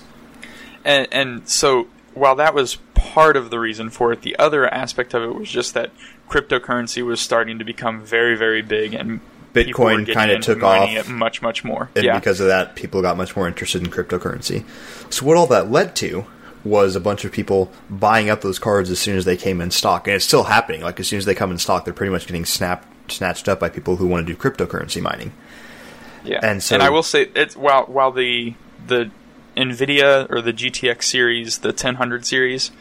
And, 0.86 1.08
and 1.12 1.48
so 1.50 1.88
while 2.14 2.36
that 2.36 2.54
was 2.54 2.76
part 2.96 3.38
of 3.38 3.50
the 3.50 3.60
reason 3.60 3.90
for 3.90 4.12
it, 4.12 4.22
the 4.22 4.38
other 4.38 4.68
aspect 4.72 5.14
of 5.14 5.24
it 5.24 5.34
was 5.34 5.50
just 5.50 5.74
that 5.74 5.92
cryptocurrency 6.30 7.04
was 7.06 7.20
starting 7.20 7.60
to 7.60 7.66
become 7.66 8.02
very, 8.04 8.36
very 8.36 8.62
big, 8.62 8.94
and 8.94 9.20
Bitcoin 9.54 10.06
kinda 10.06 10.40
took 10.40 10.62
off. 10.62 10.90
it 10.90 11.08
much, 11.10 11.42
much 11.42 11.64
more. 11.64 11.90
And 11.96 12.06
yeah, 12.06 12.16
because 12.20 12.40
of 12.40 12.48
that, 12.48 12.76
people 12.76 13.02
got 13.02 13.18
much 13.18 13.36
more 13.36 13.48
interested 13.48 13.82
in 13.84 13.90
cryptocurrency. 13.92 14.64
So 15.12 15.26
what 15.26 15.38
all 15.38 15.48
that 15.48 15.72
led 15.72 15.96
to 15.98 16.26
was 16.64 16.96
a 16.96 17.00
bunch 17.00 17.24
of 17.26 17.32
people 17.32 17.72
buying 17.90 18.30
up 18.30 18.42
those 18.42 18.60
cards 18.60 18.92
as 18.92 19.00
soon 19.00 19.18
as 19.18 19.26
they 19.26 19.38
came 19.38 19.62
in 19.62 19.72
stock, 19.72 20.08
and 20.08 20.16
it's 20.16 20.26
still 20.26 20.44
happening. 20.44 20.82
Like 20.82 21.00
as 21.00 21.08
soon 21.08 21.18
as 21.18 21.26
they 21.26 21.34
come 21.36 21.52
in 21.52 21.58
stock, 21.58 21.86
they're 21.86 21.94
pretty 21.94 22.12
much 22.12 22.28
getting 22.28 22.46
snapped, 22.46 23.12
snatched 23.12 23.48
up 23.48 23.60
by 23.60 23.70
people 23.70 23.96
who 23.96 24.06
want 24.08 24.28
to 24.28 24.34
do 24.34 24.38
cryptocurrency 24.40 25.02
mining. 25.02 25.32
Yeah, 26.24 26.40
And 26.44 26.62
so- 26.62 26.76
and 26.76 26.84
I 26.84 26.90
will 26.90 27.02
say 27.04 27.30
it's 27.34 27.56
while 27.56 27.86
while 27.86 28.12
the 28.12 28.54
the 28.86 29.10
Nvidia 29.56 30.30
or 30.30 30.42
the 30.42 30.54
GTX 30.54 31.04
series, 31.04 31.60
the 31.60 31.70
1000 31.70 32.24
series, 32.24 32.72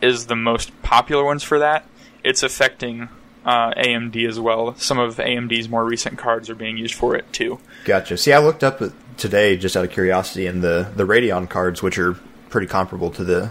is 0.00 0.26
the 0.26 0.36
most 0.36 0.70
popular 0.82 1.24
ones 1.24 1.42
for 1.42 1.58
that. 1.58 1.86
It's 2.24 2.42
affecting 2.42 3.08
uh, 3.44 3.72
AMD 3.74 4.28
as 4.28 4.38
well. 4.38 4.74
Some 4.76 4.98
of 4.98 5.16
AMD's 5.16 5.68
more 5.68 5.84
recent 5.84 6.18
cards 6.18 6.48
are 6.48 6.54
being 6.54 6.76
used 6.76 6.94
for 6.94 7.16
it 7.16 7.30
too. 7.32 7.58
Gotcha. 7.84 8.16
See, 8.16 8.32
I 8.32 8.38
looked 8.38 8.64
up 8.64 8.80
today 9.16 9.56
just 9.56 9.76
out 9.76 9.84
of 9.84 9.90
curiosity, 9.90 10.46
and 10.46 10.62
the 10.62 10.90
the 10.94 11.04
Radeon 11.04 11.48
cards, 11.48 11.82
which 11.82 11.98
are 11.98 12.16
pretty 12.50 12.66
comparable 12.66 13.10
to 13.12 13.24
the 13.24 13.50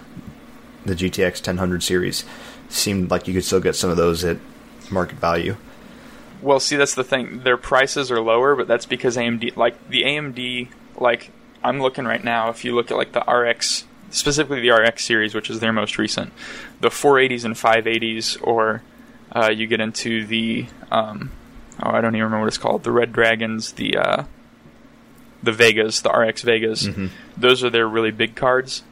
the 0.86 0.96
GTX 0.96 1.46
1000 1.46 1.82
series, 1.82 2.26
seemed 2.70 3.12
like 3.12 3.28
you 3.28 3.34
could 3.34 3.44
still 3.44 3.60
get 3.60 3.76
some 3.76 3.90
of 3.90 3.98
those 3.98 4.24
at 4.24 4.38
market 4.90 5.18
value. 5.18 5.56
Well, 6.42 6.60
see, 6.60 6.76
that's 6.76 6.96
the 6.96 7.04
thing. 7.04 7.42
Their 7.44 7.58
prices 7.58 8.10
are 8.12 8.20
lower, 8.20 8.56
but 8.56 8.68
that's 8.68 8.88
because 8.88 9.16
AMD, 9.16 9.56
like 9.58 9.90
the 9.90 10.04
AMD, 10.04 10.70
like 10.98 11.32
I'm 11.64 11.80
looking 11.82 12.06
right 12.06 12.24
now. 12.24 12.50
If 12.50 12.64
you 12.66 12.74
look 12.76 12.92
at 12.92 12.98
like 12.98 13.12
the 13.12 13.22
RX, 13.22 13.86
specifically 14.10 14.62
the 14.62 14.72
RX 14.72 15.04
series, 15.06 15.34
which 15.36 15.50
is 15.50 15.60
their 15.60 15.72
most 15.74 15.98
recent, 15.98 16.34
the 16.80 16.90
480s 16.90 17.46
and 17.46 17.56
580s, 17.56 18.38
or 18.42 18.82
Uh, 19.34 19.50
you 19.50 19.66
get 19.66 19.80
into 19.80 20.26
the 20.26 20.66
um, 20.92 21.32
oh, 21.82 21.90
I 21.92 22.02
don't 22.02 22.16
even 22.16 22.26
remember 22.26 22.42
what 22.42 22.48
it's 22.50 22.58
called. 22.58 22.84
The 22.84 22.92
Red 22.92 23.14
Dragons, 23.14 23.72
the 23.74 23.96
uh, 23.98 24.24
the 25.44 25.52
Vegas, 25.54 26.02
the 26.02 26.10
RX 26.10 26.42
Vegas. 26.42 26.88
Mm-hmm. 26.88 27.08
Those 27.38 27.64
are 27.64 27.70
their 27.70 27.88
really 27.88 28.12
big 28.12 28.36
cards, 28.36 28.84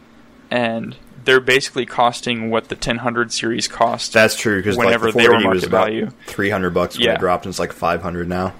and 0.50 0.96
they're 1.26 1.42
basically 1.42 1.86
costing 1.86 2.50
what 2.50 2.70
the 2.70 2.76
1000 2.76 3.30
series 3.32 3.68
cost. 3.68 4.14
That's 4.14 4.36
true 4.38 4.58
because 4.58 4.78
like, 4.78 4.86
Whenever 4.86 5.12
the 5.12 5.18
they 5.18 5.28
were 5.28 5.40
480 5.40 5.50
was 5.50 5.64
market 5.64 5.68
about 5.68 5.88
value. 5.88 6.10
300 6.28 6.70
bucks 6.74 6.98
when 6.98 7.06
Yeah. 7.08 7.14
it 7.16 7.20
dropped, 7.20 7.46
and 7.46 7.52
it's 7.52 7.60
like 7.60 7.74
500 7.74 8.30
now. 8.30 8.54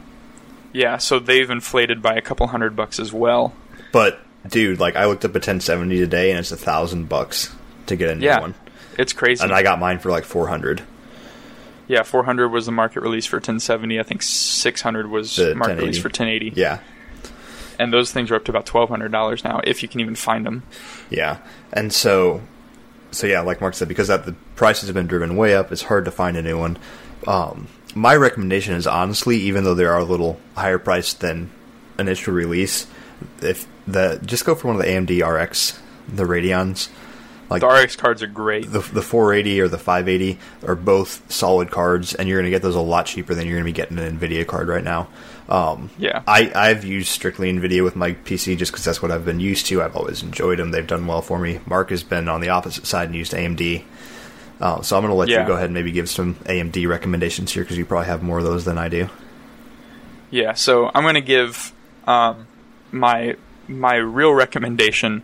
yeah, 0.74 0.98
so 0.98 1.18
they've 1.18 1.50
inflated 1.50 2.02
by 2.02 2.14
a 2.16 2.22
couple 2.22 2.46
hundred 2.48 2.76
bucks 2.76 3.00
as 3.00 3.12
well. 3.14 3.54
But 3.92 4.20
dude, 4.48 4.80
like 4.80 4.96
I 4.96 5.06
looked 5.06 5.26
up 5.26 5.32
a 5.32 5.40
1070 5.40 5.98
today, 5.98 6.32
and 6.32 6.40
it's 6.40 6.52
a 6.52 6.58
thousand 6.58 7.10
bucks 7.10 7.54
to 7.88 7.96
get 7.96 8.10
a 8.10 8.16
new 8.16 8.26
Yeah, 8.26 8.40
one, 8.42 8.56
it's 8.98 9.14
crazy. 9.14 9.44
and 9.44 9.52
I 9.54 9.64
got 9.64 9.80
mine 9.80 10.00
for 10.00 10.10
like 10.12 10.24
400. 10.26 10.84
yeah, 11.88 12.04
400 12.04 12.50
was 12.50 12.66
the 12.68 12.72
market 12.72 13.02
release 13.02 13.26
for 13.26 13.38
1070. 13.38 14.00
I 14.00 14.04
think 14.04 14.22
600 14.22 15.10
was 15.10 15.36
The 15.36 15.56
market 15.56 15.78
release 15.80 15.98
for 15.98 16.10
1080. 16.10 16.54
Yeah, 16.56 16.80
And 17.80 17.92
those 17.92 18.12
things 18.12 18.30
are 18.30 18.36
up 18.36 18.46
to 18.46 18.52
about 18.52 18.66
$1,200 18.68 19.44
now, 19.44 19.60
if 19.64 19.82
you 19.82 19.90
can 19.90 20.00
even 20.02 20.16
find 20.16 20.46
them. 20.46 20.64
yeah, 21.10 21.38
and 21.74 21.92
so, 21.92 22.42
so 23.12 23.26
yeah, 23.26 23.42
like 23.42 23.60
Mark 23.62 23.74
said, 23.74 23.88
because 23.88 24.08
that 24.10 24.26
the 24.26 24.34
prices 24.56 24.88
have 24.88 24.94
been 24.96 25.08
driven 25.08 25.36
way 25.36 25.56
up, 25.56 25.72
it's 25.72 25.82
hard 25.84 26.06
to 26.06 26.12
find 26.12 26.38
a 26.38 26.42
new 26.44 26.60
one. 26.60 26.78
Um, 27.26 27.68
my 27.96 28.16
recommendation 28.16 28.76
is 28.76 28.86
honestly, 28.86 29.38
even 29.38 29.64
though 29.64 29.74
they 29.74 29.86
are 29.86 29.98
a 29.98 30.04
little 30.04 30.40
higher 30.56 30.78
priced 30.78 31.22
than 31.22 31.50
initial 31.98 32.34
release, 32.36 32.86
if 33.42 33.68
the 33.88 34.20
just 34.26 34.46
go 34.46 34.56
for 34.56 34.68
one 34.68 34.76
of 34.76 34.82
the 34.82 34.88
AMD 34.88 35.26
RX, 35.28 35.80
the 36.08 36.24
Radeons. 36.24 36.90
Like 37.50 37.62
The 37.62 37.68
RX 37.68 37.96
cards 37.96 38.22
are 38.22 38.28
great. 38.28 38.72
the 38.72 38.78
the 38.80 39.02
480 39.02 39.60
or 39.62 39.68
the 39.68 39.80
580 39.80 40.38
are 40.68 40.76
both 40.76 41.32
solid 41.32 41.72
cards, 41.72 42.14
and 42.14 42.30
you're 42.30 42.38
going 42.38 42.46
to 42.46 42.52
get 42.52 42.62
those 42.62 42.76
a 42.76 42.80
lot 42.80 43.08
cheaper 43.08 43.34
than 43.34 43.48
you're 43.48 43.56
going 43.56 43.64
to 43.66 43.72
be 43.72 43.76
getting 43.76 43.98
an 43.98 44.20
Nvidia 44.20 44.46
card 44.46 44.68
right 44.68 44.84
now. 44.84 45.08
Um, 45.50 45.90
Yeah. 45.98 46.22
I 46.28 46.52
I've 46.54 46.84
used 46.86 47.08
strictly 47.10 47.52
Nvidia 47.52 47.84
with 47.84 47.96
my 47.96 48.12
PC 48.12 48.56
just 48.56 48.72
because 48.72 48.86
that's 48.86 49.02
what 49.02 49.10
I've 49.12 49.26
been 49.26 49.40
used 49.40 49.66
to. 49.68 49.82
I've 49.82 49.96
always 49.96 50.22
enjoyed 50.22 50.60
them; 50.60 50.70
they've 50.70 50.86
done 50.86 51.08
well 51.08 51.24
for 51.24 51.40
me. 51.40 51.60
Mark 51.66 51.90
has 51.90 52.04
been 52.04 52.30
on 52.30 52.40
the 52.40 52.50
opposite 52.50 52.86
side 52.86 53.08
and 53.08 53.16
used 53.16 53.34
AMD. 53.34 53.84
Uh, 54.62 54.82
so 54.84 54.96
I'm 54.96 55.02
going 55.02 55.10
to 55.12 55.16
let 55.16 55.30
Yeah. 55.30 55.42
you 55.42 55.48
go 55.48 55.54
ahead 55.54 55.66
and 55.66 55.74
maybe 55.74 55.92
give 55.92 56.08
some 56.08 56.36
AMD 56.46 56.88
recommendations 56.88 57.52
here 57.52 57.64
because 57.64 57.80
you 57.80 57.86
probably 57.86 58.08
have 58.10 58.22
more 58.22 58.38
of 58.38 58.44
those 58.44 58.64
than 58.66 58.78
I 58.78 58.90
do. 58.90 59.10
Yeah, 60.30 60.54
so 60.54 60.92
I'm 60.94 61.02
going 61.02 61.16
to 61.16 61.22
give 61.22 61.74
um, 62.06 62.46
my 62.92 63.36
my 63.68 63.96
real 63.96 64.34
recommendation 64.34 65.24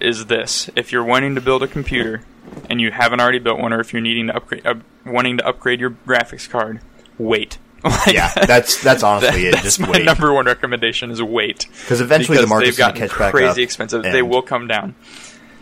is 0.00 0.26
this: 0.26 0.70
if 0.76 0.92
you're 0.92 1.04
wanting 1.04 1.34
to 1.34 1.40
build 1.40 1.62
a 1.62 1.68
computer 1.68 2.22
and 2.68 2.80
you 2.80 2.90
haven't 2.90 3.20
already 3.20 3.38
built 3.38 3.58
one, 3.58 3.72
or 3.72 3.80
if 3.80 3.92
you're 3.92 4.02
needing 4.02 4.26
to 4.28 4.36
upgrade, 4.36 4.66
uh, 4.66 4.74
wanting 5.06 5.38
to 5.38 5.46
upgrade 5.46 5.80
your 5.80 5.90
graphics 6.06 6.48
card, 6.48 6.80
wait. 7.18 7.58
Like, 7.84 8.14
Yeah, 8.14 8.30
that's 8.46 8.82
that's 8.82 9.02
honestly 9.10 9.46
it. 9.46 9.52
that's 9.52 9.64
Just 9.64 9.80
my 9.80 9.90
wait 9.90 10.04
number 10.06 10.32
one 10.32 10.46
recommendation 10.46 11.10
is 11.10 11.22
wait. 11.22 11.66
because 11.82 12.00
eventually 12.00 12.38
the 12.38 12.46
market's 12.46 12.78
they've 12.78 12.78
going 12.78 12.94
to 12.94 13.00
gotten 13.00 13.08
catch 13.10 13.18
back 13.18 13.30
crazy 13.32 13.62
expensive. 13.62 14.02
They 14.02 14.22
will 14.22 14.40
come 14.40 14.66
down. 14.66 14.94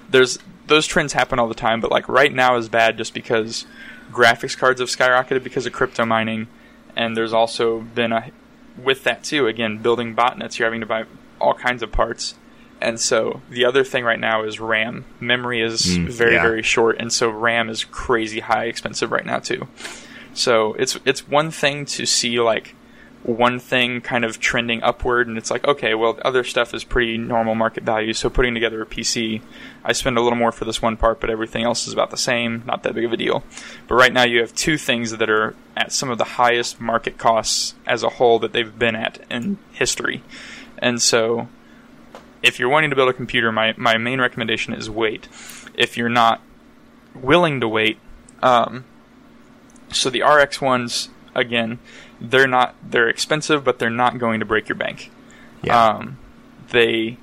There's 0.09 0.39
those 0.69 0.87
trends 0.87 1.15
happen 1.15 1.41
all 1.41 1.49
the 1.49 1.55
time, 1.55 1.81
but 1.81 1.91
like 1.91 2.09
right 2.09 2.33
now 2.33 2.57
is 2.57 2.69
bad 2.69 2.97
just 2.97 3.13
because 3.13 3.67
graphics 4.13 4.57
cards 4.57 4.81
have 4.81 4.89
skyrocketed 4.89 5.43
because 5.43 5.67
of 5.67 5.73
crypto 5.73 6.05
mining, 6.05 6.47
and 6.95 7.17
there's 7.17 7.33
also 7.33 7.81
been 7.81 8.13
a 8.13 8.31
with 8.81 9.03
that 9.03 9.25
too. 9.25 9.49
Again, 9.49 9.79
building 9.79 10.15
botnets, 10.15 10.59
you're 10.61 10.67
having 10.67 10.81
to 10.81 10.87
buy 10.87 11.05
all 11.43 11.55
kinds 11.55 11.83
of 11.83 11.93
parts. 11.93 12.35
And 12.81 12.99
so 12.99 13.41
the 13.51 13.65
other 13.65 13.85
thing 13.85 14.05
right 14.05 14.19
now 14.19 14.43
is 14.43 14.59
RAM. 14.59 15.05
Memory 15.21 15.61
is 15.63 15.83
Mm, 15.99 16.09
very 16.09 16.35
yeah. 16.35 16.43
very 16.43 16.63
short, 16.63 16.97
and 16.99 17.13
so 17.13 17.29
RAM 17.31 17.69
is 17.69 17.85
crazy 17.85 18.41
high 18.41 18.65
expensive 18.65 19.13
right 19.13 19.25
now 19.27 19.39
too. 19.39 19.69
So 20.35 20.75
it's 20.75 20.99
it's 21.05 21.29
one 21.29 21.51
thing 21.51 21.85
to 21.87 22.07
see 22.07 22.41
like 22.41 22.75
one 23.23 23.61
thing 23.61 24.01
kind 24.01 24.25
of 24.25 24.41
trending 24.41 24.83
upward, 24.83 25.29
and 25.29 25.39
it's 25.39 25.49
like 25.49 25.65
okay, 25.69 25.95
well, 25.95 26.15
the 26.15 26.27
other 26.27 26.43
stuff 26.43 26.75
is 26.75 26.83
pretty 26.83 27.17
normal 27.19 27.55
market 27.55 27.85
value. 27.85 28.13
So 28.15 28.29
putting 28.29 28.53
together 28.53 28.83
a 28.83 28.87
PC, 28.87 29.43
I 29.85 29.93
spend 29.93 30.19
a 30.19 30.21
little 30.21 30.39
more 30.39 30.51
for 30.51 30.65
this 30.65 30.83
one 30.83 30.97
part, 30.97 31.21
but 31.21 31.31
everything 31.31 31.63
else 31.63 31.87
is 31.87 31.93
about 31.93 32.11
the 32.11 32.17
same. 32.17 32.65
Not 32.67 32.83
that 32.83 32.95
big 32.95 33.05
of 33.05 33.13
a 33.13 33.17
deal. 33.17 33.45
But 33.87 33.95
right 33.95 34.13
now, 34.13 34.25
you 34.25 34.41
have 34.41 34.55
two 34.57 34.77
things 34.77 35.13
that 35.19 35.31
are 35.31 35.55
at 35.77 35.93
some 35.93 36.11
of 36.11 36.19
the 36.19 36.25
highest 36.25 36.81
market 36.81 37.17
costs 37.17 37.75
as 37.87 38.03
a 38.03 38.09
whole 38.09 38.41
that 38.41 38.53
they've 38.53 38.77
been 38.77 38.97
at 38.97 39.21
in 39.31 39.59
history, 39.71 40.25
and 40.83 41.01
so 41.01 41.49
if 42.43 42.59
you're 42.59 42.69
wanting 42.69 42.91
to 42.91 42.97
build 42.97 43.09
a 43.09 43.13
computer, 43.13 43.53
my, 43.53 43.73
my 43.77 43.97
main 43.97 44.21
recommendation 44.21 44.75
is 44.75 44.91
wait. 44.91 45.29
If 45.75 45.97
you're 45.97 46.09
not 46.09 46.43
willing 47.15 47.61
to 47.61 47.69
wait, 47.69 47.99
um, 48.43 48.85
so 49.91 50.11
the 50.11 50.23
RX 50.23 50.61
ones, 50.61 51.09
again, 51.35 51.79
they're 52.21 52.49
not 52.49 52.75
they're 52.83 53.09
expensive, 53.09 53.65
but 53.65 53.79
they're 53.79 53.91
not 53.91 54.19
going 54.19 54.41
to 54.41 54.47
break 54.47 54.69
your 54.69 54.77
bank. 54.77 55.11
Yeah. 55.63 55.85
Um, 55.85 56.19
they 56.71 57.17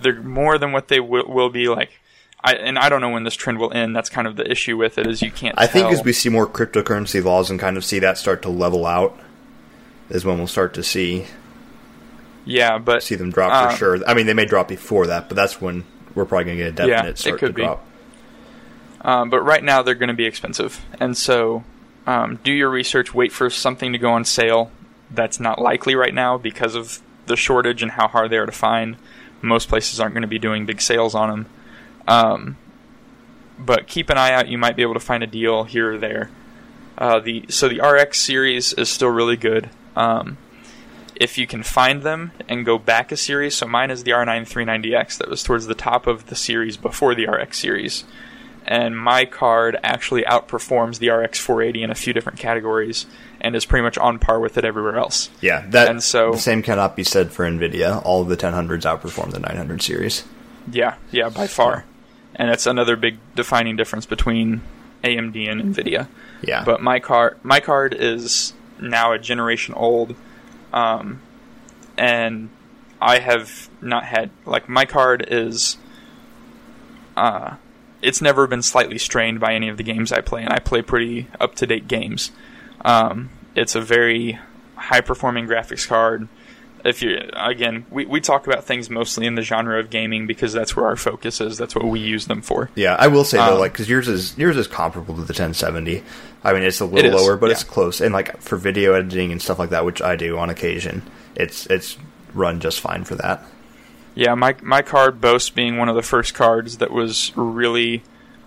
they're 0.00 0.22
more 0.22 0.56
than 0.56 0.72
what 0.72 0.88
they 0.88 1.00
will, 1.00 1.26
will 1.28 1.50
be 1.50 1.68
like. 1.68 2.00
I 2.42 2.54
and 2.54 2.78
I 2.78 2.88
don't 2.88 3.02
know 3.02 3.10
when 3.10 3.24
this 3.24 3.34
trend 3.34 3.58
will 3.58 3.72
end. 3.72 3.94
That's 3.94 4.08
kind 4.08 4.26
of 4.26 4.36
the 4.36 4.50
issue 4.50 4.76
with 4.76 4.96
it 4.96 5.06
is 5.06 5.20
you 5.20 5.30
can't. 5.30 5.54
I 5.58 5.66
think 5.66 5.92
as 5.92 6.02
we 6.02 6.12
see 6.12 6.30
more 6.30 6.46
cryptocurrency 6.46 7.22
laws 7.22 7.50
and 7.50 7.60
kind 7.60 7.76
of 7.76 7.84
see 7.84 7.98
that 7.98 8.16
start 8.16 8.40
to 8.42 8.48
level 8.48 8.86
out, 8.86 9.18
is 10.08 10.24
when 10.24 10.38
we'll 10.38 10.46
start 10.46 10.72
to 10.74 10.82
see 10.82 11.26
yeah, 12.44 12.78
but 12.78 13.02
see 13.02 13.14
them 13.14 13.30
drop 13.30 13.52
Uh, 13.52 13.70
for 13.70 13.76
sure. 13.76 13.98
I 14.08 14.14
mean, 14.14 14.26
they 14.26 14.34
may 14.34 14.44
drop 14.46 14.68
before 14.68 15.06
that, 15.08 15.28
but 15.28 15.36
that's 15.36 15.60
when 15.60 15.84
we're 16.14 16.24
probably 16.24 16.44
going 16.46 16.58
to 16.58 16.64
get 16.72 16.84
a 16.84 16.88
Yeah, 16.88 16.94
definite 16.96 17.10
it 17.10 17.18
start 17.18 17.38
could 17.40 17.46
to 17.48 17.52
be. 17.52 17.62
drop. 17.62 17.86
Um, 19.02 19.30
but 19.30 19.40
right 19.42 19.62
now 19.64 19.82
they're 19.82 19.94
going 19.94 20.08
to 20.08 20.14
be 20.14 20.26
expensive, 20.26 20.84
and 21.00 21.16
so 21.16 21.64
um, 22.06 22.38
do 22.44 22.52
your 22.52 22.68
research. 22.68 23.14
Wait 23.14 23.32
for 23.32 23.48
something 23.48 23.92
to 23.92 23.98
go 23.98 24.10
on 24.12 24.24
sale. 24.24 24.70
That's 25.10 25.40
not 25.40 25.60
likely 25.60 25.94
right 25.94 26.12
now 26.14 26.36
because 26.38 26.74
of 26.74 27.00
the 27.26 27.36
shortage 27.36 27.82
and 27.82 27.92
how 27.92 28.08
hard 28.08 28.30
they 28.30 28.36
are 28.36 28.46
to 28.46 28.52
find. 28.52 28.96
Most 29.42 29.68
places 29.68 30.00
aren't 30.00 30.14
going 30.14 30.22
to 30.22 30.28
be 30.28 30.38
doing 30.38 30.66
big 30.66 30.80
sales 30.82 31.14
on 31.14 31.30
them. 31.30 31.46
Um, 32.06 32.56
but 33.58 33.86
keep 33.86 34.10
an 34.10 34.18
eye 34.18 34.32
out. 34.32 34.48
You 34.48 34.58
might 34.58 34.76
be 34.76 34.82
able 34.82 34.94
to 34.94 35.00
find 35.00 35.22
a 35.22 35.26
deal 35.26 35.64
here 35.64 35.94
or 35.94 35.98
there. 35.98 36.30
Uh, 36.98 37.20
the 37.20 37.46
so 37.48 37.68
the 37.68 37.80
RX 37.80 38.20
series 38.20 38.72
is 38.74 38.88
still 38.90 39.08
really 39.08 39.36
good. 39.36 39.70
Um, 39.96 40.36
if 41.20 41.38
you 41.38 41.46
can 41.46 41.62
find 41.62 42.02
them 42.02 42.32
and 42.48 42.64
go 42.66 42.78
back 42.78 43.12
a 43.12 43.16
series, 43.16 43.54
so 43.54 43.66
mine 43.68 43.90
is 43.92 44.02
the 44.02 44.10
R9 44.10 44.42
390X 44.42 45.18
that 45.18 45.28
was 45.30 45.44
towards 45.44 45.66
the 45.66 45.74
top 45.76 46.08
of 46.08 46.26
the 46.26 46.34
series 46.34 46.76
before 46.76 47.14
the 47.14 47.26
RX 47.28 47.58
series 47.58 48.04
and 48.66 48.96
my 48.96 49.24
card 49.24 49.76
actually 49.82 50.22
outperforms 50.22 50.98
the 50.98 51.08
RX 51.08 51.38
480 51.40 51.82
in 51.82 51.90
a 51.90 51.94
few 51.94 52.12
different 52.12 52.38
categories 52.38 53.06
and 53.40 53.56
is 53.56 53.64
pretty 53.64 53.82
much 53.82 53.96
on 53.98 54.18
par 54.18 54.38
with 54.38 54.58
it 54.58 54.64
everywhere 54.64 54.96
else. 54.96 55.30
Yeah, 55.40 55.64
that 55.70 55.88
And 55.88 56.02
so- 56.02 56.32
the 56.32 56.38
same 56.38 56.62
cannot 56.62 56.94
be 56.94 57.02
said 57.04 57.32
for 57.32 57.44
Nvidia. 57.48 58.02
All 58.04 58.22
of 58.22 58.28
the 58.28 58.36
1000s 58.36 58.84
outperform 58.84 59.32
the 59.32 59.40
900 59.40 59.82
series. 59.82 60.24
Yeah, 60.70 60.94
yeah, 61.10 61.30
by 61.30 61.46
far. 61.46 61.84
And 62.36 62.50
that's 62.50 62.66
another 62.66 62.96
big 62.96 63.16
defining 63.34 63.76
difference 63.76 64.06
between 64.06 64.60
AMD 65.02 65.48
and 65.50 65.74
Nvidia. 65.74 66.08
Yeah, 66.42 66.62
But 66.64 66.82
my 66.82 67.00
card, 67.00 67.38
my 67.42 67.60
card 67.60 67.94
is 67.98 68.52
now 68.78 69.12
a 69.12 69.18
generation 69.18 69.74
old, 69.74 70.14
um, 70.72 71.20
and 71.96 72.50
I 73.00 73.18
have 73.18 73.68
not 73.80 74.04
had 74.04 74.30
like 74.44 74.68
my 74.68 74.84
card 74.84 75.26
is. 75.28 75.76
Uh, 77.16 77.56
it's 78.02 78.22
never 78.22 78.46
been 78.46 78.62
slightly 78.62 78.96
strained 78.96 79.40
by 79.40 79.52
any 79.52 79.68
of 79.68 79.76
the 79.76 79.82
games 79.82 80.10
I 80.10 80.20
play, 80.20 80.42
and 80.42 80.52
I 80.52 80.58
play 80.58 80.80
pretty 80.80 81.28
up 81.38 81.54
to 81.56 81.66
date 81.66 81.86
games. 81.86 82.30
Um, 82.82 83.30
it's 83.54 83.74
a 83.74 83.80
very 83.80 84.38
high 84.76 85.02
performing 85.02 85.46
graphics 85.46 85.86
card. 85.86 86.28
If 86.84 87.02
you 87.02 87.28
again, 87.34 87.86
we, 87.90 88.06
we 88.06 88.20
talk 88.20 88.46
about 88.46 88.64
things 88.64 88.88
mostly 88.90 89.26
in 89.26 89.34
the 89.34 89.42
genre 89.42 89.78
of 89.78 89.90
gaming 89.90 90.26
because 90.26 90.52
that's 90.52 90.74
where 90.74 90.86
our 90.86 90.96
focus 90.96 91.40
is. 91.40 91.58
That's 91.58 91.74
what 91.74 91.84
we 91.84 92.00
use 92.00 92.26
them 92.26 92.42
for. 92.42 92.70
yeah. 92.74 92.96
I 92.98 93.08
will 93.08 93.24
say 93.24 93.38
though, 93.38 93.54
um, 93.54 93.60
like 93.60 93.72
because 93.72 93.88
yours 93.88 94.08
is 94.08 94.36
yours 94.38 94.56
is 94.56 94.66
comparable 94.66 95.14
to 95.14 95.22
the 95.22 95.32
1070. 95.32 96.02
I 96.42 96.52
mean, 96.52 96.62
it's 96.62 96.80
a 96.80 96.86
little 96.86 97.14
is, 97.14 97.22
lower, 97.22 97.36
but 97.36 97.46
yeah. 97.46 97.52
it's 97.52 97.64
close. 97.64 98.00
And 98.00 98.12
like 98.12 98.40
for 98.40 98.56
video 98.56 98.94
editing 98.94 99.32
and 99.32 99.42
stuff 99.42 99.58
like 99.58 99.70
that, 99.70 99.84
which 99.84 100.00
I 100.00 100.16
do 100.16 100.38
on 100.38 100.50
occasion, 100.50 101.02
it's 101.34 101.66
it's 101.66 101.98
run 102.34 102.60
just 102.60 102.80
fine 102.80 103.04
for 103.04 103.14
that. 103.16 103.44
Yeah, 104.14 104.34
my 104.34 104.56
my 104.62 104.82
card 104.82 105.20
boasts 105.20 105.50
being 105.50 105.76
one 105.76 105.88
of 105.88 105.96
the 105.96 106.02
first 106.02 106.34
cards 106.34 106.78
that 106.78 106.90
was 106.90 107.32
really 107.36 108.02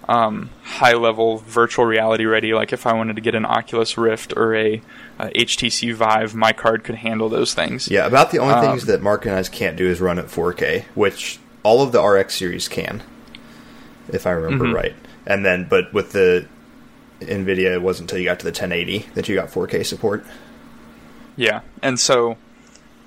um, 0.09 0.49
high 0.63 0.93
level 0.93 1.37
virtual 1.37 1.85
reality 1.85 2.25
ready. 2.25 2.53
Like 2.53 2.73
if 2.73 2.85
I 2.85 2.93
wanted 2.93 3.15
to 3.15 3.21
get 3.21 3.35
an 3.35 3.45
Oculus 3.45 3.97
Rift 3.97 4.33
or 4.35 4.55
a, 4.55 4.81
a 5.19 5.27
HTC 5.29 5.93
Vive, 5.93 6.35
my 6.35 6.51
card 6.53 6.83
could 6.83 6.95
handle 6.95 7.29
those 7.29 7.53
things. 7.53 7.87
Yeah, 7.89 8.05
about 8.05 8.31
the 8.31 8.39
only 8.39 8.53
Um, 8.55 8.65
things 8.65 8.85
that 8.85 9.01
Mark 9.01 9.25
and 9.25 9.35
I 9.35 9.43
can't 9.43 9.77
do 9.77 9.87
is 9.87 10.01
run 10.01 10.19
at 10.19 10.25
4K, 10.27 10.85
which 10.95 11.39
all 11.63 11.81
of 11.81 11.91
the 11.93 12.01
RX 12.01 12.35
series 12.35 12.67
can, 12.67 13.01
if 14.09 14.27
I 14.27 14.31
remember 14.31 14.65
Mhm. 14.65 14.73
right. 14.73 14.95
And 15.25 15.45
then, 15.45 15.67
but 15.69 15.93
with 15.93 16.11
the 16.11 16.45
Nvidia, 17.21 17.73
it 17.75 17.81
wasn't 17.81 18.11
until 18.11 18.19
you 18.19 18.25
got 18.25 18.39
to 18.39 18.45
the 18.45 18.51
1080 18.51 19.05
that 19.13 19.29
you 19.29 19.35
got 19.35 19.49
4K 19.49 19.83
support. 19.85 20.25
Yeah, 21.37 21.61
and 21.81 21.97
so 21.99 22.37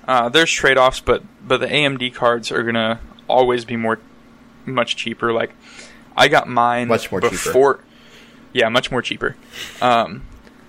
uh, 0.07 0.29
there's 0.29 0.51
trade 0.51 0.77
offs, 0.77 0.99
but 0.99 1.21
but 1.47 1.59
the 1.59 1.67
AMD 1.67 2.13
cards 2.13 2.51
are 2.51 2.63
gonna 2.63 2.99
always 3.27 3.63
be 3.65 3.75
more 3.75 3.99
much 4.65 4.95
cheaper. 4.95 5.31
Like 5.31 5.53
I 6.17 6.27
got 6.27 6.47
mine 6.47 6.87
Much 6.87 7.11
more 7.11 7.21
cheaper. 7.21 7.31
before. 7.31 7.79
Yeah, 8.53 8.69
much 8.69 8.89
more 8.91 9.01
cheaper. 9.01 9.35
Um, 9.81 10.23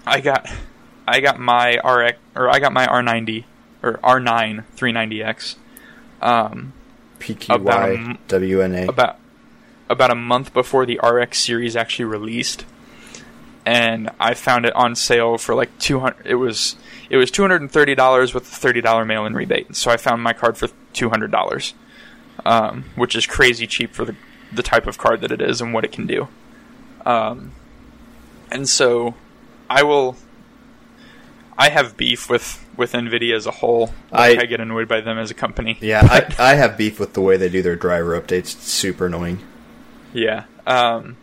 I 0.06 0.20
got 0.20 0.46
I 1.06 1.20
got 1.20 1.38
my 1.40 1.76
RX 1.82 2.18
or 2.36 2.50
I 2.50 2.58
got 2.58 2.72
my 2.72 2.86
R90 2.86 3.44
or 3.82 3.94
R9 3.94 4.64
390X 4.76 5.56
um, 6.20 6.72
About 7.48 7.88
a 7.90 7.96
PQYWNA. 8.28 8.88
about 8.88 9.18
about 9.88 10.10
a 10.10 10.14
month 10.14 10.52
before 10.52 10.84
the 10.84 10.98
RX 11.02 11.38
series 11.38 11.74
actually 11.76 12.04
released, 12.04 12.66
and 13.64 14.10
I 14.20 14.34
found 14.34 14.66
it 14.66 14.74
on 14.74 14.94
sale 14.94 15.38
for 15.38 15.54
like 15.54 15.76
two 15.78 16.00
hundred. 16.00 16.26
It 16.26 16.34
was 16.34 16.76
it 17.08 17.16
was 17.16 17.30
two 17.30 17.42
hundred 17.42 17.62
and 17.62 17.70
thirty 17.70 17.94
dollars 17.94 18.34
with 18.34 18.42
a 18.42 18.54
thirty 18.54 18.80
dollar 18.82 19.04
mail 19.06 19.24
in 19.24 19.34
rebate. 19.34 19.74
So 19.76 19.90
I 19.90 19.96
found 19.96 20.22
my 20.22 20.32
card 20.34 20.58
for 20.58 20.68
two 20.92 21.08
hundred 21.08 21.30
dollars, 21.30 21.72
um, 22.44 22.84
which 22.96 23.16
is 23.16 23.26
crazy 23.26 23.66
cheap 23.66 23.94
for 23.94 24.04
the 24.04 24.14
the 24.52 24.62
type 24.62 24.86
of 24.86 24.98
card 24.98 25.20
that 25.20 25.30
it 25.32 25.40
is 25.40 25.60
and 25.60 25.72
what 25.74 25.84
it 25.84 25.92
can 25.92 26.06
do. 26.06 26.28
Um, 27.04 27.52
and 28.50 28.68
so 28.68 29.14
I 29.68 29.82
will. 29.82 30.16
I 31.56 31.70
have 31.70 31.96
beef 31.96 32.30
with 32.30 32.64
with 32.76 32.92
Nvidia 32.92 33.34
as 33.34 33.46
a 33.46 33.50
whole. 33.50 33.92
I- 34.12 34.36
I 34.38 34.46
get 34.46 34.60
annoyed 34.60 34.86
by 34.88 35.00
them 35.00 35.18
as 35.18 35.30
a 35.30 35.34
company. 35.34 35.76
Yeah, 35.80 36.00
I, 36.04 36.52
I 36.52 36.54
have 36.54 36.76
beef 36.78 37.00
with 37.00 37.14
the 37.14 37.20
way 37.20 37.36
they 37.36 37.48
do 37.48 37.62
their 37.62 37.74
driver 37.76 38.18
updates. 38.20 38.54
It's 38.54 38.70
super 38.72 39.06
annoying. 39.06 39.40
Yeah. 40.12 40.44
Um, 40.66 41.16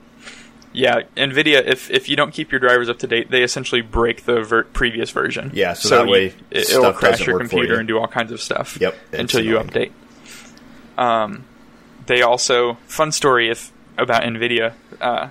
yeah, 0.73 1.03
NVIDIA, 1.15 1.65
if, 1.65 1.89
if 1.89 2.09
you 2.09 2.17
don't 2.17 2.33
keep 2.33 2.51
your 2.51 2.59
drivers 2.59 2.89
up 2.89 2.99
to 2.99 3.07
date, 3.07 3.31
they 3.31 3.43
essentially 3.43 3.79
break 3.79 4.25
the 4.25 4.41
ver- 4.41 4.65
previous 4.65 5.09
version. 5.11 5.51
Yeah, 5.53 5.71
so 5.73 5.89
that 5.99 6.05
you- 6.05 6.11
way 6.11 6.33
it, 6.51 6.65
stuff 6.67 6.83
will 6.83 6.93
crash 6.93 7.25
your 7.25 7.39
computer 7.39 7.75
you. 7.75 7.79
and 7.79 7.87
do 7.87 7.97
all 7.97 8.07
kinds 8.07 8.33
of 8.33 8.41
stuff. 8.41 8.77
Yep, 8.81 8.95
Until 9.13 9.39
you 9.45 9.55
update. 9.55 9.91
Um, 10.97 11.45
they 12.05 12.21
also, 12.21 12.75
fun 12.87 13.11
story 13.11 13.49
if 13.49 13.71
about 13.97 14.23
NVIDIA, 14.23 14.73
uh, 15.01 15.29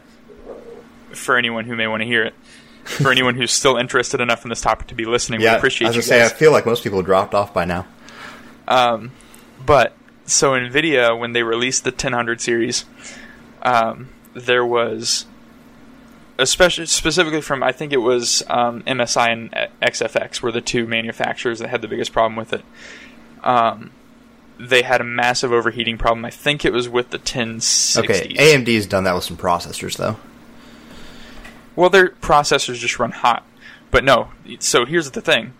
for 1.12 1.36
anyone 1.36 1.64
who 1.64 1.76
may 1.76 1.86
want 1.86 2.02
to 2.02 2.06
hear 2.06 2.22
it. 2.22 2.34
For 2.84 3.10
anyone 3.10 3.34
who's 3.34 3.50
still 3.50 3.78
interested 3.78 4.20
enough 4.20 4.44
in 4.44 4.50
this 4.50 4.60
topic 4.60 4.88
to 4.88 4.94
be 4.94 5.06
listening, 5.06 5.40
Yeah, 5.40 5.52
we 5.52 5.56
appreciate 5.56 5.86
I 5.86 5.88
was 5.88 5.96
gonna 5.96 6.02
say. 6.02 6.24
I 6.24 6.28
feel 6.28 6.52
like 6.52 6.66
most 6.66 6.82
people 6.82 6.98
have 6.98 7.06
dropped 7.06 7.34
off 7.34 7.54
by 7.54 7.64
now. 7.64 7.86
Um, 8.68 9.12
but 9.64 9.94
so 10.26 10.52
Nvidia, 10.52 11.18
when 11.18 11.32
they 11.32 11.42
released 11.42 11.84
the 11.84 11.90
1000 11.90 12.38
series, 12.40 12.84
um, 13.62 14.10
there 14.34 14.66
was, 14.66 15.24
especially 16.38 16.84
specifically 16.86 17.40
from 17.40 17.62
I 17.62 17.72
think 17.72 17.92
it 17.94 17.98
was 17.98 18.42
um, 18.48 18.82
MSI 18.82 19.32
and 19.32 19.50
XFX 19.80 20.42
were 20.42 20.52
the 20.52 20.60
two 20.60 20.86
manufacturers 20.86 21.60
that 21.60 21.68
had 21.68 21.80
the 21.80 21.88
biggest 21.88 22.12
problem 22.12 22.36
with 22.36 22.52
it. 22.52 22.64
Um, 23.42 23.92
they 24.58 24.82
had 24.82 25.00
a 25.00 25.04
massive 25.04 25.52
overheating 25.52 25.98
problem. 25.98 26.24
I 26.24 26.30
think 26.30 26.64
it 26.64 26.72
was 26.72 26.88
with 26.88 27.10
the 27.10 27.18
1060s. 27.18 27.98
Okay, 27.98 28.34
AMD's 28.34 28.86
done 28.86 29.04
that 29.04 29.14
with 29.14 29.24
some 29.24 29.36
processors, 29.36 29.96
though. 29.96 30.16
Well, 31.76 31.90
their 31.90 32.10
processors 32.10 32.76
just 32.76 32.98
run 32.98 33.10
hot. 33.10 33.44
But 33.90 34.04
no, 34.04 34.30
so 34.58 34.84
here's 34.84 35.10
the 35.12 35.20
thing. 35.20 35.54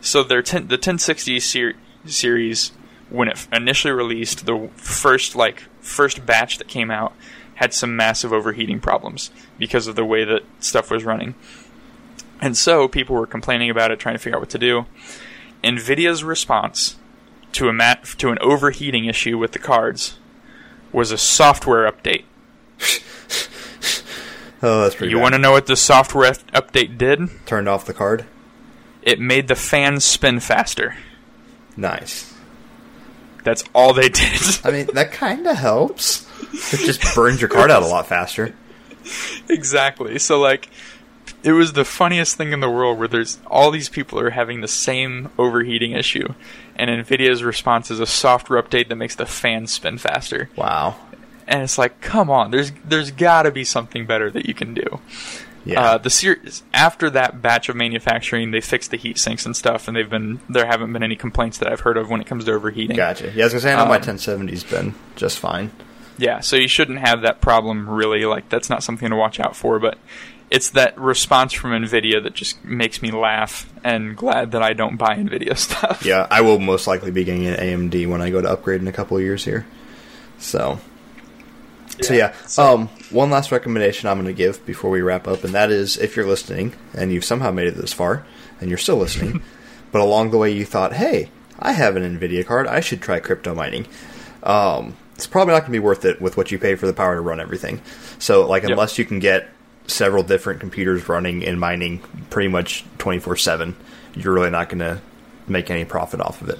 So 0.00 0.22
their 0.22 0.42
10, 0.42 0.68
the 0.68 0.74
1060 0.74 1.40
ser- 1.40 1.74
series, 2.04 2.72
when 3.08 3.28
it 3.28 3.46
initially 3.52 3.92
released, 3.92 4.46
the 4.46 4.68
first 4.76 5.34
like 5.34 5.64
first 5.80 6.26
batch 6.26 6.58
that 6.58 6.68
came 6.68 6.90
out 6.90 7.14
had 7.54 7.72
some 7.72 7.96
massive 7.96 8.32
overheating 8.32 8.78
problems 8.78 9.30
because 9.58 9.86
of 9.86 9.96
the 9.96 10.04
way 10.04 10.24
that 10.24 10.42
stuff 10.60 10.90
was 10.90 11.04
running. 11.04 11.34
And 12.40 12.56
so 12.56 12.88
people 12.88 13.16
were 13.16 13.26
complaining 13.26 13.70
about 13.70 13.90
it, 13.90 13.98
trying 13.98 14.14
to 14.14 14.18
figure 14.18 14.36
out 14.36 14.42
what 14.42 14.50
to 14.50 14.58
do. 14.58 14.86
Nvidia's 15.64 16.22
response 16.22 16.96
to 17.52 17.68
a 17.68 17.72
mat- 17.72 18.04
to 18.18 18.30
an 18.30 18.38
overheating 18.40 19.04
issue 19.06 19.38
with 19.38 19.52
the 19.52 19.58
cards 19.58 20.18
was 20.92 21.10
a 21.10 21.18
software 21.18 21.90
update. 21.90 22.24
Oh, 24.60 24.82
that's 24.82 24.96
pretty 24.96 25.12
You 25.12 25.20
want 25.20 25.34
to 25.34 25.38
know 25.38 25.52
what 25.52 25.66
the 25.66 25.76
software 25.76 26.30
update 26.32 26.98
did? 26.98 27.28
Turned 27.46 27.68
off 27.68 27.86
the 27.86 27.94
card? 27.94 28.24
It 29.02 29.20
made 29.20 29.46
the 29.46 29.54
fans 29.54 30.04
spin 30.04 30.40
faster. 30.40 30.96
Nice. 31.76 32.34
That's 33.44 33.62
all 33.72 33.92
they 33.92 34.08
did. 34.08 34.40
I 34.64 34.72
mean, 34.72 34.88
that 34.94 35.12
kind 35.12 35.46
of 35.46 35.56
helps. 35.56 36.26
It 36.72 36.84
just 36.84 37.14
burns 37.14 37.40
your 37.40 37.48
card 37.48 37.70
out 37.70 37.84
a 37.84 37.86
lot 37.86 38.08
faster. 38.08 38.52
exactly. 39.48 40.18
So 40.18 40.40
like 40.40 40.68
it 41.42 41.52
was 41.52 41.72
the 41.74 41.84
funniest 41.84 42.36
thing 42.36 42.52
in 42.52 42.60
the 42.60 42.70
world 42.70 42.98
where 42.98 43.08
there's 43.08 43.38
all 43.46 43.70
these 43.70 43.88
people 43.88 44.18
are 44.18 44.30
having 44.30 44.60
the 44.60 44.68
same 44.68 45.30
overheating 45.38 45.92
issue 45.92 46.34
and 46.76 46.90
Nvidia's 46.90 47.42
response 47.42 47.90
is 47.90 48.00
a 48.00 48.06
software 48.06 48.62
update 48.62 48.88
that 48.88 48.96
makes 48.96 49.14
the 49.16 49.26
fans 49.26 49.72
spin 49.72 49.98
faster. 49.98 50.48
Wow. 50.56 50.96
And 51.46 51.62
it's 51.62 51.78
like, 51.78 52.00
come 52.00 52.30
on, 52.30 52.50
there's 52.50 52.72
there's 52.84 53.10
got 53.10 53.42
to 53.42 53.50
be 53.50 53.64
something 53.64 54.06
better 54.06 54.30
that 54.30 54.46
you 54.46 54.54
can 54.54 54.74
do. 54.74 55.00
Yeah. 55.64 55.82
Uh, 55.82 55.98
the 55.98 56.10
series 56.10 56.62
after 56.72 57.10
that 57.10 57.42
batch 57.42 57.68
of 57.68 57.76
manufacturing, 57.76 58.52
they 58.52 58.60
fixed 58.60 58.90
the 58.90 58.96
heat 58.96 59.18
sinks 59.18 59.44
and 59.44 59.56
stuff, 59.56 59.88
and 59.88 59.96
they've 59.96 60.08
been 60.08 60.40
there 60.48 60.66
haven't 60.66 60.92
been 60.92 61.02
any 61.02 61.16
complaints 61.16 61.58
that 61.58 61.70
I've 61.70 61.80
heard 61.80 61.96
of 61.96 62.08
when 62.10 62.20
it 62.20 62.26
comes 62.26 62.44
to 62.44 62.52
overheating. 62.52 62.96
gotcha. 62.96 63.32
Yeah, 63.34 63.44
I 63.44 63.46
was 63.46 63.52
gonna 63.54 63.60
say, 63.62 63.72
I 63.72 63.76
know 63.76 63.86
my 63.88 63.96
Um, 63.96 64.02
1070's 64.02 64.64
been 64.64 64.94
just 65.16 65.38
fine. 65.38 65.70
Yeah, 66.16 66.40
so 66.40 66.56
you 66.56 66.68
shouldn't 66.68 66.98
have 67.00 67.22
that 67.22 67.40
problem 67.40 67.88
really. 67.88 68.24
Like 68.24 68.48
that's 68.50 68.70
not 68.70 68.82
something 68.82 69.08
to 69.10 69.16
watch 69.16 69.40
out 69.40 69.56
for, 69.56 69.78
but 69.78 69.98
it's 70.50 70.70
that 70.70 70.98
response 70.98 71.52
from 71.52 71.70
Nvidia 71.72 72.22
that 72.22 72.34
just 72.34 72.64
makes 72.64 73.02
me 73.02 73.10
laugh 73.10 73.70
and 73.84 74.16
glad 74.16 74.52
that 74.52 74.62
I 74.62 74.72
don't 74.72 74.96
buy 74.96 75.16
Nvidia 75.16 75.56
stuff. 75.66 76.04
Yeah, 76.04 76.26
I 76.30 76.40
will 76.40 76.58
most 76.58 76.86
likely 76.86 77.10
be 77.10 77.24
getting 77.24 77.46
an 77.46 77.56
AMD 77.56 78.08
when 78.08 78.20
I 78.22 78.30
go 78.30 78.40
to 78.40 78.48
upgrade 78.50 78.80
in 78.80 78.88
a 78.88 78.92
couple 78.92 79.16
of 79.16 79.22
years 79.22 79.44
here. 79.44 79.66
So, 80.38 80.80
so 82.00 82.14
yeah. 82.14 82.32
so- 82.46 82.74
Um, 82.74 82.88
one 83.10 83.30
last 83.30 83.50
recommendation 83.52 84.08
I'm 84.08 84.16
going 84.16 84.26
to 84.26 84.32
give 84.32 84.64
before 84.66 84.90
we 84.90 85.00
wrap 85.00 85.26
up, 85.28 85.44
and 85.44 85.54
that 85.54 85.70
is 85.70 85.96
if 85.96 86.16
you're 86.16 86.26
listening 86.26 86.74
and 86.94 87.12
you've 87.12 87.24
somehow 87.24 87.50
made 87.50 87.66
it 87.68 87.74
this 87.76 87.92
far 87.92 88.24
and 88.60 88.68
you're 88.68 88.78
still 88.78 88.96
listening, 88.96 89.42
but 89.92 90.00
along 90.00 90.30
the 90.30 90.38
way 90.38 90.50
you 90.52 90.64
thought, 90.64 90.92
hey, 90.94 91.30
I 91.58 91.72
have 91.72 91.96
an 91.96 92.18
Nvidia 92.18 92.46
card, 92.46 92.66
I 92.66 92.80
should 92.80 93.00
try 93.02 93.18
crypto 93.20 93.54
mining. 93.54 93.86
Um, 94.44 94.96
it's 95.16 95.26
probably 95.26 95.52
not 95.54 95.60
going 95.60 95.72
to 95.72 95.72
be 95.72 95.78
worth 95.80 96.04
it 96.04 96.20
with 96.20 96.36
what 96.36 96.52
you 96.52 96.58
pay 96.58 96.76
for 96.76 96.86
the 96.86 96.92
power 96.92 97.16
to 97.16 97.20
run 97.20 97.40
everything. 97.40 97.80
So, 98.20 98.46
like, 98.46 98.62
Yep. 98.62 98.70
unless 98.72 98.98
you 98.98 99.04
can 99.04 99.18
get 99.18 99.48
several 99.88 100.22
different 100.22 100.60
computers 100.60 101.08
running 101.08 101.44
and 101.44 101.58
mining 101.58 101.98
pretty 102.30 102.48
much 102.48 102.84
24 102.98 103.36
7, 103.36 103.74
you're 104.14 104.32
really 104.32 104.50
not 104.50 104.68
going 104.68 104.78
to 104.78 105.00
make 105.48 105.70
any 105.70 105.84
profit 105.84 106.20
off 106.20 106.40
of 106.42 106.48
it. 106.50 106.58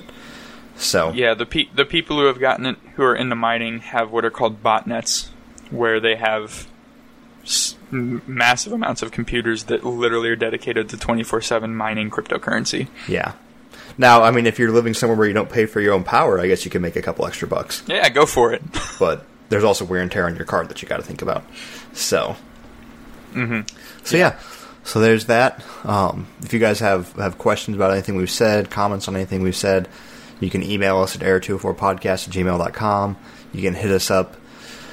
So, 0.77 1.13
Yeah, 1.13 1.35
the 1.35 1.47
pe- 1.47 1.69
the 1.75 1.85
people 1.85 2.19
who 2.19 2.27
have 2.27 2.41
gotten 2.41 2.67
it, 2.67 2.77
who 2.97 3.03
are 3.05 3.15
into 3.15 3.35
mining, 3.37 3.81
have 3.81 4.11
what 4.11 4.25
are 4.25 4.31
called 4.31 4.63
botnets, 4.63 5.29
where 5.71 6.01
they 6.01 6.17
have 6.17 6.67
s- 7.45 7.75
massive 7.91 8.73
amounts 8.73 9.03
of 9.03 9.11
computers 9.11 9.65
that 9.65 9.85
literally 9.85 10.29
are 10.31 10.37
dedicated 10.37 10.89
to 10.91 10.97
twenty 10.97 11.23
four 11.23 11.41
seven 11.41 11.75
mining 11.75 12.11
cryptocurrency. 12.11 12.89
yeah. 13.09 13.33
Now, 14.01 14.23
I 14.23 14.31
mean, 14.31 14.47
if 14.47 14.61
you're 14.61 14.71
living 14.71 14.95
somewhere 14.95 15.17
where 15.19 15.27
you 15.27 15.35
don't 15.35 15.51
pay 15.51 15.67
for 15.67 15.81
your 15.81 15.93
own 15.93 16.05
power, 16.05 16.39
I 16.41 16.47
guess 16.47 16.65
you 16.65 16.71
can 16.71 16.81
make 16.83 16.95
a 16.95 17.03
couple 17.03 17.27
extra 17.27 17.49
bucks. 17.49 17.83
Yeah, 17.89 18.09
go 18.11 18.25
for 18.27 18.53
it. 18.53 18.63
But 19.01 19.25
there's 19.49 19.65
also 19.65 19.85
wear 19.85 20.01
and 20.01 20.13
tear 20.13 20.27
on 20.27 20.37
your 20.37 20.45
card 20.45 20.69
that 20.69 20.81
you 20.83 20.89
got 20.89 20.99
to 20.99 21.03
think 21.03 21.21
about. 21.23 21.43
So, 21.95 22.37
hmm 23.33 23.61
So 24.05 24.17
yeah, 24.17 24.39
so 24.85 25.01
there's 25.01 25.27
that. 25.27 25.63
Um, 25.85 26.27
if 26.43 26.53
you 26.53 26.59
guys 26.59 26.81
have, 26.81 27.13
have 27.13 27.39
questions 27.39 27.77
about 27.77 27.93
anything 27.93 28.17
we've 28.17 28.31
said, 28.31 28.71
comments 28.71 29.09
on 29.09 29.17
anything 29.17 29.43
we've 29.43 29.57
said, 29.57 29.89
you 30.41 30.51
can 30.51 30.63
email 30.63 30.99
us 30.99 31.17
at 31.17 31.23
air204podcast 31.23 32.29
at 32.29 32.35
gmail.com. 32.35 33.17
You 33.53 33.63
can 33.63 33.75
hit 33.75 33.91
us 33.91 34.11
up 34.11 34.37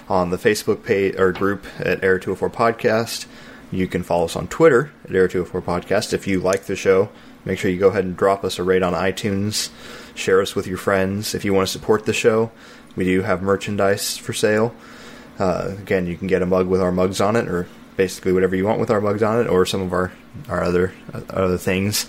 on 0.10 0.30
the 0.30 0.38
Facebook 0.38 0.84
page 0.84 1.16
or 1.18 1.32
group 1.32 1.66
at 1.80 2.02
Air204 2.02 2.52
Podcast. 2.52 3.26
You 3.72 3.88
can 3.88 4.04
follow 4.04 4.26
us 4.26 4.36
on 4.36 4.48
Twitter 4.48 4.92
at 5.04 5.12
Air204 5.12 5.62
Podcast. 5.62 6.14
If 6.14 6.28
you 6.28 6.40
like 6.40 6.64
the 6.64 6.76
show, 6.76 7.10
make 7.44 7.60
sure 7.60 7.70
you 7.72 7.80
go 7.80 7.90
ahead 7.90 8.06
and 8.06 8.16
drop 8.16 8.44
us 8.44 8.60
a 8.60 8.64
rate 8.64 8.84
on 8.84 8.94
iTunes. 8.94 9.70
Share 10.16 10.42
us 10.42 10.56
with 10.56 10.68
your 10.68 10.78
friends. 10.78 11.36
If 11.36 11.44
you 11.44 11.54
want 11.54 11.68
to 11.68 11.72
support 11.72 12.06
the 12.06 12.14
show, 12.14 12.52
we 12.96 13.04
do 13.04 13.22
have 13.24 13.42
merchandise 13.42 14.18
for 14.18 14.34
sale. 14.34 14.74
Uh, 15.38 15.74
again, 15.80 16.08
you 16.08 16.16
can 16.18 16.28
get 16.28 16.42
a 16.42 16.46
mug 16.46 16.68
with 16.68 16.82
our 16.82 16.92
mugs 16.92 17.20
on 17.20 17.36
it, 17.36 17.48
or 17.48 17.68
basically 17.98 18.34
whatever 18.34 18.56
you 18.56 18.66
want 18.66 18.80
with 18.80 18.92
our 18.92 19.02
mugs 19.02 19.24
on 19.24 19.42
it, 19.42 19.48
or 19.48 19.66
some 19.66 19.82
of 19.82 19.94
our 19.94 20.12
our 20.50 20.64
other 20.64 20.94
uh, 21.14 21.22
other 21.30 21.58
things. 21.58 22.08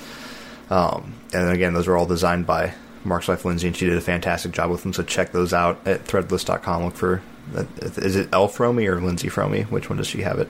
Um, 0.71 1.15
and 1.33 1.51
again, 1.51 1.75
those 1.75 1.87
are 1.89 1.97
all 1.97 2.07
designed 2.07 2.47
by 2.47 2.75
Mark's 3.05 3.29
wife 3.29 3.45
Lindsay, 3.45 3.69
and 3.69 3.77
she 3.77 3.87
did 3.87 3.97
a 3.97 4.01
fantastic 4.01 4.53
job 4.53 4.71
with 4.71 4.83
them. 4.83 4.93
So 4.93 5.03
check 5.03 5.33
those 5.33 5.53
out 5.53 5.81
at 5.87 6.05
Threadless.com. 6.05 6.85
Look 6.85 6.95
for 6.97 7.23
uh, 7.57 7.65
is 7.83 8.17
it 8.17 8.29
Elle 8.33 8.49
Fromy 8.49 8.89
or 8.89 9.01
Lindsay 9.01 9.29
Fromy? 9.29 9.65
Which 9.71 9.89
one 9.89 9.99
does 9.99 10.09
she 10.09 10.23
have 10.23 10.39
it? 10.39 10.49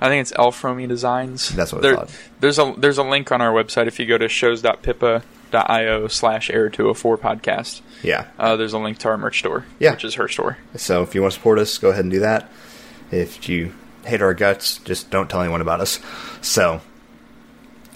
I 0.00 0.08
think 0.08 0.20
it's 0.20 0.32
Elfromy 0.32 0.86
Designs. 0.86 1.48
That's 1.50 1.72
what 1.72 1.78
I 1.78 1.82
there, 1.82 1.96
thought. 1.96 2.10
There's 2.40 2.58
a 2.58 2.74
there's 2.76 2.98
a 2.98 3.02
link 3.02 3.32
on 3.32 3.40
our 3.40 3.52
website 3.52 3.86
if 3.86 3.98
you 3.98 4.04
go 4.06 4.18
to 4.18 4.28
shows.pippa.io 4.28 6.08
slash 6.08 6.50
air 6.50 6.68
two 6.68 6.84
hundred 6.84 6.94
four 6.94 7.16
podcast. 7.18 7.80
Yeah. 8.02 8.26
Uh, 8.38 8.56
there's 8.56 8.72
a 8.74 8.78
link 8.78 8.98
to 8.98 9.08
our 9.08 9.16
merch 9.16 9.38
store, 9.38 9.64
Yeah. 9.78 9.92
which 9.92 10.04
is 10.04 10.14
her 10.14 10.28
store. 10.28 10.58
So 10.76 11.02
if 11.02 11.14
you 11.14 11.22
want 11.22 11.32
to 11.32 11.38
support 11.38 11.58
us, 11.58 11.78
go 11.78 11.90
ahead 11.90 12.04
and 12.04 12.10
do 12.12 12.20
that. 12.20 12.50
If 13.10 13.48
you 13.48 13.72
hate 14.04 14.22
our 14.22 14.34
guts. 14.34 14.78
Just 14.78 15.10
don't 15.10 15.28
tell 15.28 15.40
anyone 15.40 15.60
about 15.60 15.80
us. 15.80 16.00
So 16.40 16.80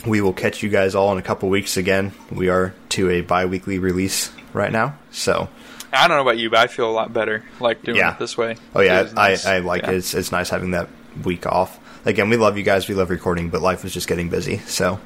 we 0.07 0.21
will 0.21 0.33
catch 0.33 0.63
you 0.63 0.69
guys 0.69 0.95
all 0.95 1.13
in 1.13 1.19
a 1.19 1.23
couple 1.23 1.49
weeks 1.49 1.77
again. 1.77 2.13
We 2.31 2.49
are 2.49 2.75
to 2.91 3.11
a 3.11 3.21
bi 3.23 3.47
weekly 3.47 3.79
release 3.79 4.31
right 4.53 4.73
now. 4.73 4.99
So. 5.11 5.49
I 5.93 6.07
don't 6.07 6.19
know 6.19 6.23
about 6.23 6.39
you, 6.39 6.51
but 6.51 6.59
I 6.59 6.67
feel 6.67 6.91
a 6.91 6.93
lot 6.93 7.15
better 7.15 7.43
like 7.61 7.83
doing 7.83 7.97
yeah. 7.97 8.13
it 8.13 8.19
this 8.19 8.37
way. 8.37 8.57
Oh 8.75 8.81
yeah, 8.81 9.09
nice. 9.15 9.47
I, 9.47 9.57
I 9.57 9.59
like 9.61 9.83
yeah. 9.83 9.93
it. 9.93 9.97
It's, 9.97 10.13
it's 10.13 10.31
nice 10.31 10.51
having 10.51 10.73
that 10.73 10.89
week 11.25 11.47
off. 11.47 11.81
Again, 12.05 12.29
we 12.29 12.37
love 12.37 12.59
you 12.59 12.63
guys. 12.63 12.89
We 12.89 12.95
love 12.95 13.09
recording, 13.09 13.49
but 13.49 13.63
life 13.63 13.87
is 13.87 13.95
just 13.95 14.07
getting 14.07 14.29
busy. 14.29 14.59
So 14.59 15.01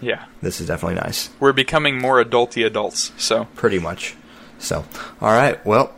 yeah, 0.00 0.26
this 0.42 0.60
is 0.60 0.66
definitely 0.66 0.96
nice. 0.96 1.30
We're 1.40 1.54
becoming 1.54 1.98
more 1.98 2.22
adulty 2.22 2.66
adults. 2.66 3.12
So 3.16 3.46
pretty 3.54 3.78
much. 3.78 4.14
So 4.58 4.84
all 5.22 5.32
right, 5.32 5.64
well, 5.64 5.94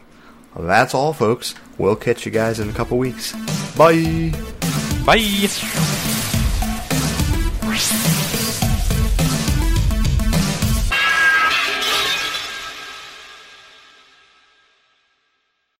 that's 0.56 0.94
all, 0.94 1.12
folks. 1.12 1.54
We'll 1.78 1.96
catch 1.96 2.26
you 2.26 2.32
guys 2.32 2.60
in 2.60 2.68
a 2.68 2.72
couple 2.72 2.98
weeks. 2.98 3.32
Bye. 3.76 4.32
Bye. 5.04 6.01